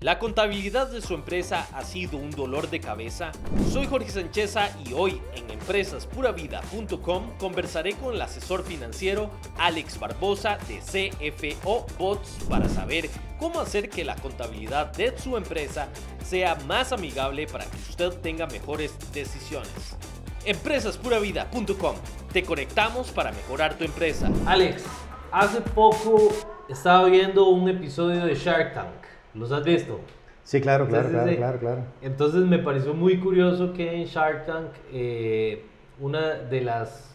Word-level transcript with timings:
¿La 0.00 0.18
contabilidad 0.18 0.88
de 0.90 1.00
su 1.00 1.14
empresa 1.14 1.66
ha 1.72 1.82
sido 1.82 2.18
un 2.18 2.30
dolor 2.30 2.68
de 2.68 2.80
cabeza? 2.80 3.32
Soy 3.72 3.86
Jorge 3.86 4.10
Sancheza 4.10 4.68
y 4.84 4.92
hoy 4.92 5.22
en 5.34 5.50
empresaspura.vida.com 5.50 7.38
conversaré 7.38 7.94
con 7.94 8.14
el 8.14 8.20
asesor 8.20 8.62
financiero 8.62 9.30
Alex 9.56 9.98
Barbosa 9.98 10.58
de 10.68 10.80
CFO 10.80 11.86
Bots 11.98 12.44
para 12.46 12.68
saber 12.68 13.08
cómo 13.38 13.58
hacer 13.58 13.88
que 13.88 14.04
la 14.04 14.16
contabilidad 14.16 14.92
de 14.92 15.16
su 15.16 15.34
empresa 15.34 15.88
sea 16.22 16.56
más 16.66 16.92
amigable 16.92 17.46
para 17.46 17.64
que 17.64 17.76
usted 17.88 18.12
tenga 18.20 18.46
mejores 18.46 18.94
decisiones. 19.14 19.96
Empresaspura.vida.com 20.44 21.96
Te 22.34 22.42
conectamos 22.42 23.10
para 23.12 23.32
mejorar 23.32 23.78
tu 23.78 23.84
empresa. 23.84 24.30
Alex, 24.44 24.84
hace 25.32 25.62
poco 25.62 26.28
estaba 26.68 27.06
viendo 27.06 27.48
un 27.48 27.70
episodio 27.70 28.26
de 28.26 28.34
Shark 28.34 28.74
Tank. 28.74 29.15
¿Los 29.36 29.52
has 29.52 29.64
visto? 29.64 30.00
Sí, 30.42 30.60
claro, 30.60 30.86
claro, 30.86 31.08
claro, 31.10 31.36
claro, 31.36 31.58
claro. 31.58 31.82
Entonces 32.02 32.44
me 32.44 32.58
pareció 32.58 32.94
muy 32.94 33.18
curioso 33.18 33.72
que 33.72 33.94
en 33.94 34.04
Shark 34.04 34.46
Tank 34.46 34.68
eh, 34.92 35.64
una 36.00 36.34
de 36.34 36.60
las 36.60 37.14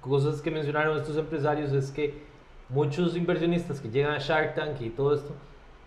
cosas 0.00 0.40
que 0.40 0.50
mencionaron 0.50 0.96
estos 0.96 1.16
empresarios 1.16 1.72
es 1.72 1.90
que 1.90 2.14
muchos 2.68 3.16
inversionistas 3.16 3.80
que 3.80 3.90
llegan 3.90 4.14
a 4.14 4.18
Shark 4.18 4.54
Tank 4.54 4.80
y 4.80 4.90
todo 4.90 5.14
esto 5.14 5.34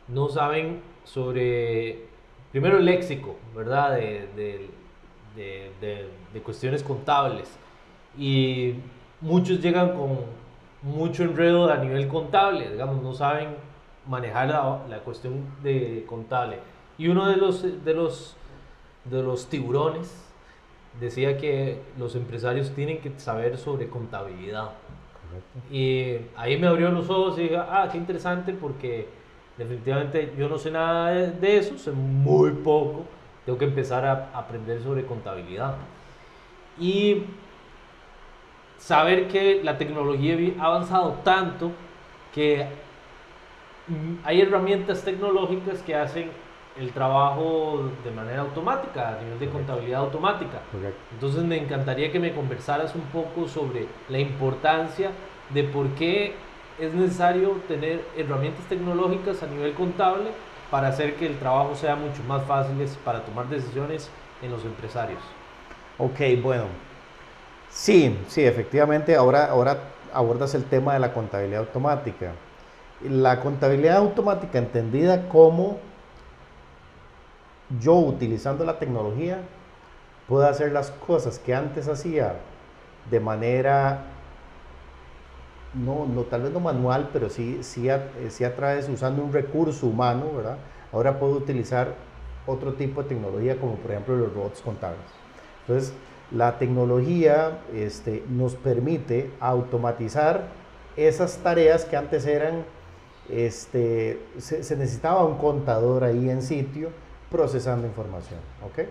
no 0.07 0.29
saben 0.29 0.81
sobre, 1.03 2.05
primero 2.51 2.77
el 2.77 2.85
léxico, 2.85 3.35
¿verdad? 3.55 3.95
De, 3.95 4.27
de, 4.35 4.69
de, 5.35 6.07
de 6.33 6.41
cuestiones 6.41 6.83
contables. 6.83 7.49
Y 8.17 8.75
muchos 9.21 9.59
llegan 9.59 9.95
con 9.95 10.19
mucho 10.83 11.23
enredo 11.23 11.69
a 11.69 11.77
nivel 11.77 12.07
contable, 12.07 12.71
digamos, 12.71 13.01
no 13.01 13.13
saben 13.13 13.49
manejar 14.07 14.47
la, 14.47 14.99
cuestión 15.03 15.45
de 15.63 16.05
contable. 16.07 16.59
Y 16.97 17.07
uno 17.07 17.27
de 17.27 17.37
los, 17.37 17.63
de, 17.83 17.93
los, 17.93 18.35
de 19.05 19.21
los 19.21 19.47
tiburones 19.47 20.25
decía 20.99 21.37
que 21.37 21.81
los 21.97 22.15
empresarios 22.15 22.71
tienen 22.71 22.99
que 22.99 23.11
saber 23.19 23.57
sobre 23.57 23.89
contabilidad. 23.89 24.71
Y 25.69 26.17
ahí 26.37 26.57
me 26.57 26.67
abrió 26.67 26.89
los 26.91 27.09
ojos 27.09 27.37
y 27.37 27.43
dije, 27.43 27.57
ah, 27.57 27.89
qué 27.91 27.97
interesante 27.97 28.53
porque 28.53 29.07
definitivamente 29.57 30.33
yo 30.37 30.47
no 30.47 30.57
sé 30.57 30.71
nada 30.71 31.11
de, 31.11 31.57
eso, 31.57 31.77
sé 31.77 31.91
muy 31.91 32.51
poco, 32.51 33.05
tengo 33.45 33.57
que 33.57 33.65
empezar 33.65 34.05
a 34.05 34.29
aprender 34.33 34.81
sobre 34.81 35.05
contabilidad. 35.05 35.75
Y 36.79 37.23
saber 38.77 39.27
que 39.27 39.61
la 39.63 39.77
tecnología 39.77 40.37
ha 40.59 40.65
avanzado 40.65 41.19
tanto 41.23 41.71
que 42.33 42.67
hay 44.23 44.41
herramientas 44.41 45.03
tecnológicas 45.03 45.81
que 45.81 45.95
hacen 45.95 46.31
el 46.77 46.91
trabajo 46.91 47.89
de 48.03 48.11
manera 48.11 48.41
automática, 48.41 49.17
a 49.17 49.21
nivel 49.21 49.39
de 49.39 49.49
contabilidad 49.49 50.01
automática. 50.01 50.59
Entonces 51.13 51.43
me 51.43 51.57
encantaría 51.57 52.11
que 52.11 52.19
me 52.19 52.33
conversaras 52.33 52.95
un 52.95 53.03
poco 53.03 53.47
sobre 53.47 53.87
la 54.09 54.19
importancia 54.19 55.11
de 55.53 55.63
por 55.63 55.87
qué 55.89 56.33
es 56.79 56.93
necesario 56.93 57.51
tener 57.67 58.03
herramientas 58.17 58.65
tecnológicas 58.65 59.41
a 59.43 59.47
nivel 59.47 59.73
contable 59.73 60.31
para 60.69 60.89
hacer 60.89 61.15
que 61.15 61.27
el 61.27 61.37
trabajo 61.37 61.75
sea 61.75 61.95
mucho 61.95 62.21
más 62.27 62.43
fácil 62.43 62.75
para 63.05 63.21
tomar 63.23 63.47
decisiones 63.47 64.09
en 64.41 64.51
los 64.51 64.65
empresarios. 64.65 65.21
Ok, 65.97 66.19
bueno. 66.41 66.65
Sí, 67.69 68.17
sí, 68.27 68.43
efectivamente, 68.43 69.15
ahora, 69.15 69.45
ahora 69.45 69.77
abordas 70.13 70.55
el 70.55 70.65
tema 70.65 70.93
de 70.93 70.99
la 70.99 71.13
contabilidad 71.13 71.61
automática 71.61 72.33
la 73.01 73.39
contabilidad 73.39 73.97
automática 73.97 74.57
entendida 74.57 75.27
como 75.29 75.77
yo 77.79 77.95
utilizando 77.95 78.63
la 78.63 78.79
tecnología 78.79 79.39
puedo 80.27 80.47
hacer 80.47 80.71
las 80.71 80.91
cosas 80.91 81.39
que 81.39 81.53
antes 81.53 81.87
hacía 81.87 82.35
de 83.09 83.19
manera, 83.19 84.05
no, 85.73 86.05
no 86.07 86.21
tal 86.23 86.43
vez 86.43 86.51
no 86.51 86.59
manual, 86.59 87.09
pero 87.13 87.29
sí, 87.29 87.59
sí, 87.61 87.89
a, 87.89 88.07
sí 88.29 88.43
a 88.43 88.55
través, 88.55 88.89
usando 88.89 89.23
un 89.23 89.31
recurso 89.31 89.87
humano, 89.87 90.31
¿verdad? 90.35 90.57
Ahora 90.91 91.19
puedo 91.19 91.33
utilizar 91.33 91.93
otro 92.47 92.73
tipo 92.73 93.03
de 93.03 93.09
tecnología 93.09 93.57
como 93.57 93.75
por 93.75 93.91
ejemplo 93.91 94.15
los 94.15 94.33
robots 94.33 94.61
contables. 94.61 95.01
Entonces, 95.61 95.93
la 96.31 96.57
tecnología 96.57 97.59
este, 97.73 98.23
nos 98.29 98.55
permite 98.55 99.31
automatizar 99.39 100.47
esas 100.95 101.37
tareas 101.37 101.85
que 101.85 101.97
antes 101.97 102.25
eran 102.25 102.63
este, 103.29 104.21
se, 104.37 104.57
necesitaba 104.75 105.23
un 105.25 105.37
contador 105.37 106.03
ahí 106.03 106.29
en 106.29 106.41
sitio 106.41 106.89
procesando 107.29 107.87
información. 107.87 108.39
¿ok? 108.65 108.87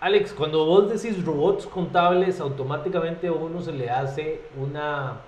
Alex, 0.00 0.32
cuando 0.32 0.64
vos 0.64 0.90
decís 0.90 1.24
robots 1.24 1.66
contables, 1.66 2.40
automáticamente 2.40 3.28
a 3.28 3.32
uno 3.32 3.60
se 3.60 3.72
le 3.72 3.90
hace 3.90 4.42
una, 4.58 5.20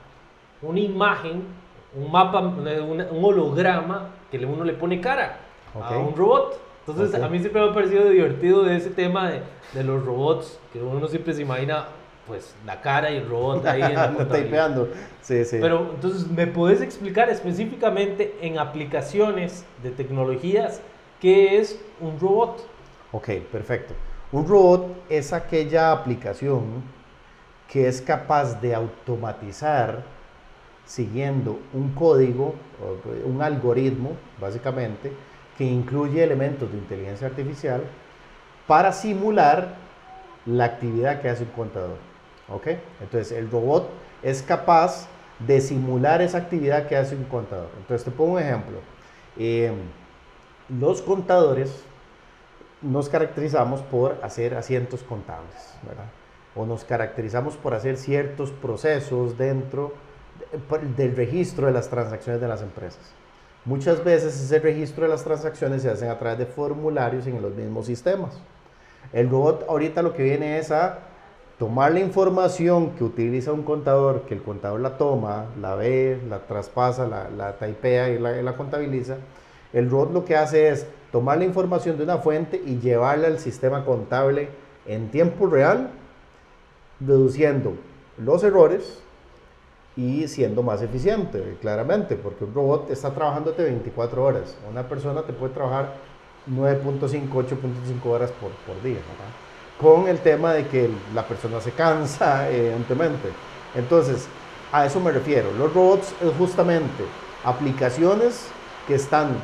una 0.62 0.80
imagen, 0.80 1.42
un 1.94 2.10
mapa, 2.10 2.40
un 2.40 3.24
holograma 3.24 4.08
que 4.30 4.38
uno 4.44 4.64
le 4.64 4.72
pone 4.72 5.00
cara 5.00 5.40
a 5.80 5.98
un 5.98 6.16
robot. 6.16 6.58
Entonces, 6.86 7.22
a 7.22 7.28
mí 7.28 7.38
siempre 7.38 7.62
me 7.62 7.70
ha 7.70 7.74
parecido 7.74 8.08
divertido 8.08 8.64
de 8.64 8.76
ese 8.76 8.90
tema 8.90 9.30
de, 9.30 9.42
de 9.72 9.84
los 9.84 10.04
robots, 10.04 10.58
que 10.72 10.82
uno 10.82 11.06
siempre 11.06 11.32
se 11.32 11.42
imagina 11.42 11.86
pues 12.32 12.54
la 12.64 12.80
cara 12.80 13.10
y 13.10 13.18
el 13.18 13.28
robot 13.28 13.66
ahí 13.66 13.82
en 13.82 13.94
la 13.94 14.08
Sí, 15.20 15.44
sí. 15.44 15.58
Pero 15.60 15.90
entonces, 15.94 16.26
¿me 16.28 16.46
puedes 16.46 16.80
explicar 16.80 17.28
específicamente 17.28 18.38
en 18.40 18.58
aplicaciones 18.58 19.66
de 19.82 19.90
tecnologías 19.90 20.80
qué 21.20 21.58
es 21.58 21.78
un 22.00 22.18
robot? 22.18 22.66
Ok, 23.12 23.28
perfecto. 23.52 23.92
Un 24.32 24.48
robot 24.48 24.96
es 25.10 25.34
aquella 25.34 25.92
aplicación 25.92 26.82
que 27.68 27.86
es 27.86 28.00
capaz 28.00 28.62
de 28.62 28.74
automatizar 28.74 30.02
siguiendo 30.86 31.58
un 31.74 31.90
código, 31.92 32.54
un 33.26 33.42
algoritmo, 33.42 34.12
básicamente, 34.40 35.12
que 35.58 35.64
incluye 35.64 36.24
elementos 36.24 36.72
de 36.72 36.78
inteligencia 36.78 37.26
artificial 37.26 37.82
para 38.66 38.90
simular 38.90 39.74
la 40.46 40.64
actividad 40.64 41.20
que 41.20 41.28
hace 41.28 41.44
un 41.44 41.50
contador. 41.50 42.11
¿Ok? 42.52 42.68
Entonces 43.00 43.32
el 43.32 43.50
robot 43.50 43.88
es 44.22 44.42
capaz 44.42 45.08
de 45.38 45.60
simular 45.60 46.22
esa 46.22 46.38
actividad 46.38 46.86
que 46.86 46.96
hace 46.96 47.16
un 47.16 47.24
contador. 47.24 47.68
Entonces 47.78 48.04
te 48.04 48.10
pongo 48.10 48.34
un 48.34 48.40
ejemplo. 48.40 48.78
Em, 49.36 49.74
los 50.68 51.02
contadores 51.02 51.82
nos 52.80 53.08
caracterizamos 53.08 53.80
por 53.82 54.18
hacer 54.22 54.54
asientos 54.54 55.02
contables, 55.02 55.74
¿verdad? 55.86 56.06
O 56.54 56.66
nos 56.66 56.84
caracterizamos 56.84 57.56
por 57.56 57.74
hacer 57.74 57.96
ciertos 57.96 58.50
procesos 58.50 59.38
dentro 59.38 59.94
del 60.96 61.16
registro 61.16 61.66
de 61.66 61.72
las 61.72 61.88
transacciones 61.88 62.40
de 62.40 62.48
las 62.48 62.62
empresas. 62.62 63.12
Muchas 63.64 64.02
veces 64.02 64.38
ese 64.40 64.58
registro 64.58 65.04
de 65.04 65.10
las 65.10 65.22
transacciones 65.22 65.82
se 65.82 65.90
hacen 65.90 66.10
a 66.10 66.18
través 66.18 66.38
de 66.38 66.46
formularios 66.46 67.26
en 67.26 67.40
los 67.40 67.54
mismos 67.54 67.86
sistemas. 67.86 68.40
El 69.12 69.30
robot 69.30 69.66
ahorita 69.68 70.02
lo 70.02 70.14
que 70.14 70.24
viene 70.24 70.58
es 70.58 70.70
a 70.72 70.98
tomar 71.62 71.92
la 71.92 72.00
información 72.00 72.90
que 72.96 73.04
utiliza 73.04 73.52
un 73.52 73.62
contador, 73.62 74.22
que 74.22 74.34
el 74.34 74.42
contador 74.42 74.80
la 74.80 74.98
toma, 74.98 75.44
la 75.60 75.76
ve, 75.76 76.20
la 76.28 76.40
traspasa, 76.40 77.06
la, 77.06 77.30
la 77.30 77.52
taipea 77.52 78.08
y 78.08 78.18
la, 78.18 78.56
contabiliza, 78.56 79.18
el 79.72 79.88
robot 79.88 80.12
lo 80.12 80.24
que 80.24 80.34
hace 80.34 80.70
es 80.70 80.88
tomar 81.12 81.38
la 81.38 81.44
información 81.44 81.96
de 81.96 82.02
una 82.02 82.18
fuente 82.18 82.60
y 82.66 82.80
llevarla 82.80 83.28
al 83.28 83.38
sistema 83.38 83.84
contable 83.84 84.48
en 84.86 85.12
tiempo 85.12 85.46
real, 85.46 85.90
deduciendo 86.98 87.74
los 88.18 88.42
errores 88.42 89.00
y 89.94 90.26
siendo 90.26 90.64
más 90.64 90.82
eficiente, 90.82 91.58
claramente, 91.60 92.16
porque 92.16 92.42
un 92.42 92.54
robot 92.54 92.90
está 92.90 93.14
trabajándote 93.14 93.62
24 93.62 94.24
horas, 94.24 94.56
una 94.68 94.88
persona 94.88 95.22
te 95.22 95.32
puede 95.32 95.54
trabajar 95.54 95.94
9.5, 96.50 97.30
8.5 97.30 98.04
horas 98.06 98.32
por, 98.32 98.50
por 98.50 98.82
día. 98.82 98.94
¿verdad? 98.94 99.51
Con 99.82 100.08
el 100.08 100.20
tema 100.20 100.54
de 100.54 100.68
que 100.68 100.88
la 101.14 101.26
persona 101.26 101.60
se 101.60 101.72
cansa, 101.72 102.48
evidentemente. 102.48 103.28
Entonces, 103.74 104.28
a 104.70 104.86
eso 104.86 105.00
me 105.00 105.10
refiero. 105.10 105.50
Los 105.58 105.74
robots 105.74 106.14
es 106.22 106.32
justamente 106.38 107.04
aplicaciones 107.44 108.46
que 108.86 108.94
están 108.94 109.36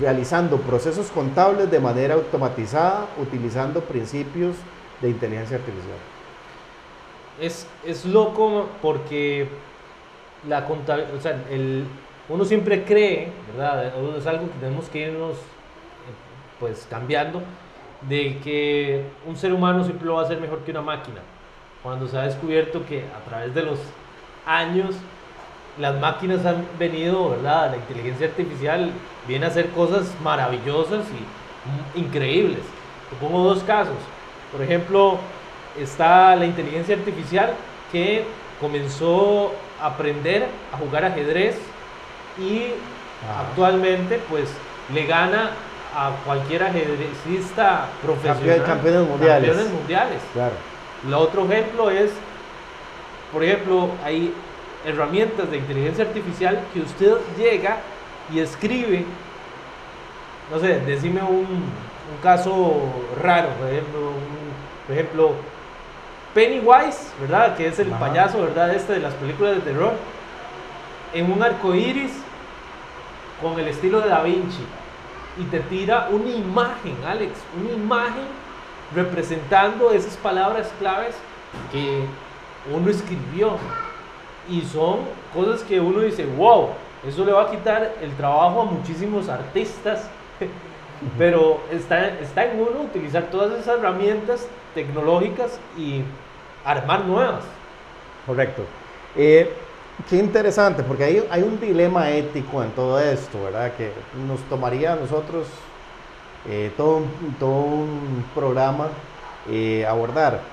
realizando 0.00 0.56
procesos 0.58 1.10
contables 1.10 1.70
de 1.70 1.78
manera 1.78 2.14
automatizada 2.14 3.06
utilizando 3.20 3.80
principios 3.80 4.56
de 5.00 5.10
inteligencia 5.10 5.56
artificial. 5.56 5.98
Es, 7.40 7.66
es 7.84 8.04
loco 8.04 8.68
porque 8.80 9.48
la 10.48 10.66
o 10.66 11.20
sea, 11.20 11.44
el, 11.50 11.86
uno 12.28 12.44
siempre 12.44 12.84
cree, 12.84 13.32
¿verdad? 13.52 13.92
Es 14.16 14.26
algo 14.26 14.46
que 14.46 14.58
tenemos 14.58 14.88
que 14.88 15.08
irnos 15.08 15.34
eh, 15.34 15.38
pues 16.58 16.86
cambiando, 16.88 17.42
de 18.08 18.38
que 18.42 19.04
un 19.26 19.36
ser 19.36 19.52
humano 19.52 19.84
siempre 19.84 20.06
lo 20.06 20.14
va 20.14 20.22
a 20.22 20.24
hacer 20.24 20.40
mejor 20.40 20.60
que 20.60 20.70
una 20.70 20.82
máquina. 20.82 21.20
Cuando 21.82 22.06
se 22.06 22.18
ha 22.18 22.22
descubierto 22.22 22.84
que 22.86 23.04
a 23.04 23.28
través 23.28 23.54
de 23.54 23.62
los 23.62 23.78
años 24.46 24.94
las 25.78 25.98
máquinas 25.98 26.44
han 26.44 26.64
venido, 26.78 27.30
¿verdad? 27.30 27.70
La 27.70 27.76
inteligencia 27.76 28.26
artificial 28.26 28.90
viene 29.26 29.46
a 29.46 29.48
hacer 29.48 29.70
cosas 29.70 30.12
maravillosas 30.22 31.06
y 31.94 31.98
increíbles. 31.98 32.60
Te 33.10 33.16
pongo 33.16 33.42
dos 33.42 33.62
casos. 33.62 33.96
Por 34.50 34.62
ejemplo, 34.62 35.18
está 35.80 36.36
la 36.36 36.44
inteligencia 36.44 36.94
artificial 36.96 37.54
que 37.90 38.24
comenzó 38.60 39.52
a 39.80 39.86
aprender 39.86 40.46
a 40.72 40.76
jugar 40.76 41.04
ajedrez 41.04 41.58
y 42.38 42.68
actualmente 43.50 44.20
pues 44.28 44.48
le 44.92 45.06
gana 45.06 45.50
a 45.94 46.10
cualquier 46.24 46.62
ajedrecista 46.62 47.86
profesional. 48.02 48.64
campeones 48.64 49.08
mundiales. 49.08 49.48
Campeones 49.48 49.72
mundiales. 49.72 50.22
Claro. 50.32 50.54
El 51.06 51.14
otro 51.14 51.44
ejemplo 51.44 51.90
es, 51.90 52.10
por 53.32 53.42
ejemplo, 53.42 53.90
hay 54.04 54.32
herramientas 54.84 55.50
de 55.50 55.58
inteligencia 55.58 56.04
artificial 56.04 56.60
que 56.72 56.80
usted 56.80 57.16
llega 57.36 57.78
y 58.32 58.38
escribe, 58.40 59.04
no 60.50 60.58
sé, 60.58 60.80
decime 60.80 61.22
un, 61.22 61.46
un 61.46 62.22
caso 62.22 62.82
raro, 63.20 63.48
por 63.50 63.68
ejemplo, 63.68 64.12
por 64.86 64.96
ejemplo, 64.96 65.32
Pennywise, 66.34 67.12
¿verdad? 67.20 67.56
Que 67.56 67.68
es 67.68 67.78
el 67.78 67.88
payaso, 67.88 68.40
¿verdad? 68.40 68.74
Este 68.74 68.94
de 68.94 69.00
las 69.00 69.12
películas 69.14 69.56
de 69.56 69.60
terror, 69.60 69.92
en 71.12 71.30
un 71.30 71.42
arco 71.42 71.74
iris 71.74 72.12
con 73.42 73.58
el 73.60 73.68
estilo 73.68 74.00
de 74.00 74.08
Da 74.08 74.22
Vinci 74.22 74.64
y 75.38 75.44
te 75.44 75.60
tira 75.60 76.08
una 76.10 76.30
imagen, 76.30 76.96
Alex, 77.06 77.32
una 77.60 77.72
imagen 77.72 78.24
representando 78.94 79.90
esas 79.90 80.16
palabras 80.16 80.70
claves 80.78 81.16
que 81.70 82.04
uno 82.72 82.90
escribió. 82.90 83.56
Y 84.48 84.62
son 84.62 85.00
cosas 85.32 85.62
que 85.62 85.80
uno 85.80 86.00
dice, 86.00 86.26
wow, 86.36 86.70
eso 87.06 87.24
le 87.24 87.32
va 87.32 87.44
a 87.44 87.50
quitar 87.50 87.94
el 88.00 88.12
trabajo 88.16 88.62
a 88.62 88.64
muchísimos 88.64 89.28
artistas. 89.28 90.08
Pero 91.18 91.60
está, 91.70 92.08
está 92.20 92.44
en 92.44 92.60
uno 92.60 92.82
utilizar 92.82 93.24
todas 93.24 93.58
esas 93.58 93.78
herramientas 93.78 94.46
tecnológicas 94.74 95.58
y 95.76 96.02
armar 96.64 97.04
nuevas. 97.04 97.44
Correcto. 98.26 98.62
Eh, 99.16 99.52
qué 100.08 100.16
interesante, 100.16 100.82
porque 100.82 101.04
hay, 101.04 101.24
hay 101.30 101.42
un 101.42 101.60
dilema 101.60 102.10
ético 102.10 102.62
en 102.62 102.70
todo 102.72 102.98
esto, 103.00 103.44
¿verdad? 103.44 103.76
Que 103.76 103.92
nos 104.26 104.40
tomaría 104.48 104.92
a 104.94 104.96
nosotros 104.96 105.48
eh, 106.44 106.72
todo, 106.76 106.98
un, 106.98 107.36
todo 107.38 107.50
un 107.50 108.30
programa 108.34 108.90
eh, 109.48 109.86
abordar. 109.86 110.52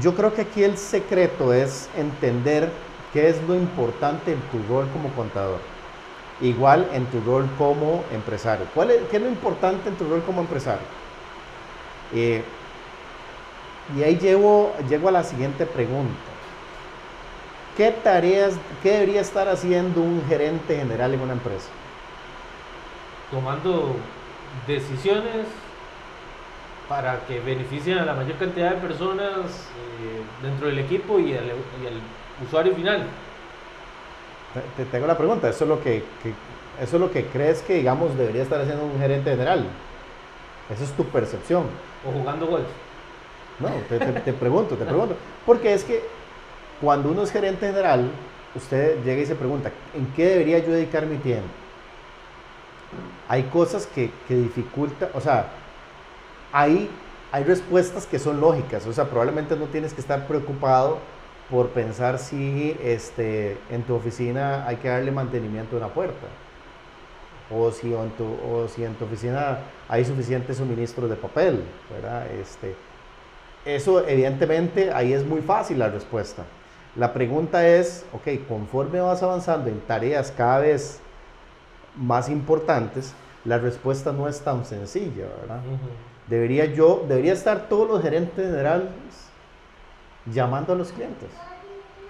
Yo 0.00 0.14
creo 0.14 0.34
que 0.34 0.42
aquí 0.42 0.64
el 0.64 0.76
secreto 0.78 1.52
es 1.52 1.90
entender 1.96 2.70
qué 3.12 3.28
es 3.28 3.42
lo 3.42 3.54
importante 3.54 4.32
en 4.32 4.40
tu 4.50 4.62
rol 4.64 4.90
como 4.90 5.14
contador. 5.14 5.60
Igual 6.40 6.90
en 6.92 7.10
tu 7.10 7.20
rol 7.22 7.54
como 7.56 8.04
empresario. 8.10 8.66
¿Cuál 8.74 8.90
es, 8.90 9.08
¿Qué 9.08 9.16
es 9.16 9.22
lo 9.22 9.28
importante 9.28 9.88
en 9.88 9.96
tu 9.96 10.08
rol 10.08 10.24
como 10.24 10.40
empresario? 10.42 10.86
Eh, 12.10 12.44
y 13.88 14.02
ahí 14.02 14.18
llego, 14.18 14.76
llego 14.88 15.08
a 15.08 15.12
la 15.12 15.24
siguiente 15.24 15.66
pregunta. 15.66 16.35
¿Qué 17.76 17.90
tareas, 17.90 18.54
qué 18.82 18.92
debería 18.92 19.20
estar 19.20 19.48
haciendo 19.48 20.00
un 20.00 20.24
gerente 20.26 20.76
general 20.76 21.12
en 21.12 21.20
una 21.20 21.34
empresa? 21.34 21.68
Tomando 23.30 23.96
decisiones 24.66 25.46
para 26.88 27.20
que 27.26 27.38
beneficien 27.40 27.98
a 27.98 28.06
la 28.06 28.14
mayor 28.14 28.38
cantidad 28.38 28.70
de 28.70 28.76
personas 28.80 29.68
eh, 30.00 30.22
dentro 30.42 30.68
del 30.68 30.78
equipo 30.78 31.18
y 31.20 31.34
al, 31.34 31.52
usuario 32.46 32.74
final. 32.74 33.06
Te, 34.76 34.86
tengo 34.86 35.06
la 35.06 35.18
pregunta, 35.18 35.50
¿eso 35.50 35.64
es, 35.64 35.68
lo 35.68 35.82
que, 35.82 36.02
¿eso 36.80 36.96
es 36.96 37.00
lo 37.00 37.10
que 37.10 37.26
crees 37.26 37.60
que, 37.60 37.74
digamos, 37.74 38.16
debería 38.16 38.42
estar 38.42 38.58
haciendo 38.58 38.86
un 38.86 38.98
gerente 38.98 39.30
general? 39.30 39.66
Esa 40.70 40.82
es 40.82 40.92
tu 40.92 41.04
percepción. 41.04 41.64
O 42.06 42.10
jugando 42.10 42.46
golf. 42.46 42.66
No, 43.58 43.68
te, 43.88 43.98
te 43.98 44.32
pregunto, 44.32 44.76
te 44.76 44.84
pregunto. 44.86 45.14
Porque 45.44 45.74
es 45.74 45.84
que 45.84 46.15
cuando 46.80 47.10
uno 47.10 47.22
es 47.22 47.30
gerente 47.30 47.66
general, 47.66 48.10
usted 48.54 49.02
llega 49.04 49.22
y 49.22 49.26
se 49.26 49.34
pregunta, 49.34 49.70
¿en 49.94 50.06
qué 50.14 50.26
debería 50.26 50.58
yo 50.58 50.72
dedicar 50.72 51.06
mi 51.06 51.16
tiempo? 51.16 51.48
Hay 53.28 53.44
cosas 53.44 53.86
que, 53.86 54.10
que 54.28 54.34
dificultan, 54.34 55.08
o 55.14 55.20
sea, 55.20 55.46
hay, 56.52 56.88
hay 57.32 57.44
respuestas 57.44 58.06
que 58.06 58.18
son 58.18 58.40
lógicas, 58.40 58.86
o 58.86 58.92
sea, 58.92 59.06
probablemente 59.06 59.56
no 59.56 59.66
tienes 59.66 59.92
que 59.92 60.00
estar 60.00 60.26
preocupado 60.26 60.98
por 61.50 61.68
pensar 61.70 62.18
si 62.18 62.76
este, 62.82 63.56
en 63.70 63.82
tu 63.82 63.94
oficina 63.94 64.66
hay 64.66 64.76
que 64.76 64.88
darle 64.88 65.12
mantenimiento 65.12 65.76
a 65.76 65.78
una 65.78 65.88
puerta, 65.88 66.26
o 67.50 67.70
si, 67.70 67.92
en 67.94 68.10
tu, 68.10 68.24
o 68.24 68.66
si 68.68 68.84
en 68.84 68.94
tu 68.94 69.04
oficina 69.04 69.58
hay 69.88 70.04
suficientes 70.04 70.56
suministros 70.56 71.08
de 71.08 71.16
papel, 71.16 71.64
¿verdad? 71.90 72.26
Este, 72.32 72.74
eso 73.64 74.06
evidentemente 74.06 74.92
ahí 74.92 75.12
es 75.12 75.24
muy 75.24 75.40
fácil 75.40 75.78
la 75.78 75.88
respuesta. 75.88 76.44
La 76.96 77.12
pregunta 77.12 77.66
es, 77.68 78.06
ok, 78.12 78.46
conforme 78.48 79.00
vas 79.00 79.22
avanzando 79.22 79.68
en 79.68 79.80
tareas 79.80 80.32
cada 80.34 80.60
vez 80.60 81.00
más 81.94 82.30
importantes, 82.30 83.14
la 83.44 83.58
respuesta 83.58 84.12
no 84.12 84.28
es 84.28 84.40
tan 84.40 84.64
sencilla, 84.64 85.26
¿verdad? 85.40 85.60
Debería 86.26 86.64
yo, 86.64 87.04
debería 87.06 87.34
estar 87.34 87.68
todos 87.68 87.88
los 87.88 88.02
gerentes 88.02 88.46
generales 88.46 88.88
llamando 90.24 90.72
a 90.72 90.76
los 90.76 90.90
clientes, 90.90 91.28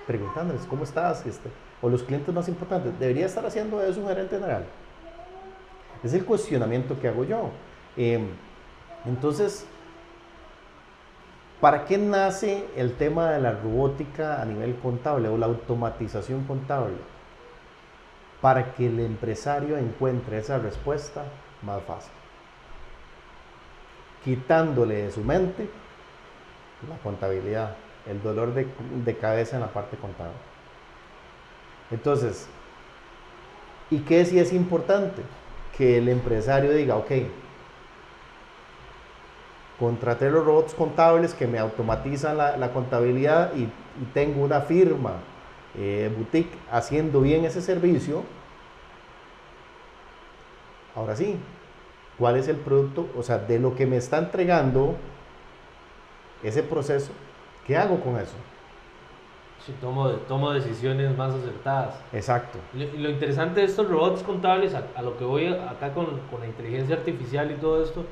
preguntándoles 0.06 0.64
cómo 0.66 0.84
estás, 0.84 1.26
este, 1.26 1.50
o 1.82 1.88
los 1.88 2.04
clientes 2.04 2.32
más 2.32 2.48
importantes. 2.48 2.98
Debería 2.98 3.26
estar 3.26 3.44
haciendo 3.44 3.82
eso 3.82 4.00
un 4.00 4.08
gerente 4.08 4.36
general. 4.36 4.64
Es 6.02 6.14
el 6.14 6.24
cuestionamiento 6.24 6.98
que 7.00 7.08
hago 7.08 7.24
yo. 7.24 7.50
Em, 7.96 8.28
entonces, 9.04 9.66
¿Para 11.60 11.86
qué 11.86 11.96
nace 11.96 12.66
el 12.76 12.96
tema 12.96 13.30
de 13.30 13.40
la 13.40 13.52
robótica 13.52 14.42
a 14.42 14.44
nivel 14.44 14.76
contable 14.76 15.28
o 15.28 15.38
la 15.38 15.46
automatización 15.46 16.44
contable? 16.44 16.96
Para 18.42 18.74
que 18.74 18.86
el 18.86 19.00
empresario 19.00 19.78
encuentre 19.78 20.38
esa 20.38 20.58
respuesta 20.58 21.24
más 21.62 21.82
fácil. 21.84 22.12
Quitándole 24.22 25.04
de 25.04 25.10
su 25.10 25.22
mente 25.22 25.68
la 26.88 26.96
contabilidad, 26.98 27.74
el 28.06 28.22
dolor 28.22 28.52
de, 28.52 29.16
cabeza 29.16 29.56
en 29.56 29.62
la 29.62 29.72
parte 29.72 29.96
contable. 29.96 30.34
Entonces, 31.90 32.46
¿y 33.90 34.00
qué 34.00 34.24
si 34.24 34.38
es 34.38 34.52
importante? 34.52 35.22
Que 35.76 35.98
el 35.98 36.08
empresario 36.08 36.72
diga, 36.72 36.96
ok, 36.96 37.10
contraté 39.78 40.30
los 40.30 40.45
robots 40.45 40.75
contables 40.75 41.35
que 41.35 41.47
me 41.47 41.59
automatizan 41.59 42.37
la, 42.37 42.71
contabilidad 42.73 43.52
y, 43.54 43.68
tengo 44.12 44.45
una 44.45 44.61
firma 44.61 45.14
eh, 45.75 46.12
boutique 46.14 46.54
haciendo 46.71 47.23
bien 47.23 47.47
ese 47.47 47.62
servicio. 47.62 48.25
Ahora 50.95 51.16
sí, 51.16 51.37
¿cuál 52.18 52.37
es 52.37 52.49
el 52.49 52.56
producto? 52.56 53.09
O 53.16 53.23
sea, 53.23 53.38
de 53.38 53.59
lo 53.59 53.75
que 53.75 53.87
me 53.87 53.97
está 53.97 54.18
entregando 54.18 54.97
ese 56.42 56.62
proceso, 56.62 57.12
¿qué 57.66 57.76
hago 57.76 58.00
con 58.00 58.16
eso? 58.16 58.35
Sí, 59.64 59.75
tomo, 59.80 60.11
tomo 60.11 60.52
decisiones 60.52 61.16
más 61.16 61.35
acertadas. 61.35 61.95
Exacto. 62.12 62.59
Lo, 62.75 62.85
lo 63.00 63.11
interesante 63.11 63.61
de 63.61 63.66
estos 63.66 63.88
robots 63.88 64.23
contables, 64.23 64.75
a, 64.75 65.02
lo 65.02 65.16
que 65.16 65.25
voy 65.25 65.47
acá 65.47 65.92
con, 65.95 66.21
con 66.30 66.40
la 66.40 66.47
inteligencia 66.47 66.97
artificial 66.97 67.50
y 67.50 67.54
todo 67.54 67.83
esto, 67.83 68.04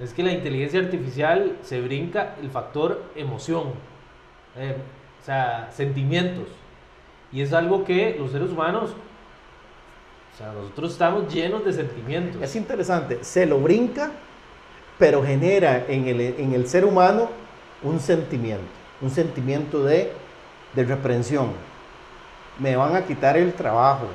es 0.00 0.12
que 0.12 0.22
la 0.22 0.32
inteligencia 0.32 0.80
artificial 0.80 1.56
se 1.62 1.80
brinca 1.80 2.34
el 2.42 2.50
factor 2.50 3.04
emoción, 3.14 3.72
eh, 4.56 4.76
o 5.20 5.24
sea, 5.24 5.70
sentimientos. 5.72 6.48
Y 7.32 7.42
es 7.42 7.52
algo 7.52 7.84
que 7.84 8.16
los 8.18 8.32
seres 8.32 8.50
humanos, 8.50 8.90
o 10.34 10.36
sea, 10.36 10.52
nosotros 10.52 10.92
estamos 10.92 11.32
llenos 11.32 11.64
de 11.64 11.72
sentimientos. 11.72 12.42
Es 12.42 12.56
interesante, 12.56 13.22
se 13.22 13.46
lo 13.46 13.60
brinca, 13.60 14.10
pero 14.98 15.22
genera 15.22 15.86
en 15.88 16.06
el, 16.08 16.20
en 16.20 16.52
el 16.52 16.66
ser 16.66 16.84
humano 16.84 17.30
un 17.82 18.00
sentimiento, 18.00 18.64
un 19.00 19.10
sentimiento 19.10 19.84
de, 19.84 20.12
de 20.74 20.84
reprensión. 20.84 21.52
Me 22.58 22.76
van 22.76 22.96
a 22.96 23.04
quitar 23.04 23.36
el 23.36 23.52
trabajo, 23.52 24.06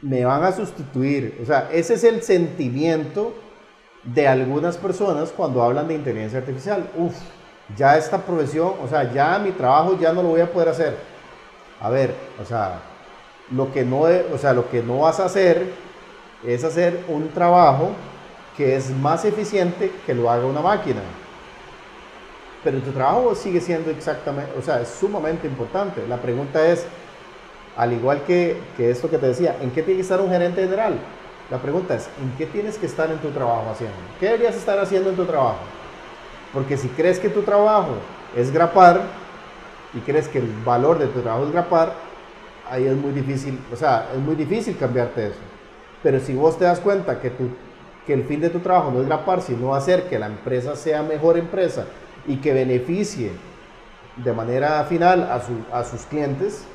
me 0.00 0.24
van 0.24 0.44
a 0.44 0.52
sustituir, 0.52 1.38
o 1.42 1.46
sea, 1.46 1.68
ese 1.72 1.94
es 1.94 2.04
el 2.04 2.22
sentimiento 2.22 3.34
de 4.14 4.28
algunas 4.28 4.76
personas 4.78 5.32
cuando 5.32 5.62
hablan 5.62 5.88
de 5.88 5.94
inteligencia 5.94 6.38
artificial. 6.40 6.90
Uf, 6.96 7.14
ya 7.76 7.96
esta 7.96 8.24
profesión, 8.24 8.74
o 8.80 8.88
sea, 8.88 9.12
ya 9.12 9.38
mi 9.38 9.52
trabajo 9.52 9.98
ya 9.98 10.12
no 10.12 10.22
lo 10.22 10.30
voy 10.30 10.40
a 10.40 10.52
poder 10.52 10.68
hacer. 10.70 10.96
A 11.80 11.90
ver, 11.90 12.32
o 12.38 12.44
sea, 12.44 12.82
lo 13.50 13.72
que 13.72 13.84
no, 13.84 14.00
o 14.02 14.38
sea, 14.38 14.52
lo 14.54 14.70
que 14.70 14.82
no 14.82 15.00
vas 15.00 15.20
a 15.20 15.26
hacer 15.26 15.80
es 16.42 16.64
hacer 16.64 17.04
un 17.08 17.32
trabajo 17.32 17.96
que 18.56 18.76
es 18.76 18.90
más 18.90 19.24
eficiente 19.24 20.02
que 20.06 20.14
lo 20.14 20.30
haga 20.30 20.46
una 20.46 20.62
máquina. 20.62 21.02
Pero 22.62 22.82
tu 22.82 22.92
trabajo 22.92 23.34
sigue 23.34 23.60
siendo 23.60 23.90
exactamente, 23.90 24.52
o 24.58 24.62
sea, 24.62 24.80
es 24.80 24.88
sumamente 24.90 25.46
importante. 25.46 26.06
La 26.06 26.20
pregunta 26.20 26.66
es, 26.66 26.86
Al 27.76 27.92
igual 27.94 28.24
que, 28.24 28.72
que 28.76 28.90
esto 28.90 29.10
que 29.10 29.18
te 29.18 29.28
decía, 29.28 29.58
¿en 29.60 29.72
qué 29.72 29.82
tiene 29.82 29.98
que 29.98 30.02
estar 30.02 30.20
un 30.20 30.30
gerente 30.30 30.62
general? 30.62 31.17
La 31.50 31.58
pregunta 31.58 31.94
es, 31.94 32.08
¿en 32.20 32.30
qué 32.36 32.44
tienes 32.44 32.76
que 32.76 32.86
estar 32.86 33.10
en 33.10 33.18
tu 33.18 33.30
trabajo 33.30 33.70
haciendo? 33.70 33.96
¿Qué 34.20 34.26
deberías 34.26 34.54
estar 34.54 34.78
haciendo 34.78 35.08
en 35.08 35.16
tu 35.16 35.24
trabajo? 35.24 35.58
Porque 36.52 36.76
si 36.76 36.88
crees 36.88 37.18
que 37.18 37.30
tu 37.30 37.42
trabajo 37.42 37.94
es 38.36 38.52
grapar 38.52 39.00
y 39.94 40.00
crees 40.00 40.28
que 40.28 40.38
el 40.38 40.52
valor 40.64 40.98
de 40.98 41.06
tu 41.06 41.20
trabajo 41.20 41.46
es 41.46 41.52
grapar, 41.52 41.94
ahí 42.70 42.86
es 42.86 42.96
muy 42.96 43.12
difícil, 43.12 43.58
o 43.72 43.76
sea, 43.76 44.10
es 44.14 44.20
muy 44.20 44.34
difícil 44.34 44.76
cambiarte 44.76 45.28
eso. 45.28 45.38
Pero 46.02 46.20
si 46.20 46.34
vos 46.34 46.58
te 46.58 46.64
das 46.64 46.80
cuenta 46.80 47.18
que, 47.18 47.30
tu, 47.30 47.48
que 48.06 48.12
el 48.12 48.24
fin 48.24 48.40
de 48.40 48.50
tu 48.50 48.60
trabajo 48.60 48.90
no 48.90 49.00
es 49.00 49.06
grapar, 49.06 49.40
sino 49.40 49.74
hacer 49.74 50.08
que 50.08 50.18
la 50.18 50.26
empresa 50.26 50.76
sea 50.76 51.02
mejor 51.02 51.38
empresa 51.38 51.86
y 52.26 52.36
que 52.36 52.52
beneficie 52.52 53.32
de 54.16 54.32
manera 54.34 54.84
final 54.84 55.22
a, 55.22 55.40
a 55.78 55.84
sus 55.84 56.02
clientes, 56.02 56.66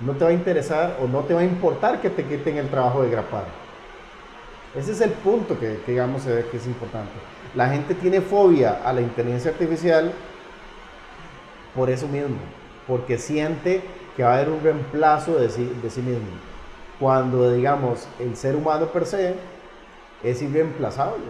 no 0.00 0.12
te 0.12 0.24
va 0.24 0.30
a 0.30 0.32
interesar 0.32 0.96
o 1.02 1.06
no 1.06 1.20
te 1.20 1.34
va 1.34 1.40
a 1.40 1.44
importar 1.44 2.00
que 2.00 2.10
te 2.10 2.24
quiten 2.24 2.56
el 2.56 2.68
trabajo 2.68 3.02
de 3.02 3.10
grapar. 3.10 3.44
Ese 4.74 4.92
es 4.92 5.00
el 5.00 5.10
punto 5.10 5.58
que, 5.58 5.80
que 5.84 5.92
digamos 5.92 6.22
que 6.22 6.56
es 6.56 6.66
importante. 6.66 7.12
La 7.54 7.68
gente 7.68 7.94
tiene 7.94 8.20
fobia 8.20 8.80
a 8.84 8.92
la 8.92 9.00
inteligencia 9.00 9.50
artificial 9.50 10.12
por 11.74 11.90
eso 11.90 12.06
mismo, 12.06 12.36
porque 12.86 13.18
siente 13.18 13.82
que 14.16 14.22
va 14.22 14.32
a 14.32 14.34
haber 14.36 14.50
un 14.50 14.62
reemplazo 14.62 15.36
de 15.36 15.48
sí, 15.50 15.72
de 15.82 15.90
sí 15.90 16.00
mismo. 16.00 16.28
Cuando, 16.98 17.50
digamos, 17.52 18.06
el 18.18 18.36
ser 18.36 18.56
humano 18.56 18.86
per 18.86 19.06
se 19.06 19.34
es 20.22 20.42
irreemplazable. 20.42 21.24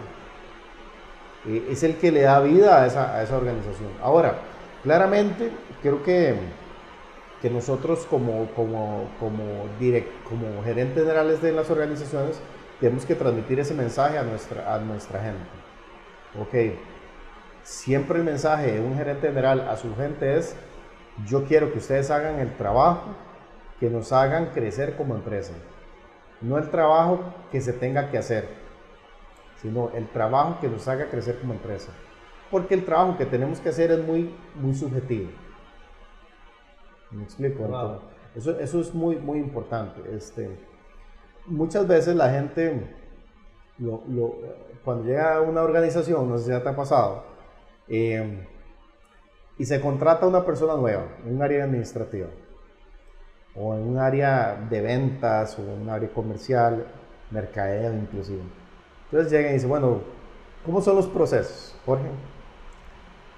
Eh, 1.47 1.67
es 1.71 1.83
el 1.83 1.95
que 1.95 2.11
le 2.11 2.21
da 2.21 2.39
vida 2.41 2.81
a 2.81 2.85
esa, 2.85 3.15
a 3.15 3.23
esa 3.23 3.37
organización. 3.37 3.89
Ahora, 4.01 4.35
claramente, 4.83 5.51
creo 5.81 6.03
que, 6.03 6.35
que 7.41 7.49
nosotros 7.49 8.05
como, 8.09 8.47
como, 8.55 9.09
como, 9.19 9.43
direct, 9.79 10.23
como 10.23 10.63
gerentes 10.63 11.03
generales 11.03 11.41
de 11.41 11.51
las 11.51 11.69
organizaciones 11.69 12.39
tenemos 12.79 13.05
que 13.05 13.15
transmitir 13.15 13.59
ese 13.59 13.73
mensaje 13.73 14.17
a 14.17 14.23
nuestra, 14.23 14.73
a 14.73 14.79
nuestra 14.79 15.21
gente. 15.21 15.61
Ok, 16.39 16.77
siempre 17.63 18.19
el 18.19 18.25
mensaje 18.25 18.73
de 18.73 18.79
un 18.79 18.95
gerente 18.95 19.27
general 19.27 19.67
a 19.69 19.77
su 19.77 19.95
gente 19.95 20.37
es, 20.37 20.55
yo 21.25 21.45
quiero 21.45 21.71
que 21.71 21.79
ustedes 21.79 22.09
hagan 22.11 22.39
el 22.39 22.55
trabajo 22.55 23.15
que 23.79 23.89
nos 23.89 24.11
hagan 24.11 24.47
crecer 24.47 24.95
como 24.95 25.15
empresa. 25.15 25.53
No 26.41 26.57
el 26.57 26.69
trabajo 26.69 27.19
que 27.51 27.61
se 27.61 27.73
tenga 27.73 28.09
que 28.09 28.17
hacer, 28.17 28.49
sino 29.61 29.91
el 29.95 30.07
trabajo 30.07 30.59
que 30.59 30.67
nos 30.67 30.87
haga 30.87 31.09
crecer 31.09 31.39
como 31.39 31.53
empresa. 31.53 31.91
Porque 32.49 32.73
el 32.73 32.85
trabajo 32.85 33.17
que 33.17 33.25
tenemos 33.25 33.59
que 33.59 33.69
hacer 33.69 33.91
es 33.91 33.99
muy, 33.99 34.33
muy 34.55 34.73
subjetivo. 34.73 35.29
¿Me 37.11 37.23
explico? 37.23 37.67
eso, 38.35 38.59
eso 38.59 38.79
es 38.79 38.93
muy, 38.93 39.17
muy 39.17 39.39
importante. 39.39 40.01
Este, 40.15 40.49
muchas 41.45 41.87
veces 41.87 42.15
la 42.15 42.29
gente, 42.29 42.95
lo, 43.77 44.03
lo, 44.07 44.35
cuando 44.83 45.03
llega 45.03 45.35
a 45.35 45.41
una 45.41 45.61
organización, 45.61 46.29
no 46.29 46.37
sé 46.37 46.45
si 46.45 46.49
ya 46.51 46.63
te 46.63 46.69
ha 46.69 46.75
pasado, 46.75 47.23
eh, 47.87 48.47
y 49.57 49.65
se 49.65 49.81
contrata 49.81 50.25
a 50.25 50.29
una 50.29 50.45
persona 50.45 50.75
nueva 50.75 51.05
en 51.25 51.35
un 51.35 51.43
área 51.43 51.65
administrativa 51.65 52.27
o 53.55 53.75
en 53.75 53.81
un 53.81 53.97
área 53.97 54.55
de 54.69 54.81
ventas 54.81 55.59
o 55.59 55.61
en 55.61 55.81
un 55.81 55.89
área 55.89 56.09
comercial, 56.09 56.85
mercadeo 57.31 57.93
inclusive. 57.93 58.41
Entonces 59.05 59.31
llega 59.31 59.49
y 59.49 59.53
dice, 59.53 59.67
bueno, 59.67 59.99
¿cómo 60.65 60.81
son 60.81 60.95
los 60.95 61.07
procesos, 61.07 61.75
Jorge? 61.85 62.09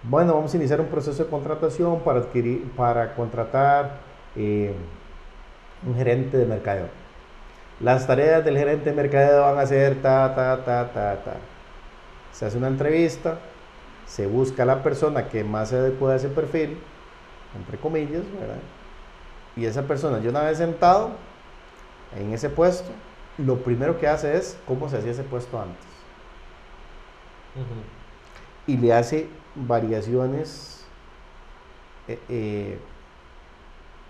Bueno, 0.05 0.33
vamos 0.33 0.53
a 0.53 0.57
iniciar 0.57 0.81
un 0.81 0.87
proceso 0.87 1.23
de 1.23 1.29
contratación 1.29 2.01
para, 2.01 2.19
adquirir, 2.19 2.69
para 2.75 3.15
contratar 3.15 3.99
eh, 4.35 4.73
un 5.87 5.95
gerente 5.95 6.37
de 6.37 6.45
mercadeo. 6.45 6.87
Las 7.79 8.05
tareas 8.05 8.43
del 8.43 8.57
gerente 8.57 8.89
de 8.89 8.95
mercadeo 8.97 9.41
van 9.43 9.57
a 9.59 9.65
ser 9.65 10.01
ta, 10.01 10.35
ta, 10.35 10.57
ta, 10.65 10.91
ta, 10.91 11.23
ta. 11.23 11.35
Se 12.33 12.45
hace 12.45 12.57
una 12.57 12.67
entrevista, 12.67 13.37
se 14.05 14.27
busca 14.27 14.65
la 14.65 14.83
persona 14.83 15.29
que 15.29 15.45
más 15.45 15.69
se 15.69 15.77
adecua 15.77 16.11
a 16.11 16.15
ese 16.17 16.27
perfil, 16.27 16.77
entre 17.55 17.77
comillas, 17.77 18.23
¿verdad? 18.37 18.59
Y 19.55 19.65
esa 19.65 19.83
persona, 19.83 20.19
yo 20.19 20.31
una 20.31 20.41
vez 20.41 20.57
sentado 20.57 21.11
en 22.19 22.33
ese 22.33 22.49
puesto, 22.49 22.89
lo 23.37 23.57
primero 23.59 23.97
que 23.97 24.07
hace 24.09 24.35
es 24.35 24.57
cómo 24.67 24.89
se 24.89 24.97
hacía 24.97 25.11
ese 25.11 25.23
puesto 25.23 25.61
antes. 25.61 25.85
Y 28.67 28.75
le 28.77 28.93
hace 28.93 29.29
variaciones 29.55 30.85
eh, 32.07 32.19
eh, 32.29 32.79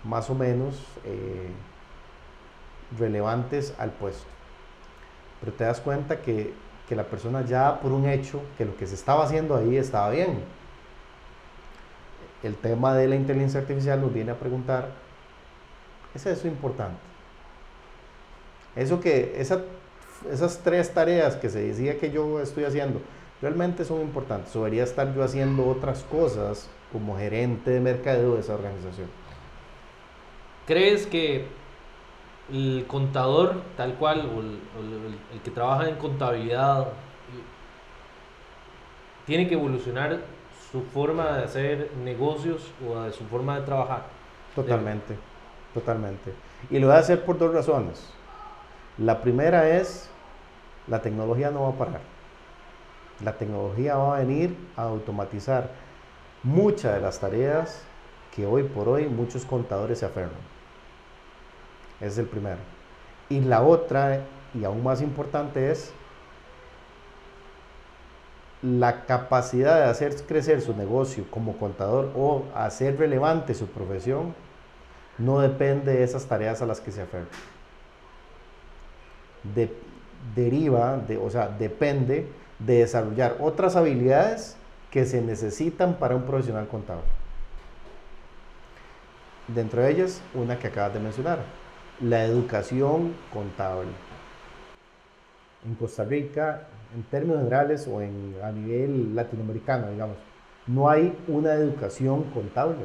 más 0.02 0.28
o 0.30 0.34
menos 0.34 0.76
eh, 1.04 1.50
relevantes 2.98 3.74
al 3.78 3.90
puesto. 3.90 4.26
Pero 5.40 5.52
te 5.52 5.64
das 5.64 5.80
cuenta 5.80 6.20
que 6.20 6.52
que 6.88 6.94
la 6.94 7.04
persona 7.04 7.44
ya 7.44 7.80
por 7.80 7.92
un 7.92 8.08
hecho 8.08 8.42
que 8.58 8.64
lo 8.64 8.76
que 8.76 8.86
se 8.86 8.94
estaba 8.94 9.24
haciendo 9.24 9.56
ahí 9.56 9.76
estaba 9.76 10.10
bien. 10.10 10.42
El 12.42 12.56
tema 12.56 12.94
de 12.94 13.08
la 13.08 13.16
inteligencia 13.16 13.60
artificial 13.60 14.00
nos 14.00 14.12
viene 14.12 14.32
a 14.32 14.38
preguntar, 14.38 14.90
¿es 16.14 16.26
eso 16.26 16.46
importante? 16.46 16.98
Eso 18.76 19.00
que, 19.00 19.40
esas 19.40 20.58
tres 20.62 20.92
tareas 20.92 21.36
que 21.36 21.48
se 21.48 21.60
decía 21.60 21.98
que 21.98 22.10
yo 22.10 22.40
estoy 22.40 22.64
haciendo, 22.64 23.00
realmente 23.44 23.84
son 23.84 24.00
importantes. 24.00 24.54
debería 24.54 24.84
estar 24.84 25.14
yo 25.14 25.22
haciendo 25.22 25.66
otras 25.68 26.02
cosas 26.04 26.66
como 26.90 27.18
gerente 27.18 27.72
de 27.72 27.80
mercadeo 27.80 28.36
de 28.36 28.40
esa 28.40 28.54
organización. 28.54 29.06
¿Crees 30.66 31.06
que 31.06 31.46
el 32.50 32.86
contador 32.88 33.60
tal 33.76 33.96
cual, 33.96 34.30
o 34.34 34.40
el, 34.40 35.42
que 35.42 35.50
trabaja 35.50 35.90
en 35.90 35.96
contabilidad, 35.96 36.88
tiene 39.26 39.46
que 39.46 39.54
evolucionar 39.54 40.20
su 40.72 40.80
forma 40.80 41.36
de 41.36 41.44
hacer 41.44 41.90
negocios 42.02 42.72
o 42.88 43.10
su 43.12 43.24
forma 43.24 43.60
de 43.60 43.66
trabajar. 43.66 44.04
Totalmente, 44.54 45.18
totalmente. 45.74 46.32
Y 46.70 46.78
lo 46.78 46.86
voy 46.86 46.96
a 46.96 47.00
hacer 47.00 47.26
por 47.26 47.36
dos 47.36 47.52
razones. 47.52 48.08
La 48.96 49.20
primera 49.20 49.68
es, 49.68 50.08
la 50.86 51.02
tecnología 51.02 51.50
no 51.50 51.64
va 51.64 51.68
a 51.68 51.72
parar. 51.72 52.13
La 53.22 53.34
tecnología 53.34 53.96
va 53.96 54.16
a 54.16 54.20
venir 54.20 54.56
a 54.76 54.82
automatizar 54.82 55.70
muchas 56.42 56.94
de 56.94 57.00
las 57.00 57.20
tareas 57.20 57.82
que 58.34 58.46
hoy 58.46 58.64
por 58.64 58.88
hoy 58.88 59.06
muchos 59.06 59.44
contadores 59.44 60.00
se 60.00 60.06
aferran 60.06 60.54
es 62.00 62.18
el 62.18 62.26
primero. 62.26 62.58
Y 63.28 63.40
la 63.40 63.62
otra, 63.62 64.20
y 64.54 64.64
aún 64.64 64.82
más 64.82 65.00
importante, 65.00 65.70
es 65.70 65.92
la 68.62 69.04
capacidad 69.04 69.76
de 69.76 69.84
hacer 69.84 70.14
crecer 70.26 70.60
su 70.62 70.74
negocio 70.74 71.24
como 71.30 71.58
contador 71.58 72.12
o 72.16 72.44
hacer 72.54 72.98
relevante 72.98 73.52
su 73.52 73.66
profesión 73.66 74.34
no 75.18 75.40
depende 75.40 75.92
de 75.92 76.02
esas 76.02 76.26
tareas 76.26 76.62
a 76.62 76.66
las 76.66 76.80
que 76.80 76.90
se 76.90 77.02
aferra. 77.02 77.26
deriva, 80.34 80.96
de, 80.96 81.18
o 81.18 81.28
sea, 81.28 81.48
depende 81.48 82.26
de 82.58 82.78
desarrollar 82.78 83.36
otras 83.40 83.76
habilidades 83.76 84.56
que 84.90 85.04
se 85.04 85.20
necesitan 85.20 85.94
para 85.94 86.14
un 86.14 86.22
profesional 86.22 86.68
contador. 86.68 87.04
Dentro 89.48 89.82
de 89.82 89.90
ellas, 89.90 90.22
una 90.34 90.58
que 90.58 90.68
acabas 90.68 90.94
de 90.94 91.00
mencionar, 91.00 91.38
la 92.00 92.24
educación 92.24 93.14
contable. 93.32 93.90
En 95.66 95.74
Costa 95.74 96.04
Rica, 96.04 96.68
en 96.94 97.02
términos 97.04 97.38
generales 97.38 97.88
o 97.88 98.00
en, 98.00 98.36
a 98.42 98.50
nivel 98.52 99.14
latinoamericano, 99.14 99.90
digamos, 99.90 100.16
no 100.66 100.88
hay 100.88 101.16
una 101.28 101.54
educación 101.54 102.24
contable. 102.24 102.84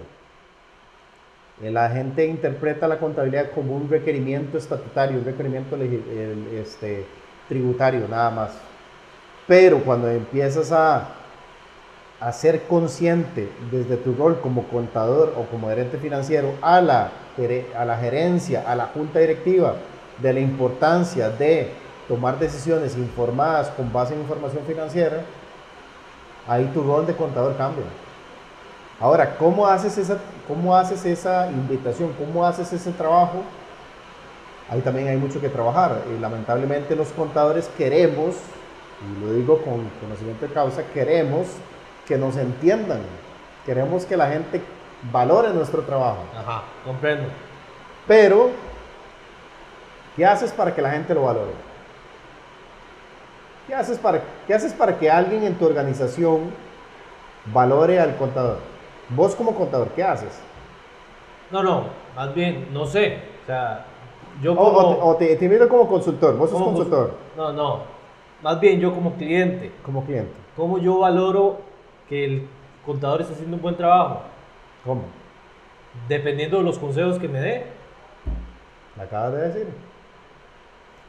La 1.62 1.90
gente 1.90 2.26
interpreta 2.26 2.88
la 2.88 3.00
contabilidad 3.00 3.52
como 3.52 3.76
un 3.76 3.90
requerimiento 3.90 4.58
estatutario, 4.58 5.20
un 5.20 5.26
requerimiento 5.26 5.76
este, 5.76 7.06
tributario, 7.50 8.08
nada 8.08 8.32
más. 8.32 8.69
Pero 9.50 9.84
cuando 9.84 10.10
empiezas 10.10 10.72
a, 10.72 11.10
a 12.22 12.32
ser 12.32 12.64
consciente 12.64 13.52
desde 13.70 13.98
tu 13.98 14.14
rol 14.14 14.40
como 14.40 14.64
contador 14.70 15.34
o 15.38 15.44
como 15.52 15.68
gerente 15.68 15.98
financiero 15.98 16.54
a 16.62 16.80
la 16.80 17.12
a 17.78 17.86
la 17.86 17.98
gerencia, 17.98 18.64
a 18.68 18.76
la 18.76 18.88
junta 18.88 19.20
directiva, 19.20 19.76
de 20.22 20.34
la 20.34 20.40
importancia 20.40 21.30
de 21.30 21.72
tomar 22.08 22.38
decisiones 22.38 22.98
informadas 22.98 23.70
con 23.70 23.92
base 23.94 24.14
en 24.14 24.22
información 24.22 24.64
financiera, 24.66 25.22
ahí 26.48 26.66
tu 26.74 26.84
rol 26.84 27.06
de 27.06 27.16
contador 27.16 27.56
cambia. 27.56 27.86
Ahora, 29.00 29.38
¿cómo 29.38 29.66
haces 29.66 29.98
esa, 29.98 30.18
cómo 30.48 30.76
haces 30.76 31.06
esa 31.06 31.50
invitación? 31.50 32.12
¿Cómo 32.18 32.46
haces 32.46 32.74
ese 32.74 32.92
trabajo? 32.92 33.42
Ahí 34.70 34.82
también 34.82 35.08
hay 35.08 35.18
mucho 35.18 35.40
que 35.40 35.48
trabajar. 35.48 36.02
Y 36.14 36.20
lamentablemente 36.20 36.96
los 36.96 37.08
contadores 37.10 37.70
queremos, 37.78 38.36
y 39.02 39.24
lo 39.26 39.34
digo 39.34 39.62
con 39.62 39.90
conocimiento 40.02 40.48
de 40.48 40.54
causa, 40.54 40.84
queremos 40.94 41.48
que 42.08 42.18
nos 42.18 42.36
entiendan. 42.38 43.02
Queremos 43.66 44.06
que 44.06 44.18
la 44.18 44.28
gente 44.28 44.62
valore 45.12 45.50
nuestro 45.54 45.82
trabajo. 45.84 46.24
Ajá, 46.38 46.64
comprendo. 46.84 47.26
Pero, 48.08 48.50
¿qué 50.16 50.26
haces 50.26 50.52
para 50.52 50.74
que 50.74 50.82
la 50.82 50.92
gente 50.92 51.14
lo 51.14 51.24
valore? 51.24 51.52
¿Qué 53.68 53.76
haces 53.76 54.00
para, 54.00 54.22
qué 54.48 54.54
haces 54.54 54.74
para 54.74 54.98
que 54.98 55.10
alguien 55.12 55.44
en 55.44 55.56
tu 55.56 55.66
organización 55.66 56.52
valore 57.54 58.00
al 58.00 58.16
contador? 58.18 58.58
Vos 59.10 59.36
como 59.36 59.54
contador, 59.54 59.90
¿qué 59.90 60.04
haces? 60.04 60.40
No, 61.52 61.62
no, 61.64 61.84
más 62.16 62.34
bien, 62.34 62.68
no 62.74 62.86
sé. 62.86 63.22
O 63.44 63.46
sea, 63.46 63.86
yo 64.42 64.54
O, 64.54 64.56
como... 64.56 64.78
o 64.80 64.96
te, 64.96 65.02
o 65.04 65.16
te- 65.16 65.36
te 65.36 65.50
miro 65.50 65.70
como 65.70 65.88
consultor, 65.88 66.36
vos 66.38 66.50
sos 66.50 66.62
consultor, 66.62 67.14
No, 67.38 67.54
no. 67.54 67.99
Más 68.42 68.60
bien 68.60 68.80
yo 68.80 68.94
como 68.94 69.16
cliente. 69.16 69.72
como 69.84 70.06
cliente. 70.06 70.32
¿Cómo 70.56 70.78
yo 70.78 71.00
valoro 71.00 71.60
que 72.08 72.26
el 72.26 72.48
contador 72.86 73.22
está 73.22 73.34
haciendo 73.34 73.56
un 73.56 73.62
buen 73.62 73.76
trabajo? 73.76 74.22
¿Cómo? 74.84 75.04
Dependiendo 76.08 76.58
de 76.58 76.64
los 76.64 76.80
consejos 76.80 77.20
que 77.20 77.28
me 77.28 77.40
dé. 77.40 77.66
Me 78.96 79.04
acabas 79.04 79.34
de 79.34 79.42
decir. 79.48 79.68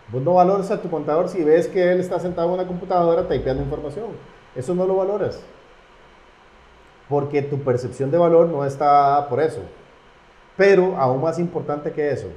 Vos 0.09 0.23
no 0.23 0.35
valoras 0.35 0.71
a 0.71 0.83
tu 0.83 0.91
contador 0.91 1.29
si 1.29 1.45
ves 1.45 1.69
que 1.69 1.93
él 1.93 2.01
está 2.01 2.19
sentado 2.19 2.49
en 2.49 2.55
una 2.55 2.67
computadora 2.67 3.29
typeando 3.29 3.63
información. 3.63 4.09
Eso 4.57 4.75
no 4.75 4.85
lo 4.87 4.97
valoras. 4.97 5.41
Porque 7.09 7.43
tu 7.43 7.59
percepción 7.61 8.11
de 8.11 8.19
valor 8.19 8.49
no 8.49 8.65
está 8.65 9.29
por 9.29 9.41
eso. 9.41 9.61
Pero 10.57 10.97
aún 10.97 11.23
más 11.23 11.39
importante 11.39 11.93
que 11.93 12.11
eso, 12.11 12.29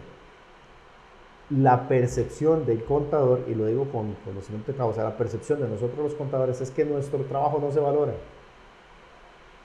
la 1.50 1.88
percepción 1.88 2.66
del 2.66 2.84
contador, 2.84 3.42
y 3.48 3.54
lo 3.56 3.66
digo 3.66 3.86
con 3.92 4.14
conocimiento 4.26 4.72
de 4.72 4.78
causa, 4.78 5.04
la 5.04 5.18
percepción 5.18 5.62
de 5.62 5.68
nosotros 5.68 6.00
los 6.00 6.14
contadores 6.16 6.62
es 6.62 6.72
que 6.72 6.86
nuestro 6.86 7.20
trabajo 7.26 7.60
no 7.60 7.72
se 7.72 7.80
valora. 7.80 8.14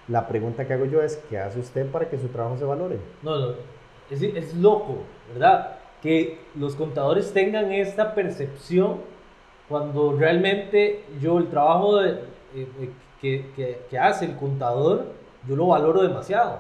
La 0.09 0.27
pregunta 0.27 0.67
que 0.67 0.73
hago 0.73 0.87
yo 0.87 1.03
es, 1.03 1.17
¿qué 1.29 1.39
hace 1.39 1.61
usted 1.61 1.87
para 1.91 2.09
que 2.09 2.19
su 2.19 2.29
trabajo 2.29 2.57
se 2.57 2.65
valore? 2.65 2.99
No, 3.23 3.39
no. 3.39 3.49
Es, 4.11 4.23
es 4.23 4.55
loco, 4.55 4.97
¿verdad? 5.33 5.77
Que 6.03 6.39
los 6.55 6.75
contadores 6.75 7.33
tengan 7.33 7.71
esta 7.73 8.15
percepción 8.15 8.97
cuando 9.69 10.17
realmente 10.17 11.05
yo 11.21 11.37
el 11.39 11.49
trabajo 11.49 12.03
eh, 12.03 12.19
eh, 12.55 12.91
que- 13.21 13.81
que 13.91 13.99
hace 13.99 14.25
el 14.25 14.37
contador, 14.37 15.07
yo 15.47 15.57
lo 15.57 15.67
valoro 15.69 16.03
demasiado. 16.03 16.59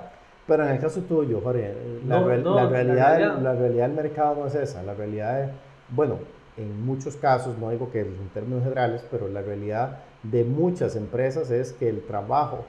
Pero 0.48 0.64
en 0.64 0.70
el 0.70 0.78
caso 0.80 1.02
tuyo, 1.02 1.40
Jorge, 1.44 1.72
la, 2.08 2.18
No, 2.20 2.26
real- 2.26 2.42
no, 2.42 2.54
la 2.56 2.64
la 2.64 2.70
realidad, 2.70 3.16
realidad. 3.18 3.38
la 3.42 3.52
realidad 3.54 3.86
del 3.88 3.96
mercado 3.96 4.34
no 4.34 4.46
es 4.46 4.54
esa. 4.56 4.82
La 4.82 4.94
realidad, 4.94 5.42
es- 5.44 5.50
bueno, 5.90 6.18
en 6.56 6.84
muchos 6.84 7.16
casos, 7.16 7.56
no 7.58 7.70
digo 7.70 7.90
que 7.92 8.00
en 8.00 8.30
términos 8.34 8.64
generales, 8.64 9.04
pero 9.10 9.28
la 9.28 9.42
realidad 9.42 9.98
de 10.24 10.42
muchas 10.44 10.96
empresas 10.96 11.50
es 11.52 11.72
que 11.72 11.88
el 11.88 12.00
trabajo 12.04 12.64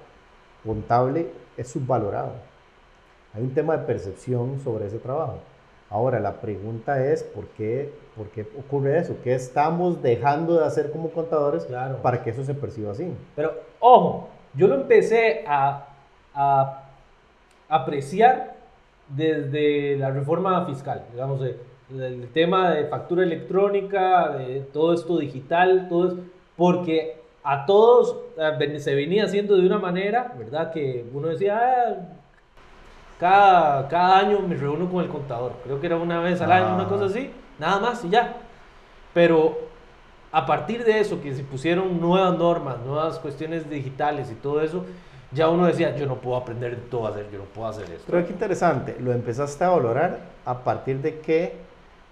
contable 0.63 1.27
es 1.57 1.69
subvalorado. 1.69 2.33
Hay 3.33 3.43
un 3.43 3.53
tema 3.53 3.77
de 3.77 3.85
percepción 3.85 4.59
sobre 4.63 4.87
ese 4.87 4.97
trabajo. 4.99 5.37
Ahora, 5.89 6.19
la 6.19 6.33
pregunta 6.41 7.03
es, 7.03 7.23
¿por 7.23 7.47
qué, 7.47 7.91
por 8.15 8.27
qué 8.27 8.45
ocurre 8.59 8.99
eso? 8.99 9.15
¿Qué 9.23 9.33
estamos 9.33 10.01
dejando 10.03 10.59
de 10.59 10.65
hacer 10.65 10.91
como 10.91 11.09
contadores 11.09 11.63
Claro. 11.65 11.97
para 12.03 12.21
que 12.23 12.29
eso 12.31 12.43
se 12.43 12.53
perciba 12.53 12.91
así? 12.91 13.11
Pero, 13.35 13.53
ojo, 13.79 14.29
yo 14.53 14.67
lo 14.67 14.75
empecé 14.75 15.43
a, 15.47 15.87
a 16.35 16.78
apreciar 17.69 18.55
desde 19.07 19.95
la 19.97 20.11
reforma 20.11 20.65
fiscal, 20.65 21.03
digamos, 21.11 21.41
eh, 21.43 21.55
el 21.91 22.27
tema 22.33 22.71
de 22.71 22.85
factura 22.85 23.23
electrónica, 23.23 24.29
de 24.29 24.59
todo 24.73 24.93
esto 24.93 25.17
digital, 25.17 25.87
todo 25.89 26.17
porque 26.55 27.17
a 27.43 27.65
todos 27.65 28.17
eh, 28.37 28.79
se 28.79 28.93
venía 28.93 29.23
haciendo 29.23 29.55
de 29.55 29.65
una 29.65 29.79
manera, 29.79 30.33
¿verdad? 30.37 30.71
Que 30.71 31.05
uno 31.13 31.29
decía, 31.29 31.57
"Ah, 31.59 31.95
cada, 33.19 33.87
cada 33.87 34.17
año 34.19 34.39
me 34.39 34.55
reúno 34.55 34.89
con 34.89 35.03
el 35.03 35.09
contador, 35.09 35.53
creo 35.63 35.79
que 35.79 35.87
era 35.87 35.97
una 35.97 36.19
vez 36.21 36.39
al 36.41 36.51
año, 36.51 36.75
una 36.75 36.83
Ah. 36.83 36.89
cosa 36.89 37.05
así, 37.05 37.31
nada 37.57 37.79
más 37.79 38.03
y 38.05 38.09
ya. 38.09 38.35
Pero 39.13 39.57
a 40.31 40.45
partir 40.45 40.85
de 40.85 40.99
eso, 40.99 41.19
que 41.21 41.33
se 41.33 41.43
pusieron 41.43 41.99
nuevas 41.99 42.37
normas, 42.37 42.77
nuevas 42.85 43.19
cuestiones 43.19 43.69
digitales 43.69 44.31
y 44.31 44.35
todo 44.35 44.61
eso, 44.61 44.85
ya 45.31 45.49
uno 45.49 45.67
decía, 45.67 45.95
yo 45.95 46.05
no 46.05 46.15
puedo 46.15 46.37
aprender 46.37 46.75
todo 46.89 47.07
hacer, 47.07 47.29
yo 47.31 47.39
no 47.39 47.45
puedo 47.45 47.67
hacer 47.67 47.85
esto. 47.85 48.05
Pero 48.07 48.25
qué 48.25 48.33
interesante, 48.33 48.95
lo 48.99 49.11
empezaste 49.11 49.63
a 49.63 49.69
valorar 49.69 50.19
a 50.45 50.63
partir 50.63 51.01
de 51.01 51.19
que 51.19 51.53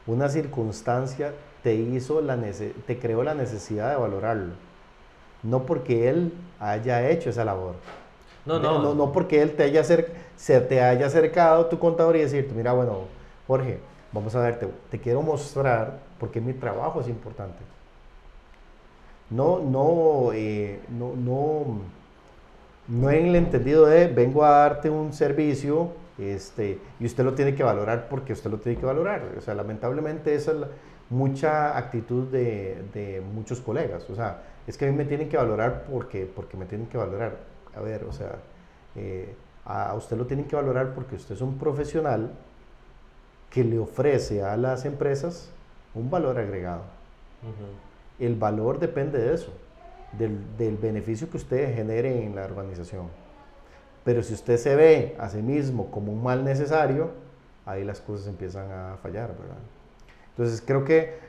una 0.05 0.29
circunstancia 0.29 1.33
te 1.63 1.73
hizo 1.75 2.21
la 2.21 2.37
te 2.85 2.99
creó 2.99 3.23
la 3.23 3.33
necesidad 3.33 3.89
de 3.89 3.97
valorarlo. 3.97 4.53
No 5.43 5.63
porque 5.63 6.09
él 6.09 6.33
haya 6.59 7.09
hecho 7.09 7.29
esa 7.29 7.43
labor. 7.43 7.75
No, 8.45 8.59
no, 8.59 8.81
no, 8.81 8.93
no 8.93 9.11
porque 9.11 9.41
él 9.41 9.55
te 9.55 9.63
haya 9.63 9.83
se 9.83 10.61
te 10.61 10.81
haya 10.81 11.07
acercado 11.07 11.65
tu 11.65 11.79
contador 11.79 12.15
y 12.15 12.21
decirte, 12.21 12.53
mira, 12.53 12.71
bueno, 12.71 13.05
Jorge, 13.47 13.79
vamos 14.11 14.35
a 14.35 14.39
ver, 14.39 14.59
te, 14.89 14.99
quiero 14.99 15.21
mostrar 15.21 15.99
porque 16.19 16.39
mi 16.39 16.53
trabajo 16.53 17.01
es 17.01 17.07
importante. 17.07 17.57
No, 19.29 19.59
no, 19.59 20.31
eh, 20.33 20.79
no, 20.89 21.13
no, 21.15 21.81
no 22.87 23.09
en 23.11 23.27
el 23.27 23.35
entendido 23.35 23.85
de 23.85 24.07
vengo 24.07 24.43
a 24.45 24.49
darte 24.59 24.89
un 24.89 25.13
servicio 25.13 25.91
este, 26.17 26.79
y 26.99 27.05
usted 27.05 27.23
lo 27.23 27.33
tiene 27.33 27.53
que 27.55 27.63
valorar 27.63 28.07
porque 28.09 28.33
usted 28.33 28.49
lo 28.49 28.57
tiene 28.59 28.79
que 28.79 28.85
valorar. 28.85 29.21
O 29.37 29.41
sea, 29.41 29.53
lamentablemente 29.55 30.33
esa 30.35 30.51
es 30.51 30.57
la- 30.57 30.67
mucha 31.09 31.77
actitud 31.77 32.27
de, 32.31 32.83
de 32.93 33.21
muchos 33.21 33.61
colegas. 33.61 34.09
O 34.09 34.15
sea, 34.15 34.41
es 34.67 34.77
que 34.77 34.85
a 34.85 34.91
mí 34.91 34.97
me 34.97 35.05
tienen 35.05 35.29
que 35.29 35.37
valorar 35.37 35.85
porque, 35.89 36.25
porque 36.25 36.57
me 36.57 36.65
tienen 36.65 36.87
que 36.87 36.97
valorar. 36.97 37.37
A 37.75 37.81
ver, 37.81 38.03
o 38.05 38.11
sea, 38.11 38.35
eh, 38.95 39.33
a 39.65 39.93
usted 39.95 40.17
lo 40.17 40.25
tienen 40.25 40.47
que 40.47 40.55
valorar 40.55 40.93
porque 40.93 41.15
usted 41.15 41.35
es 41.35 41.41
un 41.41 41.57
profesional 41.57 42.31
que 43.49 43.63
le 43.63 43.79
ofrece 43.79 44.43
a 44.43 44.57
las 44.57 44.85
empresas 44.85 45.49
un 45.93 46.09
valor 46.09 46.37
agregado. 46.37 46.81
El 48.19 48.35
valor 48.35 48.79
depende 48.79 49.19
de 49.19 49.33
eso, 49.33 49.53
del, 50.13 50.77
beneficio 50.77 51.29
que 51.29 51.37
usted 51.37 51.75
genere 51.75 52.23
en 52.23 52.35
la 52.35 52.45
organización. 52.45 53.07
Pero 54.03 54.23
si 54.23 54.33
usted 54.33 54.57
se 54.57 54.75
ve 54.75 55.15
a 55.19 55.29
sí 55.29 55.41
mismo 55.41 55.91
como 55.91 56.11
un 56.11 56.23
mal 56.23 56.43
necesario, 56.43 57.11
ahí 57.65 57.83
las 57.83 57.99
cosas 57.99 58.27
empiezan 58.27 58.71
a 58.71 58.97
fallar, 58.97 59.29
¿verdad? 59.37 59.57
Entonces 60.29 60.63
creo 60.65 60.85
que, 60.85 61.19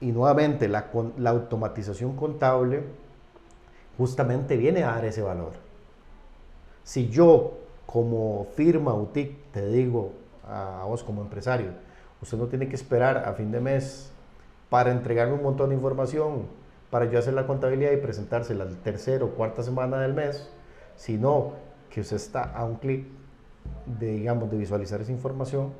y 0.00 0.12
nuevamente, 0.12 0.68
la, 0.68 0.90
la 1.16 1.30
automatización 1.30 2.16
contable 2.16 2.82
justamente 3.96 4.56
viene 4.56 4.82
a 4.84 4.88
dar 4.88 5.04
ese 5.06 5.22
valor. 5.22 5.52
Si 6.84 7.08
yo 7.08 7.58
como 7.86 8.46
firma 8.54 8.94
UTIC 8.94 9.52
te 9.52 9.66
digo 9.68 10.12
a 10.46 10.84
vos 10.86 11.02
como 11.02 11.22
empresario, 11.22 11.70
usted 12.20 12.36
no 12.36 12.46
tiene 12.46 12.68
que 12.68 12.76
esperar 12.76 13.18
a 13.18 13.32
fin 13.32 13.50
de 13.50 13.60
mes 13.60 14.12
para 14.68 14.92
entregarme 14.92 15.34
un 15.34 15.42
montón 15.42 15.70
de 15.70 15.76
información, 15.76 16.46
para 16.90 17.06
yo 17.06 17.18
hacer 17.18 17.34
la 17.34 17.46
contabilidad 17.46 17.92
y 17.92 17.96
presentársela 17.96 18.64
el 18.64 18.76
tercero 18.78 19.26
o 19.26 19.30
cuarta 19.30 19.62
semana 19.62 20.00
del 20.00 20.14
mes, 20.14 20.50
sino 20.96 21.52
que 21.90 22.00
usted 22.00 22.16
está 22.16 22.42
a 22.42 22.64
un 22.64 22.76
clic 22.76 23.06
de, 23.86 24.12
digamos, 24.12 24.50
de 24.50 24.56
visualizar 24.56 25.00
esa 25.00 25.12
información, 25.12 25.72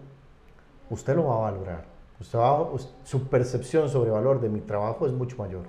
usted 0.91 1.17
lo 1.17 1.27
va 1.27 1.37
a 1.37 1.51
valorar. 1.51 1.85
Usted 2.21 2.39
va 2.39 2.71
su 3.05 3.29
percepción 3.29 3.89
sobre 3.89 4.11
valor 4.11 4.41
de 4.41 4.49
mi 4.49 4.61
trabajo 4.61 5.07
es 5.07 5.13
mucho 5.13 5.37
mayor. 5.37 5.65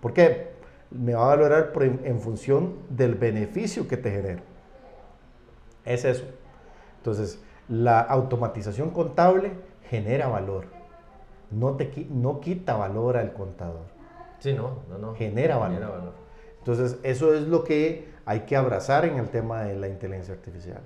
¿Por 0.00 0.12
qué? 0.12 0.52
Me 0.90 1.14
va 1.14 1.24
a 1.24 1.36
valorar 1.36 1.72
en, 1.80 2.20
función 2.20 2.74
del 2.90 3.14
beneficio 3.14 3.88
que 3.88 3.96
te 3.96 4.10
genera. 4.10 4.42
Es 5.84 6.04
eso. 6.04 6.24
Entonces, 6.98 7.42
la 7.68 8.00
automatización 8.00 8.90
contable 8.90 9.52
genera 9.88 10.28
valor. 10.28 10.66
No, 11.50 11.76
te, 11.76 12.06
no 12.10 12.40
quita 12.40 12.76
valor 12.76 13.16
al 13.16 13.32
contador. 13.32 13.97
Sí, 14.38 14.52
no, 14.54 14.78
no, 14.88 14.98
no. 14.98 15.14
Genera 15.14 15.56
valor. 15.56 15.74
Genera 15.74 15.90
valor. 15.92 16.12
Entonces, 16.58 16.98
eso 17.02 17.34
es 17.34 17.42
lo 17.42 17.64
que 17.64 18.08
hay 18.26 18.40
que 18.40 18.56
abrazar 18.56 19.04
en 19.04 19.16
el 19.18 19.28
tema 19.30 19.62
de 19.62 19.76
la 19.76 19.88
inteligencia 19.88 20.34
artificial. 20.34 20.80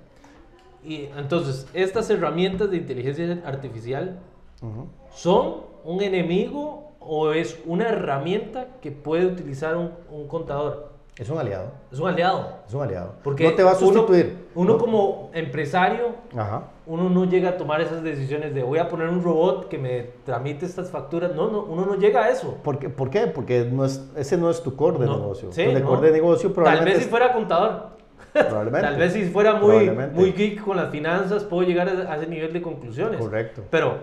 Y 0.83 1.05
entonces, 1.17 1.67
estas 1.73 2.09
herramientas 2.09 2.69
de 2.71 2.77
inteligencia 2.77 3.41
artificial 3.45 4.19
Ujú. 4.61 4.87
son 5.13 5.55
un 5.83 6.01
enemigo 6.01 6.91
o 6.99 7.31
es 7.33 7.59
una 7.65 7.89
herramienta 7.89 8.67
que 8.81 8.91
puede 8.91 9.25
utilizar 9.25 9.75
un, 9.75 9.91
un 10.09 10.27
contador. 10.27 10.91
Es 11.17 11.29
un 11.29 11.37
aliado. 11.37 11.71
Es 11.91 11.99
un 11.99 12.07
aliado. 12.09 12.59
Es 12.67 12.73
un 12.73 12.81
aliado. 12.81 13.13
Porque 13.23 13.43
no 13.43 13.53
te 13.55 13.63
va 13.63 13.71
a 13.71 13.77
uno- 13.77 13.85
sustituir. 13.85 14.47
Uno, 14.55 14.73
No- 14.73 14.79
como 14.79 15.29
empresario, 15.33 16.15
Ajá. 16.35 16.63
Uno 16.85 17.09
no 17.09 17.25
llega 17.25 17.49
a 17.51 17.57
tomar 17.57 17.79
esas 17.81 18.03
decisiones 18.03 18.53
de 18.53 18.61
voy 18.63 18.79
a 18.79 18.89
poner 18.89 19.07
un 19.09 19.23
robot 19.23 19.69
que 19.69 19.77
me 19.77 20.01
tramite 20.25 20.65
estas 20.65 20.89
facturas. 20.89 21.33
No, 21.33 21.49
no, 21.49 21.61
uno 21.63 21.85
no 21.85 21.95
llega 21.95 22.25
a 22.25 22.29
eso. 22.29 22.57
¿Por 22.63 22.77
qué? 22.79 22.89
¿Por 22.89 23.09
qué? 23.09 23.27
Porque 23.27 23.67
no 23.71 23.85
es, 23.85 24.03
ese 24.17 24.37
no 24.37 24.49
es 24.49 24.61
tu 24.61 24.75
core 24.75 24.99
de 24.99 25.05
No, 25.05 25.17
negocio. 25.17 25.51
sí, 25.51 25.63
tu 25.63 25.71
de 25.71 25.79
no. 25.79 25.87
core 25.87 26.07
de 26.07 26.11
negocio 26.13 26.49
Tal 26.49 26.55
probablemente 26.55 26.93
vez 26.95 27.03
si 27.03 27.09
fuera 27.09 27.31
contador. 27.33 27.93
probablemente. 28.33 28.87
Tal 28.87 28.97
vez 28.97 29.13
si 29.13 29.23
fuera 29.29 29.53
muy, 29.55 29.89
muy 30.13 30.31
geek 30.33 30.61
con 30.63 30.75
las 30.77 30.89
finanzas, 30.89 31.43
puedo 31.45 31.63
llegar 31.67 31.87
a, 31.87 32.11
a 32.11 32.17
ese 32.17 32.27
nivel 32.27 32.51
de 32.51 32.61
conclusiones. 32.61 33.19
Correcto. 33.21 33.63
Pero 33.69 33.97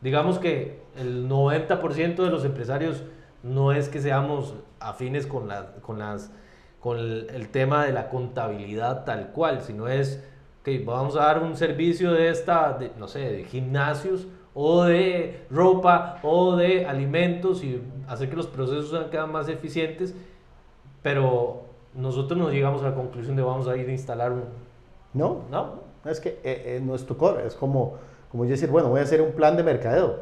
digamos 0.00 0.38
que 0.38 0.80
el 0.98 1.28
90% 1.28 2.16
de 2.16 2.30
los 2.30 2.44
empresarios 2.44 3.02
no 3.42 3.72
es 3.72 3.88
que 3.88 4.00
seamos 4.00 4.54
afines 4.78 5.26
con, 5.26 5.48
la- 5.48 5.72
con, 5.82 5.98
las, 5.98 6.30
con 6.78 6.98
el, 6.98 7.26
el 7.34 7.48
tema 7.48 7.84
de 7.86 7.92
la 7.92 8.08
contabilidad 8.08 9.04
tal 9.04 9.28
cual, 9.32 9.62
sino 9.62 9.88
es 9.88 10.22
ok, 10.60 10.84
vamos 10.84 11.16
a 11.16 11.20
dar 11.20 11.42
un 11.42 11.56
servicio 11.56 12.12
de 12.12 12.28
esta, 12.28 12.74
de, 12.74 12.90
no 12.98 13.08
sé, 13.08 13.20
de 13.20 13.44
gimnasios 13.44 14.26
o 14.54 14.84
de 14.84 15.46
ropa 15.50 16.18
o 16.22 16.56
de 16.56 16.86
alimentos 16.86 17.62
y 17.64 17.80
hacer 18.08 18.28
que 18.28 18.36
los 18.36 18.46
procesos 18.46 19.08
sean 19.10 19.32
más 19.32 19.48
eficientes, 19.48 20.14
pero 21.02 21.62
nosotros 21.94 22.38
nos 22.38 22.52
llegamos 22.52 22.82
a 22.82 22.90
la 22.90 22.94
conclusión 22.94 23.36
de 23.36 23.42
vamos 23.42 23.68
a 23.68 23.76
ir 23.76 23.88
a 23.88 23.92
instalar 23.92 24.32
un... 24.32 24.44
No, 25.14 25.42
no, 25.50 25.80
es 26.04 26.20
que 26.20 26.30
eh, 26.30 26.76
eh, 26.76 26.82
no 26.84 26.94
es 26.94 27.06
tu 27.06 27.16
core, 27.16 27.46
es 27.46 27.54
como, 27.54 27.94
como 28.30 28.44
yo 28.44 28.50
decir, 28.50 28.70
bueno, 28.70 28.88
voy 28.88 29.00
a 29.00 29.04
hacer 29.04 29.22
un 29.22 29.32
plan 29.32 29.56
de 29.56 29.62
mercadeo, 29.62 30.20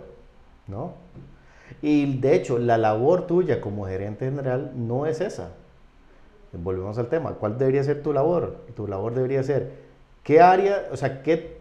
¿no? 0.67 0.93
Y 1.83 2.19
de 2.19 2.35
hecho, 2.35 2.59
la 2.59 2.79
labor 2.79 3.27
tuya 3.27 3.61
como 3.61 3.87
gerente 3.87 4.25
general 4.25 4.73
no 4.75 5.07
es 5.07 5.21
esa. 5.21 5.51
Volvemos 6.53 6.97
al 6.99 7.09
tema, 7.09 7.35
¿cuál 7.35 7.59
debería 7.59 7.85
ser 7.85 8.03
tu 8.03 8.13
labor? 8.13 8.57
Tu 8.75 8.87
labor 8.87 9.15
debería 9.15 9.43
ser, 9.43 9.88
¿qué 10.29 10.43
área, 10.43 10.89
o 10.93 10.97
sea, 10.99 11.23
qué, 11.23 11.57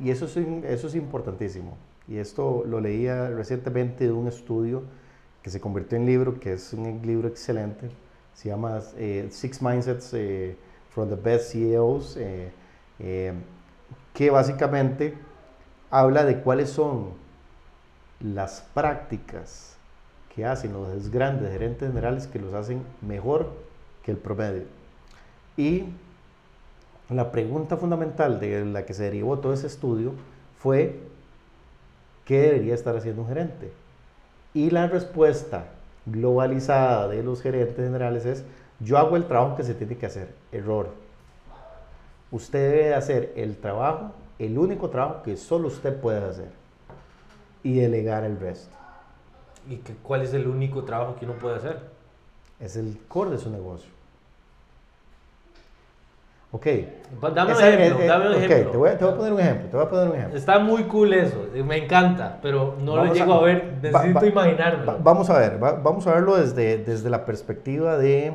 y 0.00 0.10
eso 0.10 0.26
es, 0.26 0.36
eso 0.36 0.86
es 0.86 0.94
importantísimo, 0.94 1.76
y 2.06 2.18
esto 2.18 2.62
lo 2.64 2.80
leía 2.80 3.28
recientemente 3.30 4.04
de 4.04 4.12
un 4.12 4.28
estudio 4.28 4.84
que 5.42 5.50
se 5.50 5.60
convirtió 5.60 5.98
en 5.98 6.06
libro, 6.06 6.38
que 6.38 6.52
es 6.52 6.72
un 6.72 7.00
libro 7.04 7.26
excelente, 7.26 7.90
se 8.34 8.50
llama 8.50 8.80
eh, 8.98 9.26
Six 9.32 9.60
Mindsets 9.60 10.14
eh, 10.14 10.56
from 10.90 11.08
the 11.08 11.16
Best 11.16 11.50
CEOs, 11.50 12.16
eh, 12.20 13.32
que 14.14 14.30
básicamente 14.30 15.14
habla 15.90 16.24
de 16.24 16.40
cuáles 16.40 16.70
son 16.70 17.14
las 18.20 18.60
prácticas 18.74 19.76
que 20.36 20.44
hacen 20.44 20.72
los 20.72 21.10
grandes 21.10 21.50
gerentes 21.50 21.88
generales 21.88 22.28
que 22.28 22.38
los 22.38 22.54
hacen 22.54 22.80
mejor 23.00 23.50
que 24.04 24.12
el 24.12 24.18
promedio. 24.18 24.66
Y 25.56 25.86
la 27.10 27.30
pregunta 27.30 27.76
fundamental 27.76 28.38
de 28.38 28.64
la 28.64 28.84
que 28.84 28.94
se 28.94 29.04
derivó 29.04 29.38
todo 29.38 29.52
ese 29.52 29.66
estudio 29.66 30.12
fue, 30.58 31.00
¿qué 32.24 32.40
debería 32.42 32.74
estar 32.74 32.96
haciendo 32.96 33.22
un 33.22 33.28
gerente? 33.28 33.72
Y 34.52 34.70
la 34.70 34.86
respuesta 34.88 35.66
globalizada 36.04 37.08
de 37.08 37.22
los 37.22 37.40
gerentes 37.42 37.76
generales 37.76 38.26
es, 38.26 38.44
yo 38.80 38.98
hago 38.98 39.16
el 39.16 39.26
trabajo 39.26 39.56
que 39.56 39.62
se 39.62 39.74
tiene 39.74 39.96
que 39.96 40.06
hacer. 40.06 40.34
Error. 40.52 40.90
Usted 42.30 42.72
debe 42.72 42.94
hacer 42.94 43.32
el 43.36 43.56
trabajo, 43.56 44.12
el 44.38 44.58
único 44.58 44.90
trabajo 44.90 45.22
que 45.22 45.36
solo 45.36 45.68
usted 45.68 45.98
puede 45.98 46.24
hacer 46.24 46.50
y 47.62 47.74
delegar 47.74 48.24
el 48.24 48.38
resto. 48.38 48.76
¿Y 49.68 49.76
que, 49.76 49.94
cuál 49.94 50.22
es 50.22 50.34
el 50.34 50.46
único 50.46 50.84
trabajo 50.84 51.16
que 51.16 51.24
uno 51.24 51.34
puede 51.34 51.56
hacer? 51.56 51.80
Es 52.60 52.76
el 52.76 52.98
core 53.08 53.30
de 53.30 53.38
su 53.38 53.50
negocio. 53.50 53.97
Ok. 56.50 56.66
Dame 57.34 57.54
un 57.54 57.62
ejemplo, 57.62 58.06
dame 58.06 58.28
un 58.28 58.34
ejemplo. 58.42 58.70
Te 58.70 58.76
voy, 58.78 58.88
a, 58.88 58.98
poner 58.98 59.32
un 59.34 59.40
ejemplo, 59.40 59.68
te 59.68 59.76
voy 59.76 59.84
a 59.84 59.88
poner 59.90 60.08
un 60.08 60.16
ejemplo. 60.16 60.38
Está 60.38 60.58
muy 60.58 60.84
cool 60.84 61.12
eso, 61.12 61.46
me 61.64 61.84
encanta, 61.84 62.38
pero 62.40 62.76
no 62.80 62.96
lo 62.96 63.12
llego 63.12 63.34
a, 63.34 63.42
ver, 63.42 63.78
necesito 63.82 64.24
imaginarlo. 64.24 64.98
vamos 65.02 65.28
a 65.28 65.38
ver, 65.38 65.58
vamos 65.58 66.06
a 66.06 66.14
verlo 66.14 66.36
desde, 66.36 66.78
desde 66.78 67.10
la 67.10 67.26
perspectiva 67.26 67.98
de, 67.98 68.34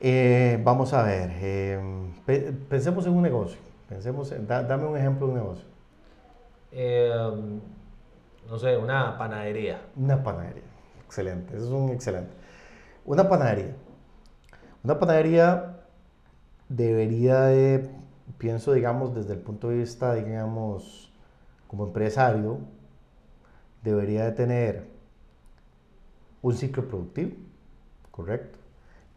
eh, 0.00 0.58
vamos 0.64 0.94
a 0.94 1.02
ver, 1.02 1.30
eh, 1.34 2.52
pensemos 2.70 3.06
en 3.06 3.12
un 3.12 3.22
negocio, 3.22 3.58
pensemos, 3.86 4.32
dame 4.46 4.86
un 4.86 4.96
ejemplo 4.96 5.26
de 5.26 5.32
un 5.32 5.38
negocio. 5.38 5.64
Em, 6.72 7.60
no 8.48 8.58
sé, 8.58 8.78
una 8.78 9.18
panadería. 9.18 9.82
Una 9.94 10.22
panadería, 10.22 10.62
excelente, 11.04 11.54
eso 11.54 11.66
es 11.66 11.72
un 11.72 11.90
excelente. 11.90 12.32
Una 13.04 13.28
panadería. 13.28 13.74
Una 14.82 14.98
panadería 14.98 15.75
debería 16.68 17.42
de, 17.42 17.88
pienso, 18.38 18.72
digamos, 18.72 19.14
desde 19.14 19.34
el 19.34 19.40
punto 19.40 19.68
de 19.68 19.78
vista, 19.78 20.14
digamos, 20.14 21.12
como 21.68 21.86
empresario, 21.86 22.58
debería 23.82 24.24
de 24.24 24.32
tener 24.32 24.86
un 26.42 26.54
ciclo 26.54 26.86
productivo, 26.88 27.36
¿correcto? 28.10 28.58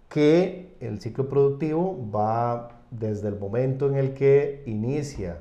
Que 0.09 0.75
el 0.79 0.99
ciclo 0.99 1.29
productivo 1.29 2.09
va 2.12 2.81
desde 2.91 3.27
el 3.27 3.38
momento 3.38 3.88
en 3.88 3.95
el 3.95 4.13
que 4.13 4.63
inicia 4.65 5.39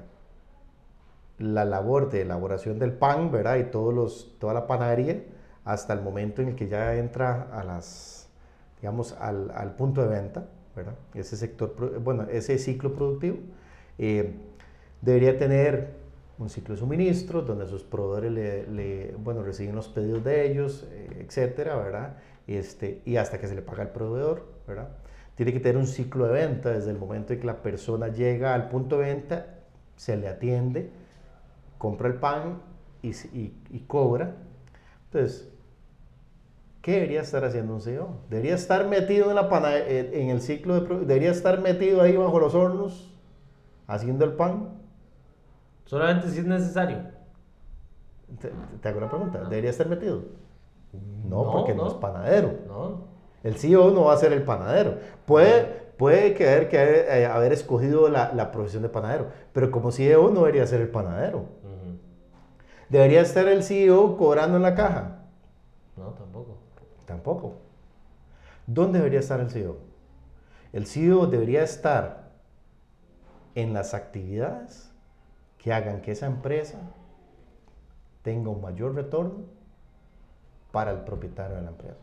la 1.38 1.64
labor 1.64 2.10
de 2.10 2.22
elaboración 2.22 2.78
del 2.78 2.92
pan, 2.92 3.30
¿verdad? 3.30 3.56
Y 3.56 3.64
todos 3.64 3.94
los, 3.94 4.36
toda 4.38 4.54
la 4.54 4.66
panadería, 4.66 5.22
hasta 5.64 5.92
el 5.92 6.00
momento 6.00 6.42
en 6.42 6.48
el 6.48 6.56
que 6.56 6.68
ya 6.68 6.96
entra 6.96 7.48
a 7.52 7.62
las, 7.64 8.28
digamos, 8.80 9.12
al, 9.12 9.50
al 9.54 9.74
punto 9.76 10.02
de 10.02 10.08
venta. 10.08 10.46
Ese 11.14 11.36
sector, 11.36 12.00
bueno, 12.00 12.24
ese 12.30 12.58
ciclo 12.58 12.92
productivo 12.94 13.38
eh, 13.98 14.32
debería 15.00 15.38
tener 15.38 15.96
un 16.38 16.48
ciclo 16.48 16.74
de 16.74 16.80
suministro 16.80 17.42
donde 17.42 17.66
sus 17.66 17.82
proveedores 17.82 18.68
le, 18.68 19.14
bueno, 19.18 19.42
reciben 19.42 19.74
los 19.74 19.88
pedidos 19.88 20.22
de 20.24 20.50
ellos, 20.50 20.86
eh, 20.92 21.24
etcétera, 21.26 21.76
¿verdad? 21.76 22.16
Este, 22.46 23.02
y 23.04 23.16
hasta 23.16 23.38
que 23.38 23.48
se 23.48 23.54
le 23.54 23.62
paga 23.62 23.82
al 23.82 23.90
proveedor, 23.90 24.46
¿verdad? 24.66 24.88
Tiene 25.34 25.52
que 25.52 25.60
tener 25.60 25.76
un 25.76 25.86
ciclo 25.86 26.26
de 26.26 26.32
venta 26.32 26.70
desde 26.70 26.90
el 26.90 26.98
momento 26.98 27.32
en 27.32 27.40
que 27.40 27.46
la 27.46 27.62
persona 27.62 28.08
llega 28.08 28.54
al 28.54 28.68
punto 28.68 28.98
de 28.98 29.14
venta, 29.14 29.58
se 29.96 30.16
le 30.16 30.28
atiende, 30.28 30.90
compra 31.76 32.08
el 32.08 32.14
pan 32.14 32.60
y, 33.02 33.10
y, 33.10 33.54
y 33.70 33.80
cobra. 33.86 34.36
Entonces, 35.06 35.48
¿Qué 36.82 36.92
debería 36.92 37.22
estar 37.22 37.44
haciendo 37.44 37.74
un 37.74 37.80
CEO? 37.80 38.20
Debería 38.30 38.54
estar 38.54 38.86
metido 38.86 39.30
en, 39.30 39.36
la 39.36 39.78
en 39.78 40.30
el 40.30 40.40
ciclo 40.40 40.80
de... 40.80 40.98
Debería 41.06 41.30
estar 41.30 41.60
metido 41.60 42.02
ahí 42.02 42.16
bajo 42.16 42.38
los 42.38 42.54
hornos, 42.54 43.12
haciendo 43.86 44.24
el 44.24 44.32
pan. 44.32 44.70
Solamente 45.84 46.28
si 46.28 46.38
es 46.38 46.46
necesario. 46.46 46.98
Te, 48.80 48.88
hago 48.88 48.98
una 48.98 49.08
pregunta. 49.08 49.40
¿Debería 49.44 49.70
estar 49.70 49.88
metido? 49.88 50.22
No, 51.24 51.50
porque 51.50 51.74
no. 51.74 51.88
es 51.88 51.94
panadero. 51.94 52.52
El 53.42 53.56
CEO 53.56 53.90
no 53.90 54.04
va 54.04 54.14
a 54.14 54.16
ser 54.16 54.32
el 54.32 54.42
panadero. 54.42 54.98
Puede, 55.26 55.64
puede 55.96 56.34
que 56.34 56.48
haber, 56.48 56.68
que 56.68 56.76
eh, 56.76 57.26
haber, 57.26 57.52
escogido 57.52 58.08
la, 58.08 58.32
la, 58.34 58.50
profesión 58.50 58.82
de 58.82 58.88
panadero, 58.88 59.28
pero 59.52 59.70
como 59.70 59.90
CEO 59.90 60.30
no 60.30 60.40
debería 60.40 60.66
ser 60.66 60.80
el 60.80 60.88
panadero. 60.88 61.46
¿Debería 62.88 63.20
estar 63.20 63.46
el 63.48 63.62
CEO 63.62 64.16
cobrando 64.16 64.56
en 64.56 64.62
la 64.62 64.74
caja? 64.74 65.18
No, 65.96 66.10
tampoco. 66.10 66.67
Tampoco. 67.08 67.54
¿Dónde 68.66 68.98
debería 68.98 69.20
estar 69.20 69.40
el 69.40 69.50
CEO? 69.50 69.78
El 70.74 70.86
CEO 70.86 71.26
debería 71.26 71.62
estar 71.62 72.28
en 73.54 73.72
las 73.72 73.94
actividades 73.94 74.92
que 75.56 75.72
hagan 75.72 76.02
que 76.02 76.12
esa 76.12 76.26
empresa 76.26 76.78
tenga 78.22 78.50
un 78.50 78.60
mayor 78.60 78.94
retorno 78.94 79.46
para 80.70 80.90
el 80.90 81.00
propietario 81.00 81.56
de 81.56 81.62
la 81.62 81.70
empresa. 81.70 81.96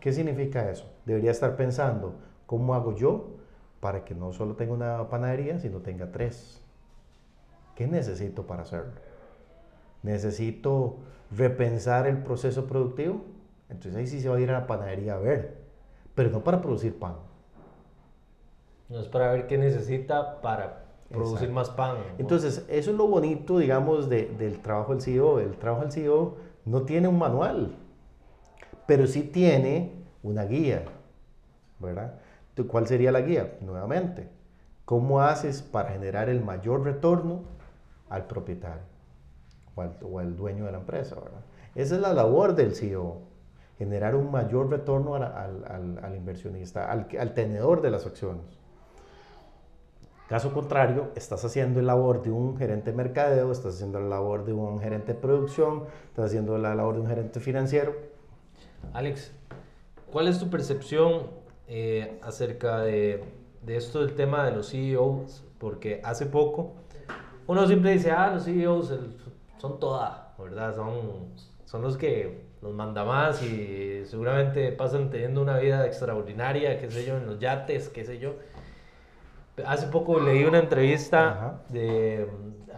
¿Qué 0.00 0.14
significa 0.14 0.70
eso? 0.70 0.90
Debería 1.04 1.30
estar 1.30 1.56
pensando, 1.56 2.14
¿cómo 2.46 2.72
hago 2.72 2.96
yo 2.96 3.36
para 3.80 4.02
que 4.02 4.14
no 4.14 4.32
solo 4.32 4.56
tenga 4.56 4.72
una 4.72 5.10
panadería, 5.10 5.58
sino 5.60 5.80
tenga 5.80 6.10
tres? 6.10 6.62
¿Qué 7.74 7.86
necesito 7.86 8.46
para 8.46 8.62
hacerlo? 8.62 8.92
Necesito 10.02 10.96
repensar 11.30 12.06
el 12.06 12.18
proceso 12.22 12.66
productivo, 12.66 13.22
entonces 13.68 13.96
ahí 13.96 14.06
sí 14.06 14.20
se 14.20 14.28
va 14.28 14.36
a 14.36 14.40
ir 14.40 14.50
a 14.50 14.60
la 14.60 14.66
panadería 14.66 15.14
a 15.14 15.18
ver, 15.18 15.58
pero 16.14 16.30
no 16.30 16.42
para 16.42 16.60
producir 16.60 16.98
pan. 16.98 17.14
No 18.88 19.00
es 19.00 19.08
para 19.08 19.30
ver 19.30 19.46
qué 19.46 19.56
necesita 19.56 20.40
para 20.40 20.84
producir 21.08 21.50
más 21.50 21.70
pan. 21.70 21.96
Entonces, 22.18 22.64
eso 22.68 22.90
es 22.90 22.96
lo 22.96 23.06
bonito, 23.06 23.58
digamos, 23.58 24.08
del 24.08 24.58
trabajo 24.62 24.92
del 24.92 25.02
CEO. 25.02 25.38
El 25.38 25.56
trabajo 25.56 25.82
del 25.82 25.92
CEO 25.92 26.36
no 26.64 26.82
tiene 26.82 27.06
un 27.06 27.18
manual, 27.18 27.76
pero 28.86 29.06
sí 29.06 29.22
tiene 29.22 29.92
una 30.22 30.44
guía, 30.44 30.84
¿verdad? 31.78 32.14
¿Cuál 32.68 32.86
sería 32.88 33.12
la 33.12 33.20
guía? 33.20 33.56
Nuevamente, 33.60 34.28
¿cómo 34.84 35.20
haces 35.22 35.62
para 35.62 35.90
generar 35.90 36.28
el 36.28 36.44
mayor 36.44 36.82
retorno 36.84 37.42
al 38.08 38.26
propietario? 38.26 38.82
O 40.02 40.18
al, 40.18 40.36
dueño 40.36 40.66
de 40.66 40.72
la 40.72 40.78
empresa. 40.78 41.16
¿verdad? 41.16 41.40
Esa 41.74 41.94
es 41.96 42.00
la 42.00 42.12
labor 42.12 42.54
del 42.54 42.74
CEO, 42.74 43.18
generar 43.78 44.14
un 44.14 44.30
mayor 44.30 44.70
retorno 44.70 45.14
al, 45.14 46.14
inversionista, 46.16 46.90
al, 46.90 47.34
tenedor 47.34 47.80
de 47.80 47.90
las 47.90 48.06
acciones. 48.06 48.58
Caso 50.28 50.52
contrario, 50.52 51.10
estás 51.16 51.44
haciendo 51.44 51.80
la 51.80 51.88
labor 51.94 52.22
de 52.22 52.30
un 52.30 52.56
gerente 52.56 52.92
de 52.92 52.96
mercadeo, 52.96 53.50
estás 53.50 53.74
haciendo 53.74 53.98
la 53.98 54.08
labor 54.08 54.44
de 54.44 54.52
un 54.52 54.78
gerente 54.78 55.14
de 55.14 55.18
producción, 55.18 55.84
estás 56.08 56.26
haciendo 56.26 56.56
la 56.56 56.74
labor 56.74 56.94
de 56.94 57.00
un 57.00 57.08
gerente 57.08 57.40
financiero. 57.40 57.96
Alex, 58.92 59.32
¿cuál 60.12 60.28
es 60.28 60.38
tu 60.38 60.48
percepción 60.48 61.22
eh, 61.66 62.20
acerca 62.22 62.80
de, 62.80 63.24
de, 63.62 63.76
esto 63.76 64.00
del 64.00 64.14
tema 64.14 64.44
de 64.44 64.52
los 64.52 64.70
CEOs? 64.70 65.44
Porque 65.58 66.00
hace 66.04 66.26
poco 66.26 66.74
uno 67.50 67.66
siempre 67.66 67.90
dice, 67.90 68.12
ah, 68.12 68.32
los 68.32 68.44
CEOs, 68.44 68.92
el 68.92 69.16
son 69.60 69.78
todas, 69.78 70.18
¿verdad? 70.38 70.74
Son, 70.74 71.34
son 71.66 71.82
los 71.82 71.96
que 71.96 72.48
nos 72.62 72.72
manda 72.72 73.04
más 73.04 73.42
y 73.42 74.04
seguramente 74.06 74.72
pasan 74.72 75.10
teniendo 75.10 75.42
una 75.42 75.58
vida 75.58 75.86
extraordinaria, 75.86 76.78
qué 76.78 76.90
sé 76.90 77.04
yo, 77.04 77.16
en 77.16 77.26
los 77.26 77.38
yates, 77.38 77.88
qué 77.88 78.04
sé 78.04 78.18
yo. 78.18 78.34
Hace 79.66 79.88
poco 79.88 80.18
leí 80.18 80.44
una 80.44 80.58
entrevista 80.58 81.60
de, 81.68 82.26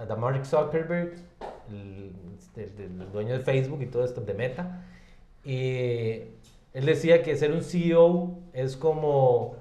de 0.09 0.16
Mark 0.16 0.45
Zuckerberg, 0.45 1.14
el, 1.71 2.12
el, 2.57 3.12
dueño 3.12 3.35
de 3.35 3.40
Facebook 3.40 3.83
y 3.83 3.87
todo 3.87 4.05
esto, 4.05 4.21
de 4.21 4.35
Meta, 4.35 4.85
y 5.45 6.23
él 6.73 6.87
decía 6.87 7.23
que 7.23 7.37
ser 7.37 7.53
un 7.53 7.62
CEO 7.62 8.38
es 8.53 8.77
como, 8.77 9.57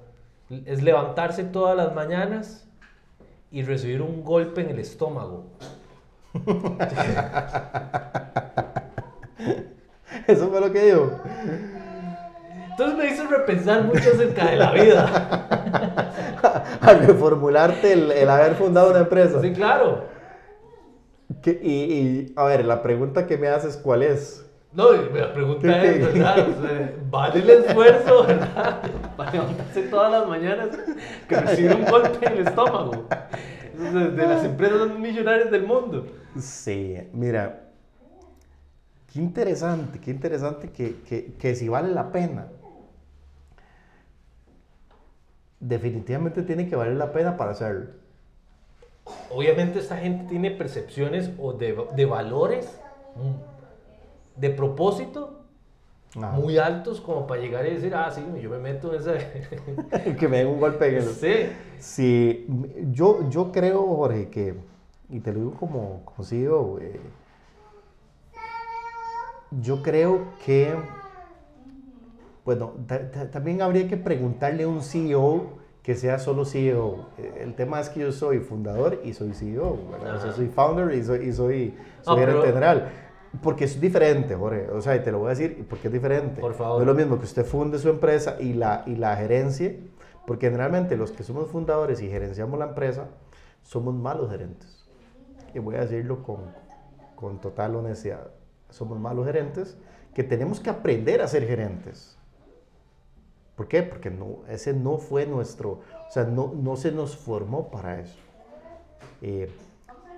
es 0.50 0.82
levantarse 0.82 1.44
todas 1.44 1.78
las 1.78 1.94
mañanas 1.94 2.68
y 3.52 3.64
recibir 3.64 4.02
un 4.02 4.24
golpe 4.24 4.62
en 4.62 4.70
el 4.70 4.80
estómago. 4.80 5.46
Eso 10.28 10.50
fue 10.50 10.62
lo 10.62 10.72
que 10.72 10.86
dijo. 10.86 11.20
Entonces 12.70 12.98
me 12.98 13.08
hizo 13.12 13.28
repensar 13.28 13.84
mucho 13.84 14.12
acerca 14.14 14.52
de 14.52 14.58
la 14.58 14.72
vida. 14.72 15.48
A 16.82 16.94
reformularte 16.94 17.94
el, 17.94 18.30
haber 18.30 18.56
fundado 18.56 18.92
una 18.92 19.00
empresa. 19.02 19.42
Sí, 19.42 19.52
claro. 19.54 20.06
y, 21.46 21.70
y, 21.70 22.34
a 22.36 22.46
ver, 22.46 22.66
la 22.66 22.82
pregunta 22.82 23.28
que 23.28 23.38
me 23.38 23.48
haces, 23.48 23.78
¿cuál 23.78 24.02
es? 24.04 24.46
No, 24.74 24.90
la 24.94 25.34
pregunta 25.34 25.84
es, 25.84 26.14
¿verdad? 26.14 26.48
¿Vale 27.10 27.40
el 27.40 27.50
esfuerzo, 27.50 28.26
verdad? 28.26 28.82
Para 29.18 29.32
levantarse 29.32 29.82
todas 29.84 30.12
las 30.14 30.28
mañanas 30.30 30.70
que 31.28 31.36
recibir 31.36 31.76
un 31.76 31.86
golpe 31.86 32.26
en 32.26 32.34
el 32.34 32.48
estómago. 32.48 33.06
De, 33.78 34.28
las 34.28 34.46
empresas 34.46 34.98
millonarias 34.98 35.52
del 35.52 35.64
mundo. 35.64 36.06
Sí, 36.40 36.98
mira, 37.14 37.72
qué 39.12 39.20
interesante, 39.20 40.00
qué 40.00 40.12
interesante 40.12 40.72
que, 40.72 41.02
que, 41.02 41.34
que 41.34 41.56
si 41.56 41.68
vale 41.68 41.94
la 41.94 42.12
pena. 42.12 42.48
Definitivamente 45.60 46.42
tiene 46.44 46.68
que 46.68 46.76
valer 46.76 46.96
la 46.96 47.12
pena 47.12 47.38
para 47.38 47.52
hacerlo. 47.52 47.92
Obviamente 49.30 49.80
esta 49.80 49.98
gente 49.98 50.26
tiene 50.28 50.52
percepciones 50.52 51.32
o 51.40 51.54
de, 51.54 51.78
de 51.96 52.06
valores 52.06 52.80
de 54.36 54.50
propósito 54.50 55.42
muy 56.16 56.58
altos 56.58 57.00
como 57.00 57.26
para 57.26 57.42
llegar 57.42 57.66
y 57.68 57.76
decir, 57.76 57.96
ah, 57.96 58.12
sí, 58.12 58.22
yo 58.42 58.50
me 58.50 58.58
meto 58.58 58.94
en 58.94 59.00
ese... 59.00 60.16
que 60.20 60.28
me 60.28 60.40
den 60.40 60.48
un 60.48 60.60
golpe 60.60 60.88
en 60.90 60.96
el... 60.96 61.04
Sí. 61.04 61.34
Sí, 61.80 62.48
yo, 62.92 63.30
yo 63.30 63.52
creo, 63.52 63.86
Jorge, 63.96 64.30
que, 64.30 64.56
y 65.12 65.20
te 65.20 65.34
lo 65.34 65.40
digo 65.40 65.54
como, 65.60 66.04
como 66.06 66.24
CEO, 66.24 66.80
eh, 66.80 67.00
yo 69.60 69.84
creo 69.84 70.22
que, 70.46 70.74
bueno, 72.46 72.72
también 73.32 73.62
habría 73.62 73.88
que 73.90 73.98
preguntarle 73.98 74.64
a 74.64 74.70
un 74.70 74.82
CEO 74.82 75.60
que 75.84 75.96
sea 75.96 76.20
solo 76.20 76.46
CEO. 76.46 77.08
El 77.40 77.56
tema 77.56 77.82
es 77.82 77.90
que 77.90 78.00
yo 78.00 78.12
soy 78.14 78.40
fundador 78.40 79.02
y 79.04 79.14
soy 79.14 79.34
CEO, 79.34 79.80
O 80.16 80.20
sea, 80.22 80.32
soy 80.32 80.48
founder 80.48 80.96
y 80.96 81.04
soy, 81.04 81.28
y 81.28 81.34
soy, 81.34 81.74
general. 82.06 82.90
Porque 83.44 83.66
es 83.66 83.80
diferente, 83.80 84.36
Jorge. 84.36 84.70
O 84.70 84.82
sea, 84.82 84.96
y 84.96 85.00
te 85.00 85.12
lo 85.12 85.20
voy 85.20 85.28
a 85.28 85.30
decir 85.32 85.66
porque 85.70 85.88
es 85.88 85.94
diferente. 85.94 86.40
Por 86.40 86.54
favor. 86.54 86.78
No 86.78 86.82
es 86.82 86.88
lo 86.88 86.94
mismo 86.94 87.18
que 87.18 87.26
usted 87.26 87.46
funde 87.46 87.80
su 87.80 87.90
empresa 87.90 88.38
y 88.40 88.54
la, 88.54 88.84
y 88.86 88.96
la 88.96 89.16
gerencia, 89.18 89.74
porque 90.26 90.48
generalmente 90.48 90.96
los 90.96 91.12
que 91.12 91.24
somos 91.24 91.50
fundadores 91.50 92.02
y 92.02 92.08
gerenciamos 92.08 92.58
la 92.60 92.66
empresa, 92.66 93.08
somos 93.64 93.94
malos 93.94 94.30
gerentes. 94.30 94.71
Y 95.54 95.60
voy 95.60 95.76
a 95.76 95.82
decirlo 95.82 96.24
con, 96.24 96.54
con 97.16 97.40
total 97.40 97.76
honestidad. 97.76 98.28
Somos 98.70 99.00
malos 99.00 99.26
gerentes 99.26 99.78
que 100.14 100.24
tenemos 100.24 100.60
que 100.60 100.70
aprender 100.70 101.22
a 101.22 101.28
ser 101.28 101.46
gerentes. 101.46 102.18
¿Por 103.56 103.68
qué? 103.68 103.84
Porque 103.84 104.10
no, 104.10 104.40
ese 104.48 104.74
no 104.74 104.98
fue 104.98 105.26
nuestro, 105.26 105.82
o 106.08 106.12
sea, 106.12 106.24
no, 106.24 106.54
no 106.56 106.76
se 106.76 106.92
nos 106.92 107.16
formó 107.16 107.70
para 107.70 108.00
eso. 108.00 108.18
Eh, 109.22 109.50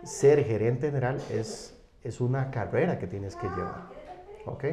ser 0.04 0.44
gerente 0.44 0.88
general 0.88 1.18
es 1.30 1.74
es 2.04 2.20
una 2.20 2.52
carrera 2.52 3.00
que 3.00 3.08
tienes 3.08 3.36
que 3.36 3.48
llevar. 3.48 3.88
¿Ok? 4.46 4.66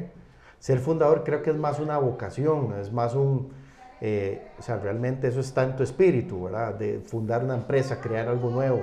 Ser 0.59 0.79
fundador 0.79 1.25
creo 1.25 1.43
que 1.43 1.51
es 1.51 1.57
más 1.57 1.79
una 1.79 1.99
vocación, 1.99 2.75
es 2.79 2.93
más 2.93 3.15
un... 3.15 3.53
Eh, 4.01 4.49
o 4.59 4.63
sea, 4.63 4.79
realmente 4.79 5.29
eso 5.29 5.41
está 5.41 5.63
en 5.63 5.77
tu 5.77 5.83
espíritu, 5.83 6.45
¿verdad? 6.45 6.75
De 6.75 7.01
fundar 7.01 7.45
una 7.45 7.55
empresa, 7.55 8.01
crear 8.01 8.29
algo 8.29 8.51
nuevo. 8.51 8.83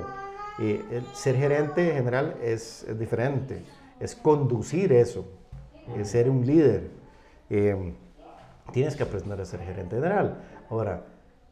Eh, 0.59 1.03
ser 1.13 1.35
gerente 1.35 1.89
en 1.91 1.97
general 1.97 2.35
es, 2.41 2.85
diferente, 2.97 3.61
es 3.99 4.15
conducir 4.15 4.91
eso, 4.91 5.25
es 5.97 6.09
ser 6.09 6.29
un 6.29 6.45
líder. 6.45 6.89
Eh, 7.49 7.93
tienes 8.71 8.95
que 8.95 9.03
aprender 9.03 9.39
a 9.39 9.45
ser 9.45 9.59
gerente 9.59 9.95
general. 9.95 10.39
Ahora, 10.69 11.03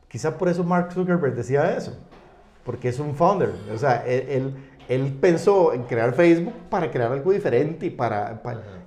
quizá 0.07 0.37
por 0.37 0.49
eso 0.49 0.63
Mark 0.63 0.91
Zuckerberg 0.91 1.35
decía 1.35 1.77
eso, 1.77 1.95
porque 2.63 2.89
es 2.89 2.99
un 2.99 3.13
founder, 3.15 3.51
o 3.73 3.77
sea, 3.77 4.03
él 4.87 5.17
pensó 5.19 5.73
en 5.73 5.83
crear 5.83 6.13
Facebook 6.13 6.53
para 6.69 6.89
crear 6.91 7.11
algo 7.11 7.31
diferente 7.31 7.85
y, 7.85 7.89
para, 7.91 8.41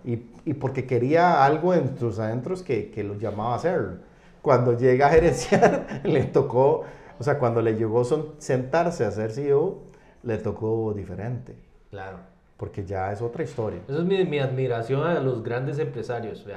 y, 0.05 0.55
porque 0.55 0.85
quería 0.85 1.45
algo 1.45 1.75
en 1.75 1.97
sus 1.99 2.19
adentros 2.19 2.63
que, 2.63 2.91
que 2.91 3.05
los 3.05 3.19
llamaba 3.19 3.53
a 3.53 3.57
hacer. 3.57 4.01
Cuando 4.43 4.77
llega 4.77 5.07
a 5.07 5.11
gerenciar, 5.11 6.01
le 6.05 6.25
tocó, 6.25 6.85
o 7.19 7.23
sea, 7.25 7.39
cuando 7.39 7.63
le 7.63 7.75
llegó 7.75 8.05
son, 8.05 8.35
sentarse 8.39 9.05
a 9.05 9.11
ser 9.11 9.33
CEO, 9.33 9.88
le 10.23 10.39
tocó 10.39 10.93
diferente. 10.95 11.57
Claro. 11.91 12.19
Porque 12.57 12.85
ya 12.85 13.13
es 13.13 13.23
otra 13.23 13.45
historia. 13.45 13.81
Esa 13.89 13.99
es 13.99 14.05
mi, 14.05 14.25
mi 14.25 14.39
admiración 14.39 15.07
a 15.07 15.21
los 15.21 15.43
grandes 15.43 15.79
empresarios. 15.79 16.45
O 16.47 16.51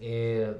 eh, 0.00 0.56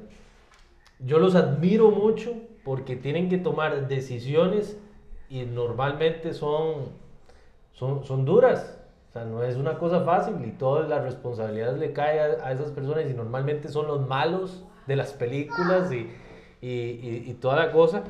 yo 0.98 1.18
los 1.18 1.34
admiro 1.34 1.90
mucho 1.90 2.34
porque 2.64 2.94
tienen 2.96 3.28
que 3.28 3.38
tomar 3.38 3.88
decisiones 3.88 4.76
y 5.30 5.44
normalmente 5.46 6.34
son 6.34 7.00
son, 7.80 8.04
son 8.04 8.24
duras. 8.26 8.78
O 9.08 9.12
sea, 9.12 9.24
no 9.24 9.42
es 9.42 9.56
una 9.56 9.78
cosa 9.78 10.04
fácil 10.04 10.34
y 10.46 10.52
todas 10.52 10.88
las 10.88 11.02
responsabilidades 11.02 11.78
le 11.78 11.92
caen 11.92 12.40
a, 12.42 12.52
esas 12.52 12.70
personas 12.70 13.10
y 13.10 13.14
normalmente 13.14 13.68
son 13.68 13.88
los 13.88 14.06
malos 14.06 14.64
de 14.86 14.96
las 14.96 15.12
películas 15.12 15.90
y, 15.90 16.10
y, 16.60 17.24
y, 17.26 17.36
toda 17.40 17.56
la 17.56 17.72
cosa. 17.72 18.04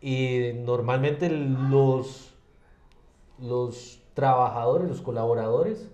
Y 0.00 0.52
normalmente 0.64 1.28
los, 1.28 2.33
los 3.44 4.02
trabajadores, 4.14 4.88
los 4.88 5.00
colaboradores, 5.00 5.90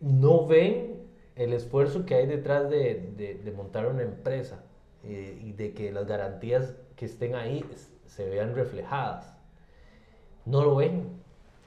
no 0.00 0.46
ven 0.46 1.02
el 1.34 1.52
esfuerzo 1.52 2.06
que 2.06 2.14
hay 2.14 2.26
detrás 2.26 2.70
de, 2.70 3.12
de, 3.16 3.34
de 3.34 3.52
montar 3.52 3.86
una 3.86 4.02
empresa 4.02 4.62
eh, 5.04 5.40
y 5.40 5.52
de 5.52 5.72
que 5.72 5.92
las 5.92 6.06
garantías 6.06 6.74
que 6.96 7.04
estén 7.06 7.36
ahí 7.36 7.64
se 8.06 8.28
vean 8.28 8.54
reflejadas. 8.54 9.36
No 10.44 10.64
lo 10.64 10.76
ven. 10.76 11.20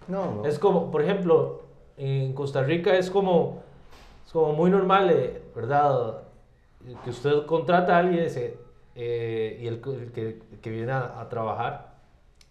No, 0.07 0.43
Es 0.45 0.59
como, 0.59 0.91
por 0.91 1.03
ejemplo, 1.03 1.61
en 1.95 2.33
Costa 2.33 2.63
Rica 2.63 2.97
es 2.97 3.09
como, 3.09 3.61
es 4.25 4.31
como 4.31 4.53
muy 4.53 4.71
normal, 4.71 5.09
eh, 5.11 5.41
¿verdad? 5.55 6.23
Que 7.03 7.11
usted 7.11 7.45
contrata 7.45 7.95
a 7.95 7.99
alguien 7.99 8.23
ese, 8.23 8.57
eh, 8.95 9.59
y 9.61 9.67
el, 9.67 9.81
que, 9.81 10.41
que, 10.61 10.69
viene 10.69 10.91
a, 10.91 11.27
trabajar, 11.29 11.93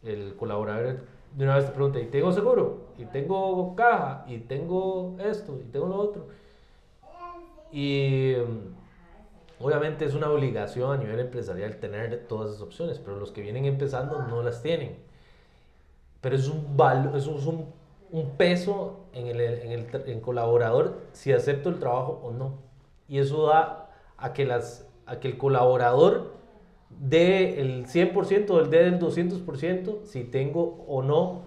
el 0.02 0.36
colaborador 0.36 1.00
de 1.34 1.44
una 1.44 1.56
vez 1.56 1.66
te 1.66 1.72
pregunta, 1.72 2.00
¿y 2.00 2.06
tengo 2.06 2.32
seguro? 2.32 2.88
¿Y 2.98 3.04
tengo 3.06 3.74
caja? 3.76 4.24
¿Y 4.26 4.38
tengo 4.38 5.16
esto? 5.20 5.58
¿Y 5.60 5.70
tengo 5.70 5.86
lo 5.86 5.96
otro? 5.96 6.28
Y 7.70 8.34
mm, 8.36 9.64
obviamente 9.64 10.04
es 10.04 10.14
una 10.14 10.30
obligación 10.30 10.92
a 10.92 10.96
nivel 10.96 11.20
empresarial 11.20 11.76
tener 11.76 12.26
todas 12.26 12.50
esas 12.50 12.62
opciones, 12.62 12.98
pero 12.98 13.18
los 13.18 13.30
que 13.30 13.42
vienen 13.42 13.66
empezando 13.66 14.22
no 14.22 14.42
las 14.42 14.62
tienen 14.62 15.08
pero 16.20 16.36
es 16.36 16.48
un, 16.48 16.76
es 17.14 17.26
un, 17.26 17.66
un, 18.10 18.30
peso 18.36 19.00
en 19.12 19.28
el, 19.28 19.40
en 19.40 19.72
el 19.72 19.86
en 20.06 20.20
colaborador 20.20 20.98
si 21.12 21.32
acepto 21.32 21.68
el 21.68 21.78
trabajo 21.78 22.20
o 22.22 22.32
no. 22.32 22.58
Y 23.08 23.18
eso 23.18 23.46
da 23.46 23.90
a 24.16 24.32
que, 24.32 24.44
las, 24.44 24.86
a 25.06 25.20
que 25.20 25.28
el 25.28 25.38
colaborador 25.38 26.32
dé 26.90 27.60
el 27.60 27.86
100% 27.86 28.50
o 28.50 28.60
el 28.60 28.70
dé 28.70 28.84
del 28.84 28.98
200% 28.98 30.04
si 30.04 30.24
tengo 30.24 30.84
o 30.88 31.02
no 31.02 31.42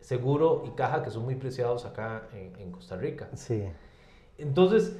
seguro 0.00 0.64
y 0.66 0.70
caja 0.70 1.02
que 1.02 1.10
son 1.10 1.24
muy 1.24 1.34
preciados 1.34 1.84
acá 1.84 2.22
en, 2.32 2.60
en 2.60 2.72
Costa 2.72 2.96
Rica. 2.96 3.28
Sí. 3.34 3.64
Entonces, 4.38 4.96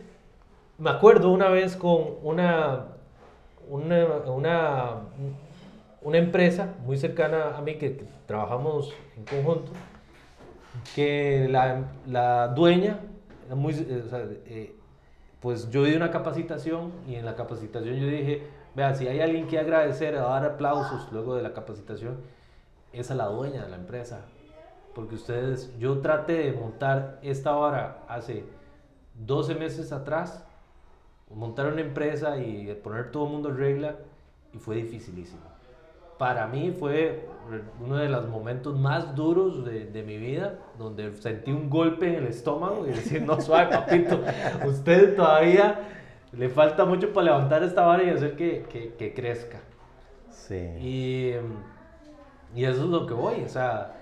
me 0.78 0.90
acuerdo 0.90 1.30
una 1.30 1.48
vez 1.48 1.76
con 1.76 2.16
una, 2.22 2.86
una, 3.68 4.06
una 4.26 5.00
una 6.02 6.18
empresa 6.18 6.74
muy 6.84 6.96
cercana 6.96 7.56
a 7.56 7.60
mí 7.60 7.76
que, 7.76 8.04
trabajamos 8.26 8.94
en 9.16 9.24
conjunto, 9.24 9.72
que 10.94 11.48
la, 11.50 11.82
la 12.06 12.48
dueña, 12.48 13.00
muy, 13.54 13.74
eh, 13.74 14.74
pues 15.40 15.68
yo 15.70 15.82
di 15.84 15.94
una 15.94 16.10
capacitación 16.10 16.92
y 17.08 17.16
en 17.16 17.24
la 17.24 17.34
capacitación 17.34 17.96
yo 17.96 18.06
dije, 18.06 18.42
vean, 18.74 18.96
si 18.96 19.09
hay 19.09 19.20
alguien 19.20 19.46
que 19.46 19.59
agradecer, 19.59 20.16
a 20.16 20.22
dar 20.22 20.44
aplausos 20.44 21.11
luego 21.12 21.35
de 21.35 21.42
la 21.42 21.52
capacitación, 21.52 22.18
es 22.92 23.11
a 23.11 23.14
la 23.14 23.26
dueña 23.26 23.62
de 23.62 23.68
la 23.68 23.76
empresa. 23.76 24.26
Porque 24.94 25.14
ustedes, 25.14 25.76
yo 25.78 26.00
traté 26.00 26.33
de 26.33 26.52
montar 26.52 27.18
esta 27.22 27.56
hora 27.56 28.04
hace 28.09 28.44
12 29.14 29.54
meses 29.54 29.92
atrás, 29.92 30.44
montar 31.33 31.66
una 31.72 31.80
empresa 31.80 32.38
y 32.38 32.74
poner 32.83 33.11
todo 33.12 33.26
el 33.26 33.33
mundo 33.33 33.50
en 33.50 33.56
regla 33.56 33.96
y 34.52 34.59
fue 34.59 34.76
dificilísimo 34.76 35.50
para 36.20 36.46
mí 36.46 36.70
fue 36.78 37.26
uno 37.83 37.96
de 37.96 38.11
los 38.11 38.28
momentos 38.28 38.78
más 38.78 39.16
duros 39.16 39.64
de, 39.64 39.87
de, 39.87 40.02
mi 40.02 40.18
vida, 40.18 40.59
donde 40.78 41.14
sentí 41.14 41.50
un 41.50 41.70
golpe 41.70 42.09
en 42.09 42.16
el 42.16 42.26
estómago 42.26 42.87
y 42.87 42.90
decir, 42.90 43.22
no, 43.22 43.40
suave, 43.40 43.70
papito, 43.74 44.20
usted 44.66 45.16
todavía 45.16 45.99
le 46.32 46.48
falta 46.48 46.84
mucho 46.84 47.12
para 47.12 47.26
levantar 47.26 47.62
esta 47.62 47.84
vara 47.86 48.02
y 48.04 48.10
hacer 48.10 48.36
que, 48.36 48.64
que, 48.70 48.94
que 48.94 49.14
crezca. 49.14 49.60
Sí. 50.30 50.54
Y, 50.54 51.34
y, 52.54 52.64
eso 52.64 52.84
es 52.84 52.88
lo 52.88 53.06
que 53.06 53.14
voy, 53.14 53.42
o 53.42 53.48
sea, 53.48 53.96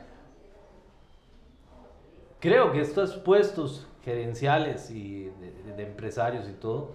creo 2.40 2.72
que 2.72 2.80
estos 2.80 3.16
puestos 3.16 3.86
gerenciales 4.04 4.90
y 4.90 5.24
de, 5.40 5.74
de 5.76 5.82
empresarios 5.82 6.48
y 6.48 6.52
todo, 6.52 6.92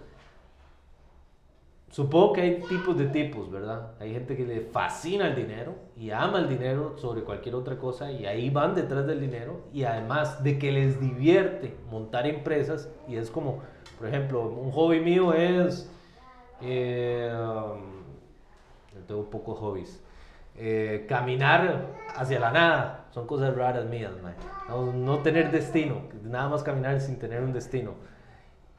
Supongo 1.93 2.33
que 2.33 2.41
hay 2.41 2.61
tipos 2.61 2.97
de 2.97 3.05
tipos, 3.05 3.51
¿verdad? 3.51 3.91
Hay 3.99 4.13
gente 4.13 4.35
que 4.35 4.47
le 4.47 4.61
fascina 4.61 5.27
el 5.27 5.35
dinero 5.35 5.75
y 5.95 6.09
ama 6.09 6.39
el 6.39 6.49
dinero 6.49 6.97
sobre 6.97 7.21
cualquier 7.21 7.53
otra 7.53 7.77
cosa 7.77 8.11
y 8.11 8.25
ahí 8.25 8.49
van 8.49 8.73
detrás 8.73 9.05
del 9.05 9.21
dinero 9.21 9.61
y 9.71 9.83
además 9.83 10.43
de 10.43 10.57
que 10.57 10.71
les 10.71 10.99
divierte 10.99 11.75
montar 11.91 12.25
empresas 12.25 12.89
y 13.07 13.17
es 13.17 13.29
como, 13.29 13.61
por 13.97 14.07
ejemplo, 14.07 14.47
un 14.47 14.71
hobby 14.71 14.99
mío 14.99 15.33
es, 15.33 15.89
eh, 16.61 17.31
um, 17.33 19.03
tengo 19.07 19.29
pocos 19.29 19.59
hobbies, 19.59 20.01
eh, 20.55 21.05
caminar 21.07 21.87
hacia 22.15 22.39
la 22.39 22.51
nada, 22.51 23.05
son 23.11 23.27
cosas 23.27 23.55
raras 23.55 23.85
mías, 23.85 24.11
no, 24.69 24.91
no, 24.93 25.19
tener 25.19 25.51
destino, 25.51 26.01
nada 26.23 26.49
más 26.49 26.63
caminar 26.63 26.99
sin 27.01 27.17
tener 27.17 27.41
un 27.41 27.53
destino, 27.53 27.93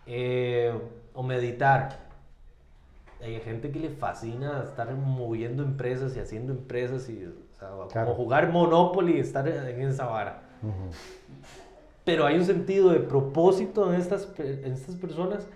eh, 0.07 0.73
o 1.13 1.23
meditar. 1.23 2.05
Hay 3.23 3.41
gente 3.41 3.71
que 3.71 3.81
le 3.81 3.91
fascina 3.91 4.63
estar 4.65 4.93
moviendo 4.95 5.63
empresas 5.63 6.15
y 6.17 6.21
haciendo 6.21 6.53
empresas 6.53 7.09
y 7.09 7.33
como 7.93 8.15
jugar 8.15 8.51
Monopoly 8.51 9.17
y 9.17 9.21
estar 9.21 9.47
en 9.49 9.83
esa 9.83 10.07
vara. 10.07 10.43
Pero 12.05 12.27
hay 12.27 12.37
un 12.37 12.45
sentido 12.45 12.91
de 12.91 13.01
propósito 13.01 13.93
en 13.93 14.01
estas, 14.01 14.29
en 14.39 14.73
estas 14.73 14.97
personas 14.97 15.49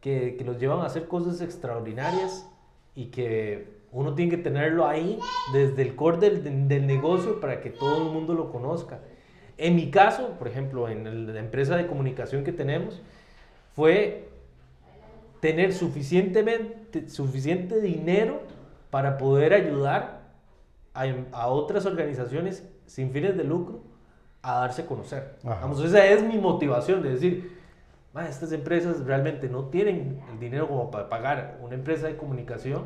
que, 0.00 0.36
que, 0.36 0.44
los 0.44 0.58
llevan 0.58 0.80
a 0.80 0.86
hacer 0.86 1.08
cosas 1.08 1.40
extraordinarias 1.40 2.48
y 2.94 3.06
que 3.06 3.76
uno 3.92 4.14
tiene 4.14 4.30
que 4.30 4.36
tenerlo 4.36 4.86
ahí 4.86 5.18
desde 5.52 5.82
el 5.82 5.96
core 5.96 6.18
del, 6.18 6.68
del 6.68 6.86
negocio 6.86 7.40
para 7.40 7.60
que 7.60 7.70
todo 7.70 8.06
el 8.06 8.12
mundo 8.12 8.34
lo 8.34 8.50
conozca. 8.50 9.00
En 9.58 9.74
mi 9.74 9.90
caso, 9.90 10.36
por 10.38 10.48
ejemplo, 10.48 10.88
en 10.88 11.32
la 11.32 11.40
empresa 11.40 11.76
de 11.76 11.86
comunicación 11.86 12.44
que 12.44 12.52
tenemos, 12.52 13.02
fue 13.74 14.28
tener 15.40 15.72
suficientemente, 15.72 17.08
suficiente 17.08 17.80
dinero 17.80 18.40
para 18.90 19.18
poder 19.18 19.54
ayudar 19.54 20.26
a, 20.94 21.48
otras 21.48 21.84
organizaciones 21.86 22.66
sin 22.86 23.10
fines 23.12 23.36
de 23.36 23.44
lucro 23.44 23.82
a 24.46 24.60
darse 24.60 24.82
a 24.82 24.86
conocer. 24.86 25.36
Vamos, 25.42 25.82
esa 25.82 26.06
es 26.06 26.22
mi 26.22 26.38
motivación 26.38 27.02
de 27.02 27.10
decir, 27.10 27.58
estas 28.28 28.52
empresas 28.52 29.04
realmente 29.04 29.48
no 29.48 29.64
tienen 29.64 30.22
el 30.32 30.38
dinero 30.38 30.68
como 30.68 30.88
para 30.90 31.08
pagar 31.08 31.58
una 31.60 31.74
empresa 31.74 32.06
de 32.06 32.16
comunicación, 32.16 32.84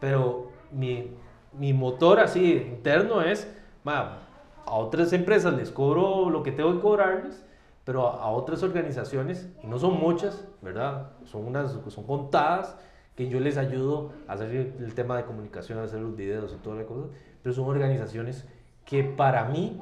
pero 0.00 0.50
mi, 0.70 1.16
mi, 1.58 1.72
motor 1.72 2.20
así 2.20 2.52
interno 2.52 3.22
es, 3.22 3.50
a 3.86 4.18
otras 4.66 5.14
empresas 5.14 5.54
les 5.54 5.70
cobro 5.70 6.28
lo 6.28 6.42
que 6.42 6.52
tengo 6.52 6.74
que 6.74 6.80
cobrarles 6.80 7.42
pero 7.84 8.06
a, 8.06 8.30
otras 8.30 8.62
organizaciones, 8.62 9.48
y 9.64 9.66
no 9.66 9.78
son 9.78 9.98
muchas, 9.98 10.46
¿verdad? 10.60 11.12
Son 11.24 11.44
unas, 11.44 11.76
son 11.88 12.04
contadas, 12.04 12.76
que 13.16 13.28
yo 13.28 13.40
les 13.40 13.56
ayudo 13.56 14.12
a 14.28 14.34
hacer 14.34 14.74
el 14.78 14.94
tema 14.94 15.16
de 15.16 15.24
comunicación, 15.24 15.78
a 15.78 15.84
hacer 15.84 16.00
los 16.00 16.14
videos 16.14 16.52
y 16.52 16.62
toda 16.62 16.76
la 16.76 16.84
cosa, 16.84 17.08
pero 17.42 17.54
son 17.54 17.66
organizaciones 17.66 18.46
que 18.84 19.02
para 19.02 19.46
mí 19.46 19.80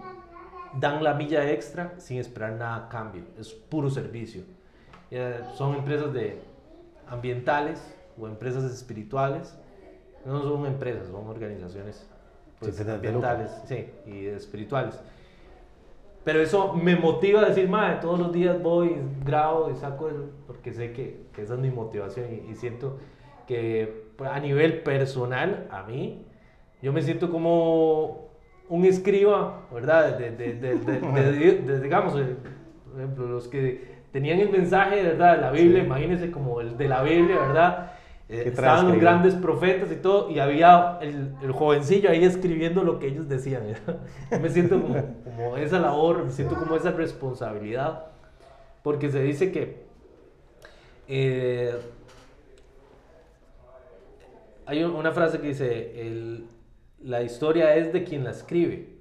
dan 0.75 1.03
la 1.03 1.15
milla 1.15 1.51
extra 1.51 1.95
sin 1.99 2.19
esperar 2.19 2.53
nada 2.53 2.77
a 2.77 2.89
cambio, 2.89 3.25
es 3.39 3.53
puro 3.53 3.91
servicio. 3.91 4.43
son 5.55 5.75
empresas 5.75 6.13
de 6.13 6.41
ambientales 7.09 7.95
o 8.21 8.27
empresas 8.27 8.65
espirituales, 8.65 9.57
no 10.25 10.43
son 10.43 10.67
empresas, 10.67 11.09
son 11.09 11.27
organizaciones 11.27 12.09
pues, 12.59 12.81
ambientales 12.81 13.51
sí, 13.67 13.87
y 14.07 14.27
espirituales. 14.27 15.01
Pero 16.25 16.41
eso 16.41 16.75
me 16.75 16.97
motiva 16.97 17.41
a 17.41 17.47
decir, 17.47 17.69
madre, 17.69 17.99
todos 18.03 18.19
los 18.19 18.33
días 18.33 18.61
voy, 18.63 18.97
grabo 19.25 19.71
y 19.71 19.77
saco, 19.77 20.11
porque 20.47 20.73
sé 20.73 20.93
que, 20.93 21.23
que 21.33 21.43
esa 21.43 21.55
es 21.55 21.61
mi 21.61 21.71
motivación 21.71 22.27
y, 22.51 22.55
siento 22.55 22.99
que 23.47 24.11
pues, 24.17 24.29
a 24.31 24.39
nivel 24.39 24.83
personal, 24.83 25.67
a 25.71 25.85
mí, 25.85 26.27
yo 26.83 26.93
me 26.93 27.01
siento 27.01 27.31
como 27.31 28.28
un 28.69 28.85
escriba, 28.85 29.63
¿verdad? 29.73 30.19
De, 30.19 30.31
de, 30.31 30.55
de, 30.55 31.81
digamos, 31.81 32.19
eh, 32.19 32.37
por 32.91 33.01
ejemplo, 33.01 33.27
los 33.27 33.49
que 33.49 33.99
tenían 34.13 34.41
el 34.41 34.51
mensaje, 34.51 35.03
¿verdad? 35.03 35.37
De 35.37 35.43
la 35.43 35.51
Biblia, 35.51 35.85
imagínense 35.85 36.31
como 36.31 36.61
el 36.61 36.77
de 36.77 36.89
la 36.89 37.03
Biblia, 37.03 37.39
¿verdad? 37.39 37.93
Eh, 38.29 38.45
estaban 38.47 38.89
los 38.89 39.01
grandes 39.01 39.35
profetas 39.35 39.91
y 39.91 39.97
todo, 39.97 40.31
y 40.31 40.39
había 40.39 40.99
el, 41.01 41.35
el, 41.43 41.53
jovencillo 41.53 42.11
ahí 42.11 42.25
escribiendo 42.25 42.85
lo 42.85 42.99
que 42.99 43.07
ellos 43.07 43.27
decían. 43.27 43.63
me 44.43 44.49
siento 44.51 44.81
como, 44.83 44.95
como, 45.25 45.57
esa 45.57 45.79
labor, 45.79 46.25
me 46.25 46.31
siento 46.31 46.55
como 46.57 46.77
esa 46.77 46.91
responsabilidad, 46.91 48.07
porque 48.83 49.11
se 49.11 49.23
dice 49.23 49.51
que 49.51 49.89
eh, 51.09 51.75
hay 54.67 54.85
una 54.85 55.13
frase 55.13 55.41
que 55.41 55.49
dice, 55.49 56.07
el, 56.07 56.45
la 57.01 57.23
historia 57.23 57.75
es 57.77 57.93
de 57.93 58.05
quien 58.05 58.25
la 58.25 58.31
escribe. 58.31 58.99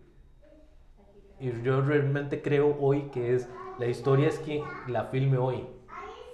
Y 1.40 1.52
yo 1.62 1.82
realmente 1.82 2.42
creo 2.42 2.76
hoy 2.80 3.04
que 3.12 3.36
es, 3.36 3.50
la 3.78 3.88
historia 3.88 4.28
es 4.28 4.40
quien 4.40 4.82
la 4.88 5.06
filme 5.06 5.38
hoy. 5.38 5.66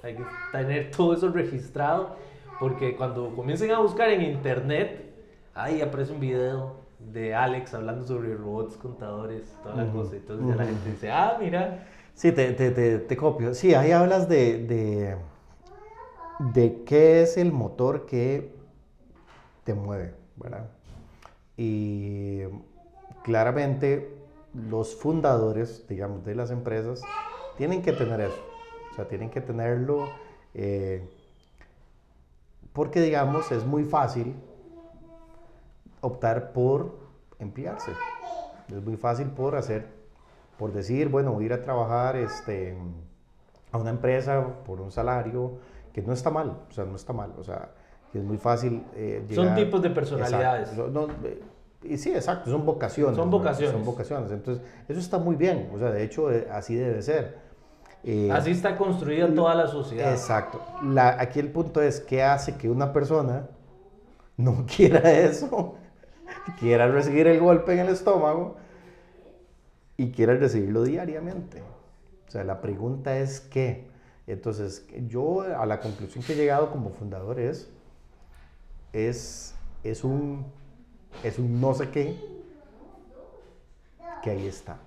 Hay 0.02 0.16
que 0.16 0.26
tener 0.52 0.92
todo 0.92 1.14
eso 1.14 1.30
registrado 1.30 2.16
porque 2.58 2.96
cuando 2.96 3.36
comiencen 3.36 3.72
a 3.72 3.80
buscar 3.80 4.10
en 4.10 4.22
internet, 4.22 5.14
ahí 5.54 5.82
aparece 5.82 6.14
un 6.14 6.20
video 6.20 6.84
de 7.00 7.36
Alex 7.36 7.74
hablando 7.74 8.06
sobre 8.06 8.34
robots 8.36 8.78
contadores, 8.78 9.60
toda 9.62 9.76
la 9.76 9.92
cosa. 9.92 10.16
Entonces 10.16 10.48
ya 10.48 10.56
la 10.56 10.66
gente 10.66 10.90
dice, 10.90 11.12
ah, 11.12 11.38
mira. 11.40 11.86
Sí, 12.16 12.32
te, 12.32 12.52
te, 12.54 12.72
te, 12.72 13.00
te 13.00 13.18
copio. 13.18 13.54
Sí, 13.54 13.74
ahí 13.74 13.92
hablas 13.92 14.30
de, 14.30 14.60
de, 14.66 15.18
de 16.40 16.84
qué 16.84 17.22
es 17.24 17.38
el 17.38 17.52
motor 17.52 18.06
que 18.06 18.54
te 19.64 19.74
mueve, 19.74 20.16
¿verdad? 20.36 20.70
Y 21.58 22.42
claramente 23.24 24.18
los 24.54 24.96
fundadores, 24.96 25.88
digamos, 25.88 26.26
de 26.26 26.36
las 26.36 26.52
empresas, 26.52 27.04
tienen 27.58 27.82
que 27.82 27.94
tener 27.94 28.22
eso. 28.22 28.42
O 28.92 28.96
sea, 28.96 29.08
tienen 29.08 29.30
que 29.30 29.42
tenerlo. 29.42 30.08
Eh, 30.54 31.02
porque, 32.74 33.02
digamos, 33.02 33.52
es 33.52 33.66
muy 33.66 33.84
fácil 33.84 34.36
optar 36.02 36.52
por 36.54 36.96
emplearse. 37.40 37.92
Es 38.68 38.84
muy 38.84 38.98
fácil 38.98 39.28
por 39.28 39.56
hacer, 39.56 39.88
por 40.58 40.72
decir, 40.72 41.10
bueno, 41.10 41.40
ir 41.42 41.54
a 41.54 41.62
trabajar 41.62 42.16
este, 42.16 42.76
a 43.72 43.78
una 43.78 43.90
empresa 43.90 44.64
por 44.66 44.82
un 44.82 44.92
salario, 44.92 45.58
que 45.94 46.02
no 46.02 46.14
está 46.14 46.30
mal, 46.32 46.66
o 46.70 46.72
sea, 46.72 46.86
no 46.86 46.96
está 46.96 47.14
mal, 47.14 47.34
o 47.38 47.44
sea, 47.44 47.72
es 48.20 48.24
muy 48.24 48.38
fácil 48.38 48.84
eh, 48.96 49.26
Son 49.34 49.56
tipos 49.56 49.82
de 49.82 49.90
personalidades. 49.90 50.70
Eh, 50.78 51.42
y 51.84 51.98
sí, 51.98 52.12
exacto, 52.12 52.50
son 52.50 52.66
vocaciones. 52.66 53.16
Son 53.16 53.30
vocaciones. 53.30 53.74
Son 53.74 53.84
vocaciones. 53.84 54.32
Entonces, 54.32 54.64
eso 54.88 55.00
está 55.00 55.18
muy 55.18 55.36
bien, 55.36 55.70
o 55.74 55.80
sea, 55.80 55.92
de 55.92 56.04
hecho, 56.04 56.32
eh, 56.32 56.48
así 56.52 56.76
debe 56.76 57.02
ser. 57.02 57.44
Eh, 58.06 58.30
Así 58.32 58.52
está 58.52 58.76
construida 58.76 59.34
toda 59.34 59.56
la 59.56 59.68
sociedad. 59.68 60.12
Exacto. 60.12 60.62
La, 60.84 61.22
aquí 61.22 61.40
el 61.40 61.50
punto 61.50 61.82
es, 61.82 62.02
¿qué 62.02 62.22
hace 62.22 62.58
que 62.58 62.70
una 62.70 62.92
persona 62.92 63.48
no 64.36 64.66
quiera 64.76 65.12
eso? 65.12 65.76
quiera 66.60 66.88
recibir 66.88 67.28
el 67.28 67.40
golpe 67.40 67.74
en 67.74 67.80
el 67.80 67.90
estómago 67.90 68.58
y 69.98 70.12
quiera 70.12 70.36
recibirlo 70.36 70.84
diariamente. 70.84 71.62
O 72.28 72.32
sea, 72.32 72.44
la 72.44 72.60
pregunta 72.62 73.18
es 73.18 73.40
¿qué? 73.40 73.88
Entonces, 74.28 74.86
yo 75.08 75.42
a 75.42 75.66
la 75.66 75.80
conclusión 75.80 76.24
que 76.24 76.34
he 76.34 76.36
llegado 76.36 76.72
como 76.72 76.90
fundador 76.90 77.40
es, 77.40 77.72
es, 78.94 79.56
es, 79.84 80.04
un, 80.04 80.46
es 81.24 81.40
un 81.40 81.60
no 81.60 81.74
sé 81.74 81.90
qué 81.90 82.18
que 84.22 84.30
ahí 84.30 84.48
está. 84.48 84.78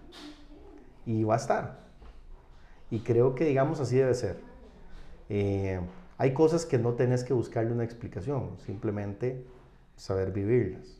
Y 1.05 1.23
va 1.25 1.35
a 1.35 1.37
estar. 1.37 1.81
Y 2.91 3.01
creo 3.01 3.35
que, 3.35 3.45
digamos, 3.45 3.81
así 3.81 3.97
debe 3.97 4.15
ser. 4.15 4.39
Eh, 5.29 5.81
hay 6.19 6.33
cosas 6.33 6.65
que 6.65 6.79
no 6.79 6.95
tenés 6.95 7.23
que 7.23 7.35
buscarle 7.35 7.73
una 7.73 7.85
explicación, 7.85 8.57
simplemente 8.65 9.45
saber 9.97 10.33
vivirlas. 10.33 10.97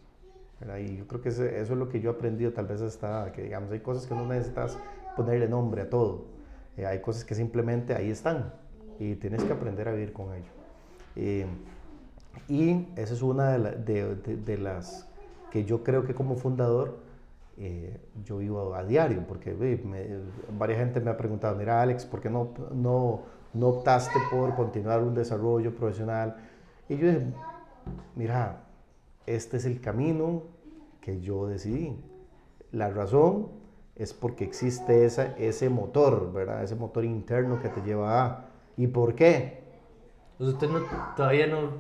Y 0.81 0.97
yo 0.97 1.07
creo 1.07 1.21
que 1.21 1.29
eso 1.29 1.45
es 1.45 1.71
lo 1.71 1.89
que 1.89 2.01
yo 2.01 2.11
he 2.11 2.15
aprendido 2.15 2.53
tal 2.53 2.67
vez 2.67 2.81
hasta 2.81 3.33
que, 3.33 3.43
digamos, 3.43 3.71
hay 3.71 3.81
cosas 3.81 4.07
que 4.07 4.15
no 4.15 4.27
necesitas 4.27 4.79
ponerle 5.17 5.49
nombre 5.49 5.83
a 5.83 5.91
todo. 5.91 6.27
Eh, 6.77 6.87
hay 6.87 7.01
cosas 7.01 7.25
que 7.25 7.35
simplemente 7.35 7.95
ahí 7.95 8.11
están 8.11 8.53
y 8.99 9.15
tienes 9.17 9.43
que 9.45 9.53
aprender 9.53 9.89
a 9.89 9.93
vivir 9.93 10.13
con 10.13 10.35
ello. 10.35 10.51
Eh, 11.15 11.47
y 12.49 12.87
esa 12.97 13.15
es 13.15 13.23
una 13.23 13.59
de, 13.59 14.15
de, 14.15 14.37
de, 14.37 14.59
las 14.59 15.09
que 15.51 15.65
yo 15.65 15.83
creo 15.83 16.05
que 16.05 16.15
como 16.15 16.37
fundador 16.37 16.99
eh, 17.59 17.99
yo 18.25 18.39
vivo 18.39 18.75
a 18.75 18.85
diario, 18.85 19.25
porque 19.27 19.55
me, 19.55 20.07
varias 20.59 20.79
gente 20.79 21.01
me 21.01 21.11
ha 21.11 21.17
preguntado, 21.17 21.57
mira 21.57 21.81
Alex, 21.81 22.05
¿por 22.05 22.21
qué 22.21 22.29
no, 22.29 22.51
no, 22.73 23.23
no 23.55 23.69
optaste 23.69 24.19
por 24.31 24.55
continuar 24.55 25.03
un 25.03 25.15
desarrollo 25.15 25.75
profesional? 25.75 26.37
Y 26.89 26.97
yo 26.97 27.07
dije, 27.07 27.27
mira, 28.15 28.65
este 29.27 29.57
es 29.57 29.65
el 29.65 29.81
camino 29.81 30.43
que 31.01 31.21
yo 31.21 31.47
decidí. 31.47 31.97
La 32.73 32.91
razón 32.91 33.49
es 33.95 34.13
porque 34.13 34.45
existe 34.45 35.05
esa, 35.05 35.37
ese 35.39 35.71
motor, 35.71 36.33
¿verdad? 36.33 36.63
Ese 36.63 36.75
motor 36.75 37.05
interno 37.05 37.61
que 37.61 37.69
te 37.71 37.81
lleva 37.81 38.25
a... 38.25 38.45
¿Y 38.77 38.89
por 38.89 39.15
qué? 39.15 39.63
Pues 40.37 40.51
usted 40.51 40.69
no, 40.69 40.81
todavía 41.17 41.47
no... 41.47 41.71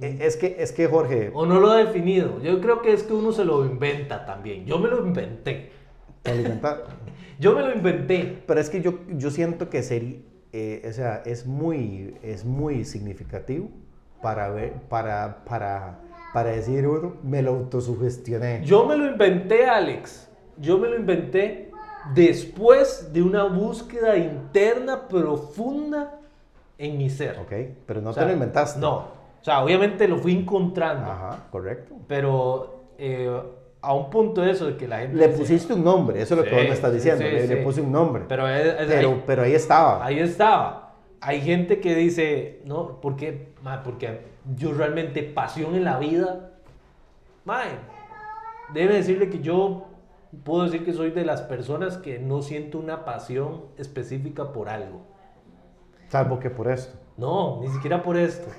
E, 0.00 0.18
es 0.20 0.36
que, 0.36 0.56
es 0.58 0.72
que 0.72 0.86
Jorge... 0.86 1.30
O 1.34 1.46
no 1.46 1.60
lo 1.60 1.70
ha 1.70 1.76
definido. 1.76 2.40
Yo 2.40 2.60
creo 2.60 2.82
que 2.82 2.92
es 2.92 3.02
que 3.02 3.12
uno 3.12 3.32
se 3.32 3.44
lo 3.44 3.64
inventa 3.64 4.24
también. 4.26 4.66
Yo 4.66 4.78
me 4.78 4.88
lo 4.88 5.06
inventé. 5.06 5.70
¿Te 6.22 6.34
lo 6.34 6.50
yo 7.38 7.54
me 7.54 7.62
lo 7.62 7.72
inventé. 7.74 8.42
Pero 8.46 8.60
es 8.60 8.70
que 8.70 8.80
yo, 8.80 9.00
yo 9.08 9.30
siento 9.30 9.70
que 9.70 9.82
sería... 9.82 10.18
Eh, 10.52 10.86
o 10.88 10.92
sea, 10.92 11.22
es 11.26 11.46
muy, 11.46 12.14
es 12.22 12.44
muy 12.44 12.84
significativo 12.84 13.70
para, 14.22 14.50
ver, 14.50 14.74
para, 14.88 15.44
para, 15.44 16.00
para 16.32 16.50
decir 16.50 16.86
uno, 16.86 17.16
me 17.24 17.42
lo 17.42 17.50
autosugestioné. 17.50 18.62
Yo 18.64 18.86
me 18.86 18.96
lo 18.96 19.06
inventé, 19.06 19.66
Alex 19.66 20.28
yo 20.58 20.78
me 20.78 20.88
lo 20.88 20.96
inventé 20.96 21.70
después 22.14 23.12
de 23.12 23.22
una 23.22 23.44
búsqueda 23.44 24.16
interna 24.16 25.08
profunda 25.08 26.20
en 26.78 26.98
mi 26.98 27.10
ser. 27.10 27.38
Ok, 27.38 27.52
pero 27.86 28.00
no 28.00 28.12
te 28.12 28.24
lo 28.24 28.32
inventaste. 28.32 28.80
No, 28.80 29.08
o 29.44 29.46
sea, 29.46 29.62
obviamente 29.62 30.08
lo 30.08 30.16
fui 30.16 30.34
encontrando. 30.34 31.04
Ajá, 31.04 31.48
correcto. 31.50 31.94
Pero 32.08 32.94
eh, 32.96 33.30
a 33.82 33.92
un 33.92 34.08
punto 34.08 34.40
de 34.40 34.52
eso 34.52 34.64
de 34.64 34.78
que 34.78 34.88
la 34.88 35.00
gente... 35.00 35.18
Le 35.18 35.28
pusiste 35.28 35.74
un 35.74 35.84
nombre, 35.84 36.22
eso 36.22 36.32
es 36.32 36.40
lo 36.40 36.44
que 36.46 36.56
vos 36.56 36.64
me 36.64 36.70
estás 36.70 36.94
diciendo, 36.94 37.22
le, 37.22 37.58
puse 37.58 37.82
un 37.82 37.92
nombre. 37.92 38.24
Pero, 38.26 38.44
pero, 39.26 39.42
ahí, 39.42 39.52
estaba. 39.52 40.02
Ahí 40.02 40.18
estaba. 40.18 40.94
Hay 41.20 41.42
gente 41.42 41.78
que 41.78 41.94
dice, 41.94 42.62
no, 42.64 43.02
¿por 43.02 43.16
qué? 43.16 43.52
porque 43.84 44.20
yo 44.56 44.72
realmente 44.72 45.22
pasión 45.22 45.74
en 45.74 45.84
la 45.84 45.98
vida, 45.98 46.52
mae, 47.44 47.68
debe 48.72 48.94
decirle 48.94 49.28
que 49.28 49.40
yo 49.40 49.88
puedo 50.42 50.64
decir 50.64 50.86
que 50.86 50.94
soy 50.94 51.10
de 51.10 51.26
las 51.26 51.42
personas 51.42 51.98
que 51.98 52.18
no 52.18 52.40
siento 52.40 52.78
una 52.78 53.04
pasión 53.04 53.66
específica 53.76 54.54
por 54.54 54.70
algo. 54.70 55.02
Salvo 56.08 56.40
que 56.40 56.48
por 56.48 56.70
esto. 56.70 57.03
No, 57.16 57.60
ni 57.60 57.68
siquiera 57.68 58.02
por 58.02 58.16
esto. 58.16 58.48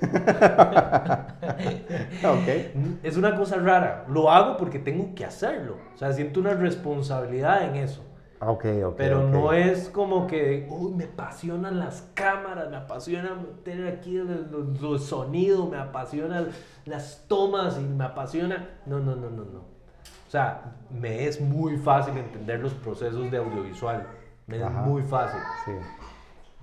okay. 2.26 2.98
Es 3.02 3.18
una 3.18 3.36
cosa 3.36 3.56
rara. 3.56 4.06
Lo 4.08 4.30
hago 4.30 4.56
porque 4.56 4.78
tengo 4.78 5.14
que 5.14 5.26
hacerlo. 5.26 5.76
O 5.94 5.98
sea, 5.98 6.12
siento 6.12 6.40
una 6.40 6.54
responsabilidad 6.54 7.64
en 7.64 7.76
eso. 7.76 8.02
Ah, 8.40 8.50
okay, 8.50 8.82
okay, 8.82 8.96
Pero 8.98 9.28
no 9.28 9.52
es 9.52 9.88
como 9.88 10.26
que, 10.26 10.66
uy, 10.70 10.92
me 10.92 11.04
apasionan 11.04 11.78
las 11.78 12.02
cámaras, 12.12 12.68
me 12.68 12.76
apasiona 12.76 13.30
tener 13.64 13.88
aquí 13.88 14.16
el, 14.18 14.48
sonido, 14.98 15.66
me 15.66 15.78
apasiona 15.78 16.46
las 16.84 17.24
tomas 17.28 17.78
y 17.78 17.82
me 17.82 18.04
apasiona. 18.04 18.68
No, 18.84 18.98
no, 19.00 19.16
no, 19.16 19.30
no, 19.30 19.44
no. 19.44 19.58
O 19.58 20.30
sea, 20.30 20.74
me 20.90 21.26
es 21.26 21.40
muy 21.40 21.78
fácil 21.78 22.16
entender 22.16 22.60
los 22.60 22.74
procesos 22.74 23.30
de 23.30 23.38
audiovisual. 23.38 24.06
Me 24.46 24.58
es 24.58 24.70
muy 24.70 25.02
fácil. 25.02 25.40
Sí. 25.64 25.72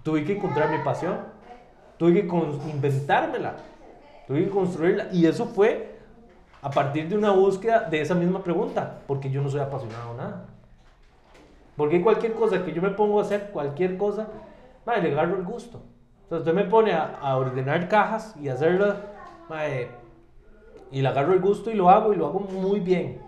Tuve 0.04 0.24
que 0.26 0.38
encontrar 0.38 0.70
mi 0.70 0.84
pasión. 0.84 1.33
Tuve 1.98 2.14
que 2.14 2.70
inventármela. 2.70 3.56
Tuve 4.28 4.46
que 4.46 4.50
construirla. 4.50 5.08
Y 5.12 5.26
eso 5.26 5.46
fue 5.46 5.98
a 6.62 6.70
partir 6.70 7.10
de 7.10 7.18
una 7.18 7.32
búsqueda 7.32 7.82
de 7.82 8.02
esa 8.02 8.16
misma 8.16 8.44
pregunta. 8.44 9.00
Porque 9.08 9.30
yo 9.30 9.41
no 9.41 9.50
soy 9.50 9.62
apasionado 9.62 10.12
a 10.12 10.16
nada. 10.16 10.46
Porque 11.76 12.02
cualquier 12.02 12.34
cosa 12.34 12.64
que 12.64 12.74
yo 12.74 12.82
me 12.82 12.91
pongo 12.91 13.20
a 13.20 13.24
hacer, 13.24 13.50
cualquier 13.52 13.98
cosa, 13.98 14.28
madre, 14.86 15.04
le 15.04 15.12
agarro 15.14 15.38
el 15.38 15.44
gusto. 15.44 15.82
Sea, 16.30 16.38
usted 16.38 16.54
me 16.54 16.66
pone 16.66 16.94
a, 16.94 17.36
ordenar 17.36 17.88
cajas 17.89 18.36
y 18.39 18.50
hacerlas, 18.50 18.98
y 20.91 21.02
le 21.02 21.08
agarro 21.08 21.34
el 21.34 21.39
gusto 21.39 21.72
y 21.72 21.74
lo 21.74 21.89
hago 21.89 22.14
y 22.14 22.16
lo 22.16 22.28
hago 22.28 22.39
muy 22.41 22.80
bien. 22.80 23.23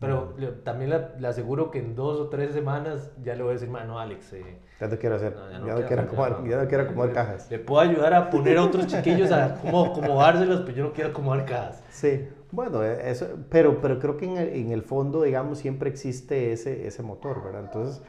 Pero 0.00 0.34
también 0.64 0.90
le, 0.90 1.26
aseguro 1.26 1.70
que 1.70 1.78
en 1.78 1.94
dos 1.94 2.18
o 2.18 2.28
tres 2.28 2.52
semanas 2.52 3.10
ya 3.22 3.34
le 3.34 3.42
voy 3.42 3.50
a 3.50 3.54
decir, 3.54 3.68
no, 3.68 3.98
Alex. 3.98 4.32
Eh, 4.32 4.58
ya 4.80 4.88
te 4.88 4.98
quiero 4.98 5.16
hacer. 5.16 5.36
ya, 5.50 5.58
no, 5.58 5.86
quiero 5.86 6.02
acomodar, 6.02 6.44
ya 6.44 6.62
no 6.62 6.68
quiero 6.68 6.84
acomodar 6.84 7.12
cajas. 7.12 7.50
Le 7.50 7.58
puedo 7.58 7.80
ayudar 7.80 8.12
a 8.12 8.28
poner 8.28 8.58
a 8.58 8.64
otros 8.64 8.86
chiquillos 8.86 9.30
a 9.30 9.54
cómo 9.60 9.86
acomodárselos, 9.86 10.62
pero 10.62 10.76
yo 10.76 10.84
no 10.84 10.92
quiero 10.92 11.10
acomodar 11.10 11.46
cajas. 11.46 11.82
Sí, 11.90 12.28
bueno, 12.50 12.82
eh, 12.82 13.10
eso, 13.10 13.28
pero, 13.48 13.80
pero 13.80 13.98
creo 13.98 14.16
que 14.16 14.26
en 14.26 14.36
el, 14.36 14.48
en 14.48 14.72
el 14.72 14.82
fondo, 14.82 15.22
digamos, 15.22 15.58
siempre 15.58 15.90
existe 15.90 16.52
ese, 16.52 16.86
ese 16.86 17.02
motor, 17.02 17.42
¿verdad? 17.42 17.62
Entonces, 17.62 18.02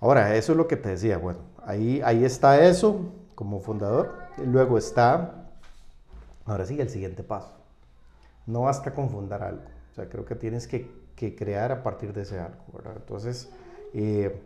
ahora, 0.00 0.34
eso 0.34 0.52
es 0.52 0.58
lo 0.58 0.66
que 0.66 0.76
te 0.76 0.90
decía. 0.90 1.16
Bueno, 1.16 1.38
ahí, 1.64 2.02
ahí 2.04 2.24
está 2.24 2.62
eso 2.66 3.12
como 3.34 3.60
fundador. 3.60 4.14
Luego 4.44 4.76
está, 4.76 5.46
ahora 6.44 6.66
sí, 6.66 6.78
el 6.80 6.90
siguiente 6.90 7.22
paso. 7.22 7.54
No 8.46 8.62
basta 8.62 8.92
con 8.92 9.08
fundar 9.10 9.42
algo 9.42 9.79
o 9.90 9.94
sea, 9.94 10.08
creo 10.08 10.24
que 10.24 10.34
tienes 10.34 10.66
que, 10.66 10.88
que 11.16 11.34
crear 11.34 11.72
a 11.72 11.82
partir 11.82 12.12
de 12.12 12.22
ese 12.22 12.38
algo, 12.38 12.64
¿verdad? 12.72 12.94
Entonces, 12.96 13.50
eh, 13.92 14.40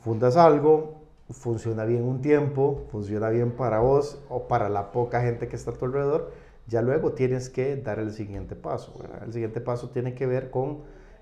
fundas 0.00 0.36
algo, 0.36 1.02
funciona 1.30 1.84
bien 1.84 2.02
un 2.02 2.20
tiempo, 2.20 2.86
funciona 2.90 3.30
bien 3.30 3.52
para 3.52 3.80
vos 3.80 4.20
o 4.28 4.48
para 4.48 4.68
la 4.68 4.92
poca 4.92 5.22
gente 5.22 5.48
que 5.48 5.56
está 5.56 5.70
a 5.70 5.74
tu 5.74 5.84
alrededor, 5.84 6.32
ya 6.66 6.82
luego 6.82 7.12
tienes 7.12 7.48
que 7.48 7.76
dar 7.76 7.98
el 7.98 8.12
siguiente 8.12 8.56
paso, 8.56 8.96
¿verdad? 8.98 9.22
El 9.24 9.32
siguiente 9.32 9.60
paso 9.60 9.90
tiene 9.90 10.14
que 10.14 10.26
ver 10.26 10.50
con, 10.50 10.80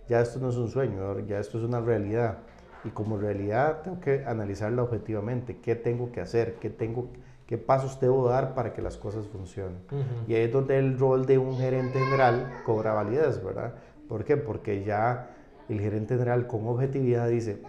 ya 0.08 0.20
esto 0.20 0.38
no 0.38 0.50
es 0.50 0.56
un 0.56 0.68
sueño, 0.68 1.18
ya 1.20 1.38
esto 1.38 1.58
es 1.58 1.64
una 1.64 1.80
realidad. 1.80 2.38
Y 2.84 2.90
como 2.90 3.18
realidad 3.18 3.82
tengo 3.82 4.00
que 4.00 4.24
analizarla 4.24 4.82
objetivamente, 4.82 5.58
qué 5.58 5.76
tengo 5.76 6.12
que 6.12 6.20
hacer, 6.20 6.54
qué 6.54 6.70
tengo 6.70 7.08
qué 7.50 7.58
pasos 7.58 7.98
debo 7.98 8.28
dar 8.28 8.54
para 8.54 8.72
que 8.72 8.80
las 8.80 8.96
cosas 8.96 9.26
funcionen. 9.26 9.80
Y 10.28 10.34
ahí 10.34 10.42
es 10.42 10.52
donde 10.52 10.78
el 10.78 10.96
rol 10.96 11.26
de 11.26 11.36
un 11.36 11.58
gerente 11.58 11.98
general 11.98 12.62
cobra 12.64 12.94
validez, 12.94 13.42
¿verdad? 13.42 13.74
¿Por 14.08 14.24
qué? 14.24 14.36
Porque 14.36 14.84
ya 14.84 15.34
el 15.68 15.80
gerente 15.80 16.14
general 16.14 16.46
con 16.46 16.68
objetividad 16.68 17.28
dice, 17.28 17.60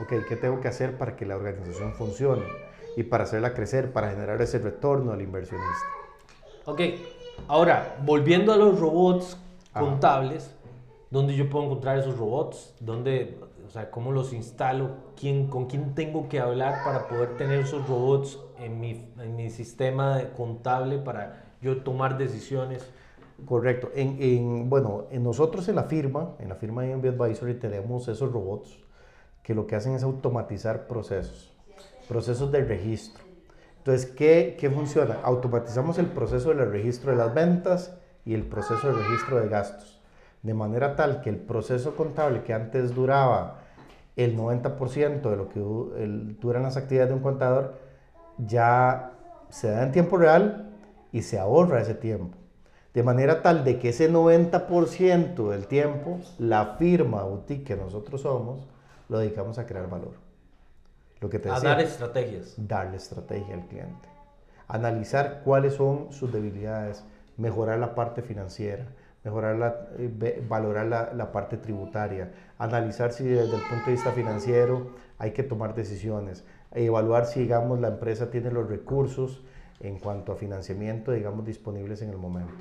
ok, 0.00 0.24
¿qué 0.28 0.36
tengo 0.36 0.60
que 0.60 0.68
hacer 0.68 0.96
para 0.96 1.16
que 1.16 1.26
la 1.26 1.34
organización 1.34 1.94
funcione? 1.94 2.44
Y 2.96 3.02
para 3.02 3.24
hacerla 3.24 3.54
crecer, 3.54 3.92
para 3.92 4.10
generar 4.10 4.40
ese 4.40 4.60
retorno 4.60 5.10
al 5.10 5.20
inversionista. 5.20 5.84
Ok, 6.66 6.80
ahora, 7.48 7.96
volviendo 8.04 8.52
a 8.52 8.56
los 8.56 8.78
robots 8.78 9.36
contables, 9.72 10.54
¿dónde 11.10 11.34
yo 11.34 11.50
puedo 11.50 11.64
encontrar 11.64 11.98
esos 11.98 12.16
robots? 12.16 12.72
¿Dónde, 12.78 13.40
o 13.66 13.70
sea, 13.70 13.90
cómo 13.90 14.12
los 14.12 14.32
instalo? 14.32 14.90
¿Quién, 15.18 15.48
¿Con 15.48 15.66
quién 15.66 15.96
tengo 15.96 16.28
que 16.28 16.38
hablar 16.38 16.84
para 16.84 17.08
poder 17.08 17.36
tener 17.36 17.58
esos 17.58 17.84
robots 17.88 18.38
en 18.58 18.80
mi, 18.80 19.12
en 19.18 19.36
mi 19.36 19.50
sistema 19.50 20.20
contable 20.36 20.98
para 20.98 21.44
yo 21.60 21.82
tomar 21.82 22.18
decisiones. 22.18 22.88
Correcto. 23.46 23.90
En, 23.94 24.16
en, 24.20 24.70
bueno, 24.70 25.06
en 25.10 25.22
nosotros 25.22 25.68
en 25.68 25.76
la 25.76 25.84
firma, 25.84 26.34
en 26.38 26.48
la 26.48 26.54
firma 26.54 26.86
IMB 26.86 27.06
Advisory 27.20 27.54
tenemos 27.54 28.06
esos 28.08 28.30
robots 28.32 28.78
que 29.42 29.54
lo 29.54 29.66
que 29.66 29.76
hacen 29.76 29.94
es 29.94 30.02
automatizar 30.02 30.86
procesos, 30.86 31.52
procesos 32.08 32.50
de 32.52 32.64
registro. 32.64 33.24
Entonces, 33.78 34.06
¿qué, 34.06 34.56
¿qué 34.58 34.70
funciona? 34.70 35.18
Automatizamos 35.22 35.98
el 35.98 36.06
proceso 36.06 36.54
del 36.54 36.70
registro 36.70 37.10
de 37.10 37.18
las 37.18 37.34
ventas 37.34 37.94
y 38.24 38.32
el 38.32 38.44
proceso 38.44 38.88
de 38.88 38.94
registro 38.94 39.38
de 39.40 39.48
gastos, 39.48 40.00
de 40.42 40.54
manera 40.54 40.96
tal 40.96 41.20
que 41.20 41.28
el 41.28 41.36
proceso 41.36 41.94
contable 41.94 42.42
que 42.42 42.54
antes 42.54 42.94
duraba 42.94 43.60
el 44.16 44.38
90% 44.38 45.28
de 45.28 45.36
lo 45.36 45.48
que 45.48 45.60
duran 45.60 46.62
las 46.62 46.76
actividades 46.76 47.10
de 47.10 47.16
un 47.16 47.22
contador, 47.22 47.74
ya 48.38 49.12
se 49.48 49.70
da 49.70 49.82
en 49.82 49.92
tiempo 49.92 50.16
real 50.16 50.70
y 51.12 51.22
se 51.22 51.38
ahorra 51.38 51.80
ese 51.80 51.94
tiempo. 51.94 52.36
De 52.92 53.02
manera 53.02 53.42
tal 53.42 53.64
de 53.64 53.78
que 53.78 53.88
ese 53.88 54.10
90% 54.10 55.50
del 55.50 55.66
tiempo, 55.66 56.20
la 56.38 56.76
firma 56.78 57.24
boutique 57.24 57.64
que 57.64 57.76
nosotros 57.76 58.22
somos, 58.22 58.68
lo 59.08 59.18
dedicamos 59.18 59.58
a 59.58 59.66
crear 59.66 59.88
valor. 59.88 60.14
Lo 61.20 61.28
que 61.28 61.38
te 61.38 61.48
a 61.48 61.58
dar 61.58 61.80
estrategias. 61.80 62.54
Darle 62.56 62.96
estrategia 62.96 63.54
al 63.54 63.66
cliente. 63.66 64.08
Analizar 64.68 65.42
cuáles 65.44 65.74
son 65.74 66.12
sus 66.12 66.32
debilidades, 66.32 67.04
mejorar 67.36 67.78
la 67.78 67.94
parte 67.94 68.22
financiera, 68.22 68.86
mejorar 69.24 69.56
la, 69.56 69.88
eh, 69.98 70.44
valorar 70.48 70.86
la, 70.86 71.12
la, 71.12 71.32
parte 71.32 71.56
tributaria, 71.56 72.32
analizar 72.58 73.12
si 73.12 73.24
desde 73.24 73.56
el 73.56 73.62
punto 73.62 73.86
de 73.86 73.92
vista 73.92 74.12
financiero 74.12 74.90
hay 75.18 75.32
que 75.32 75.42
tomar 75.42 75.74
decisiones, 75.74 76.44
evaluar 76.74 77.26
si, 77.26 77.40
digamos, 77.40 77.80
la 77.80 77.88
empresa 77.88 78.30
tiene 78.30 78.50
los 78.50 78.68
recursos 78.68 79.42
en 79.80 79.98
cuanto 79.98 80.32
a 80.32 80.36
financiamiento, 80.36 81.12
digamos, 81.12 81.44
disponibles 81.44 82.02
en 82.02 82.10
el 82.10 82.18
momento. 82.18 82.54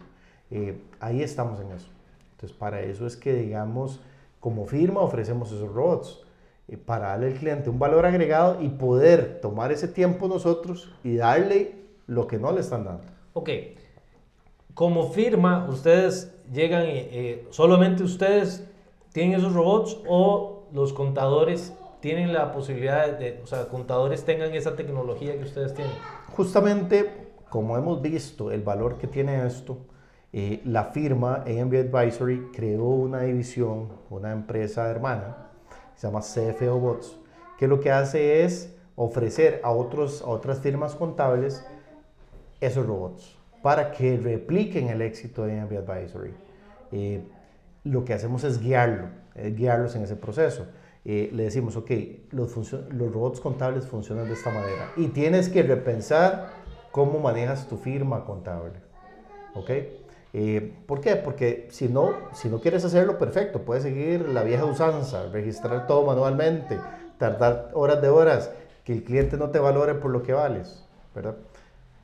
Eh, 0.51 0.79
ahí 0.99 1.21
estamos 1.21 1.59
en 1.59 1.71
eso. 1.71 1.87
Entonces, 2.33 2.57
para 2.57 2.81
eso 2.81 3.07
es 3.07 3.15
que, 3.15 3.33
digamos, 3.33 4.01
como 4.39 4.65
firma 4.65 5.01
ofrecemos 5.01 5.51
esos 5.51 5.71
robots, 5.73 6.21
eh, 6.67 6.77
para 6.77 7.09
darle 7.09 7.27
al 7.27 7.33
cliente 7.33 7.69
un 7.69 7.79
valor 7.79 8.05
agregado 8.05 8.61
y 8.61 8.69
poder 8.69 9.39
tomar 9.41 9.71
ese 9.71 9.87
tiempo 9.87 10.27
nosotros 10.27 10.93
y 11.03 11.15
darle 11.15 11.75
lo 12.07 12.27
que 12.27 12.37
no 12.37 12.51
le 12.51 12.61
están 12.61 12.85
dando. 12.85 13.03
Ok. 13.33 13.49
como 14.75 15.11
firma, 15.11 15.67
ustedes 15.69 16.33
llegan, 16.51 16.83
eh, 16.85 17.47
solamente 17.51 18.03
ustedes 18.03 18.67
tienen 19.11 19.39
esos 19.39 19.53
robots 19.53 19.97
o 20.07 20.63
los 20.73 20.93
contadores 20.93 21.73
tienen 22.03 22.33
la 22.33 22.51
posibilidad 22.51 23.17
de, 23.17 23.39
o 23.41 23.47
sea, 23.47 23.69
contadores 23.69 24.25
tengan 24.25 24.53
esa 24.53 24.75
tecnología 24.75 25.37
que 25.37 25.43
ustedes 25.45 25.73
tienen. 25.73 25.93
Justamente, 26.35 27.29
como 27.49 27.77
hemos 27.77 28.01
visto 28.01 28.51
el 28.51 28.61
valor 28.61 28.97
que 28.97 29.07
tiene 29.07 29.47
esto, 29.47 29.77
eh, 30.33 30.59
la 30.65 30.83
firma 30.83 31.45
AMB 31.47 31.73
Advisory 31.73 32.49
creó 32.53 32.83
una 32.83 33.21
división, 33.21 33.87
una 34.09 34.33
empresa 34.33 34.89
hermana, 34.89 35.47
se 35.95 36.07
llama 36.07 36.19
CFO 36.19 36.77
Bots, 36.77 37.17
que 37.57 37.69
lo 37.69 37.79
que 37.79 37.89
hace 37.89 38.43
es 38.43 38.75
ofrecer 38.97 39.61
a, 39.63 39.71
otros, 39.71 40.23
a 40.23 40.25
otras 40.25 40.59
firmas 40.59 40.95
contables 40.95 41.65
esos 42.59 42.85
robots 42.85 43.37
para 43.61 43.93
que 43.93 44.17
repliquen 44.17 44.89
el 44.89 45.01
éxito 45.01 45.45
de 45.45 45.57
AMB 45.57 45.77
Advisory. 45.77 46.33
Eh, 46.91 47.23
lo 47.85 48.03
que 48.03 48.13
hacemos 48.13 48.43
es 48.43 48.59
guiarlo, 48.59 49.07
guiarlos 49.55 49.95
en 49.95 50.03
ese 50.03 50.17
proceso. 50.17 50.67
Eh, 51.05 51.29
le 51.33 51.43
decimos, 51.43 51.75
ok, 51.75 51.91
los, 52.31 52.55
los 52.55 53.13
robots 53.13 53.41
contables 53.41 53.85
funcionan 53.85 54.27
de 54.27 54.33
esta 54.33 54.51
manera 54.51 54.91
y 54.95 55.07
tienes 55.07 55.49
que 55.49 55.61
repensar 55.61 56.51
cómo 56.91 57.19
manejas 57.19 57.67
tu 57.67 57.77
firma 57.77 58.23
contable. 58.23 58.73
¿Ok? 59.55 59.69
Eh, 60.35 60.73
¿Por 60.87 61.01
qué? 61.01 61.15
Porque 61.15 61.67
si 61.69 61.89
no, 61.89 62.13
si 62.33 62.49
no 62.49 62.59
quieres 62.59 62.85
hacerlo, 62.85 63.17
perfecto, 63.17 63.61
puedes 63.61 63.83
seguir 63.83 64.29
la 64.29 64.43
vieja 64.43 64.65
usanza, 64.65 65.27
registrar 65.27 65.85
todo 65.85 66.05
manualmente, 66.05 66.79
tardar 67.17 67.69
horas 67.73 68.01
de 68.01 68.09
horas, 68.09 68.51
que 68.83 68.93
el 68.93 69.03
cliente 69.03 69.37
no 69.37 69.51
te 69.51 69.59
valore 69.59 69.93
por 69.95 70.11
lo 70.11 70.23
que 70.23 70.33
vales, 70.33 70.85
¿verdad? 71.13 71.35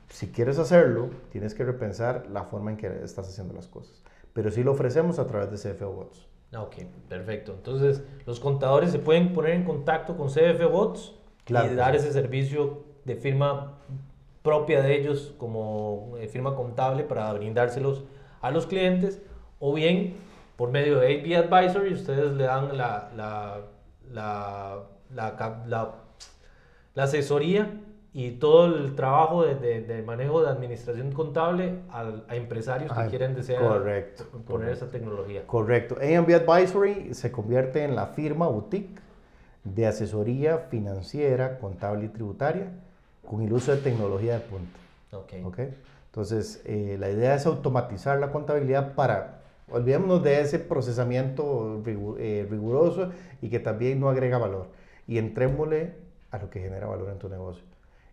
Si 0.08 0.28
quieres 0.28 0.58
hacerlo, 0.58 1.10
tienes 1.30 1.54
que 1.54 1.64
repensar 1.64 2.26
la 2.30 2.44
forma 2.44 2.70
en 2.70 2.76
que 2.76 2.86
estás 3.02 3.28
haciendo 3.28 3.54
las 3.54 3.66
cosas. 3.66 4.02
Pero 4.32 4.50
sí 4.50 4.62
lo 4.62 4.72
ofrecemos 4.72 5.18
a 5.18 5.26
través 5.26 5.50
de 5.50 5.72
CFO 5.72 5.92
Bots. 5.92 6.29
Ok, 6.56 6.76
perfecto. 7.08 7.52
Entonces, 7.52 8.02
los 8.26 8.40
contadores 8.40 8.90
se 8.90 8.98
pueden 8.98 9.32
poner 9.32 9.52
en 9.52 9.64
contacto 9.64 10.16
con 10.16 10.28
CFO 10.28 10.68
Bots 10.68 11.14
y 11.46 11.52
dar 11.52 11.94
ese 11.94 12.12
servicio 12.12 12.84
de 13.04 13.16
firma 13.16 13.78
propia 14.42 14.82
de 14.82 14.98
ellos 14.98 15.34
como 15.38 16.16
eh, 16.18 16.28
firma 16.28 16.56
contable 16.56 17.04
para 17.04 17.32
brindárselos 17.32 18.04
a 18.40 18.50
los 18.50 18.66
clientes 18.66 19.20
o 19.58 19.74
bien 19.74 20.16
por 20.56 20.70
medio 20.70 20.98
de 20.98 21.18
AB 21.18 21.44
Advisory 21.44 21.92
ustedes 21.92 22.32
le 22.32 22.44
dan 22.44 22.76
la, 22.76 23.10
la, 23.14 23.60
la, 24.10 24.82
la, 25.14 25.94
la 26.94 27.02
asesoría 27.02 27.70
y 28.12 28.32
todo 28.32 28.66
el 28.66 28.96
trabajo 28.96 29.44
de, 29.44 29.82
de, 29.82 30.02
manejo 30.02 30.42
de 30.42 30.48
administración 30.48 31.12
contable 31.12 31.74
a, 31.90 32.10
a 32.28 32.34
empresarios 32.34 32.92
que 32.92 33.06
quieren 33.06 33.34
desear 33.34 33.60
poner 34.46 34.70
esa 34.70 34.88
tecnología. 34.90 35.46
Correcto. 35.46 35.96
AMB 35.96 36.30
Advisory 36.34 37.14
se 37.14 37.30
convierte 37.30 37.84
en 37.84 37.94
la 37.94 38.08
firma 38.08 38.48
boutique 38.48 39.00
de 39.62 39.86
asesoría 39.86 40.58
financiera, 40.58 41.58
contable 41.58 42.06
y 42.06 42.08
tributaria 42.08 42.72
con 43.28 43.42
el 43.42 43.52
uso 43.52 43.70
de 43.72 43.78
tecnología 43.80 44.34
de 44.34 44.40
punta. 44.40 44.78
Okay. 45.12 45.44
okay. 45.44 45.74
Entonces, 46.06 46.60
eh, 46.64 46.96
la 46.98 47.10
idea 47.10 47.36
es 47.36 47.46
automatizar 47.46 48.18
la 48.18 48.32
contabilidad 48.32 48.94
para, 48.94 49.42
olvidémonos 49.70 50.22
de 50.24 50.40
ese 50.40 50.58
procesamiento 50.58 51.80
eh, 52.18 52.46
riguroso 52.50 53.10
y 53.40 53.48
que 53.48 53.60
también 53.60 54.00
no 54.00 54.08
agrega 54.08 54.38
valor. 54.38 54.66
Y 55.06 55.18
entrémosle 55.18 55.94
a 56.32 56.38
lo 56.38 56.50
que 56.50 56.60
genera 56.60 56.88
valor 56.88 57.10
en 57.10 57.18
tu 57.18 57.28
negocio. 57.28 57.69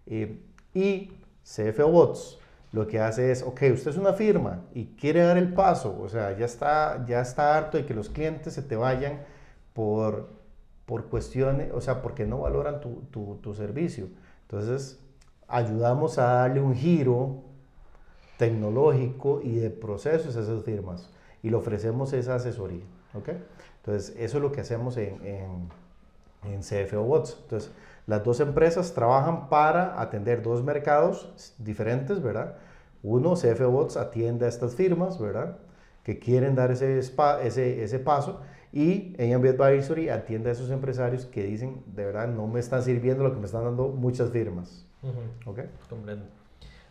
Eh, 0.09 0.39
y 0.73 1.11
CFO 1.43 1.89
Bots 1.89 2.39
lo 2.71 2.87
que 2.87 2.99
hace 2.99 3.31
es, 3.31 3.43
ok, 3.43 3.61
usted 3.73 3.91
es 3.91 3.97
una 3.97 4.13
firma 4.13 4.65
y 4.73 4.85
quiere 4.99 5.21
dar 5.21 5.37
el 5.37 5.53
paso, 5.53 5.97
o 6.01 6.09
sea, 6.09 6.37
ya 6.37 6.45
está, 6.45 7.05
ya 7.07 7.21
está 7.21 7.57
harto 7.57 7.77
de 7.77 7.85
que 7.85 7.93
los 7.93 8.09
clientes 8.09 8.53
se 8.53 8.61
te 8.61 8.75
vayan 8.75 9.21
por, 9.73 10.29
por 10.85 11.05
cuestiones, 11.05 11.71
o 11.73 11.81
sea, 11.81 12.01
porque 12.01 12.25
no 12.25 12.39
valoran 12.39 12.81
tu, 12.81 13.03
tu, 13.11 13.37
tu 13.41 13.53
servicio. 13.55 14.07
Entonces, 14.43 14.99
ayudamos 15.47 16.17
a 16.17 16.23
darle 16.23 16.61
un 16.61 16.75
giro 16.75 17.43
tecnológico 18.37 19.41
y 19.41 19.55
de 19.55 19.69
procesos 19.69 20.35
a 20.35 20.41
esas 20.41 20.63
firmas 20.63 21.09
y 21.41 21.49
le 21.49 21.55
ofrecemos 21.55 22.13
esa 22.13 22.35
asesoría. 22.35 22.83
¿ok? 23.13 23.29
Entonces, 23.77 24.15
eso 24.17 24.37
es 24.37 24.43
lo 24.43 24.51
que 24.51 24.61
hacemos 24.61 24.97
en, 24.97 25.19
en, 25.25 25.69
en 26.51 26.61
CFO 26.61 27.03
Bots. 27.03 27.37
Entonces, 27.43 27.71
las 28.07 28.23
dos 28.23 28.39
empresas 28.39 28.93
trabajan 28.93 29.49
para 29.49 30.01
atender 30.01 30.41
dos 30.41 30.63
mercados 30.63 31.53
diferentes, 31.59 32.21
¿verdad? 32.21 32.55
Uno, 33.03 33.35
CFO 33.35 33.69
Bots 33.69 33.97
atiende 33.97 34.45
a 34.45 34.49
estas 34.49 34.75
firmas, 34.75 35.19
¿verdad? 35.19 35.57
Que 36.03 36.17
quieren 36.17 36.55
dar 36.55 36.71
ese, 36.71 36.97
ese, 36.99 37.83
ese 37.83 37.99
paso 37.99 38.39
y 38.71 39.15
AMB 39.19 39.59
Advisory 39.59 40.09
atiende 40.09 40.49
a 40.49 40.53
esos 40.53 40.69
empresarios 40.69 41.25
que 41.25 41.43
dicen, 41.43 41.83
de 41.87 42.05
verdad, 42.05 42.27
no 42.27 42.47
me 42.47 42.59
están 42.59 42.83
sirviendo 42.83 43.23
lo 43.23 43.33
que 43.33 43.39
me 43.39 43.45
están 43.45 43.63
dando 43.63 43.89
muchas 43.89 44.29
firmas. 44.29 44.85
¿Ok? 45.45 45.61
Comprendo. 45.89 46.25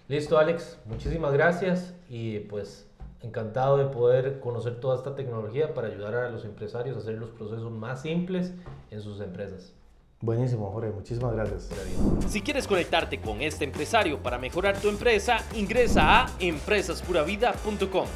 Listo, 0.08 0.38
Alex. 0.38 0.78
Muchísimas 0.86 1.32
gracias 1.32 1.94
y 2.08 2.40
pues 2.40 2.86
encantado 3.22 3.78
de 3.78 3.86
poder 3.86 4.40
conocer 4.40 4.80
toda 4.80 4.96
esta 4.96 5.14
tecnología 5.14 5.74
para 5.74 5.88
ayudar 5.88 6.14
a 6.14 6.30
los 6.30 6.44
empresarios 6.44 6.96
a 6.96 7.00
hacer 7.00 7.14
los 7.14 7.30
procesos 7.30 7.72
más 7.72 8.02
simples 8.02 8.52
en 8.90 9.00
sus 9.00 9.20
empresas. 9.20 9.76
Buenísimo, 10.20 10.70
Jorge. 10.70 10.90
Muchísimas 10.90 11.34
gracias. 11.34 11.68
Si 12.28 12.40
quieres 12.40 12.66
conectarte 12.66 13.20
con 13.20 13.42
este 13.42 13.64
empresario 13.64 14.22
para 14.22 14.38
mejorar 14.38 14.78
tu 14.78 14.88
empresa, 14.88 15.38
ingresa 15.54 16.24
a 16.24 16.30
empresaspuravida.com. 16.40 18.06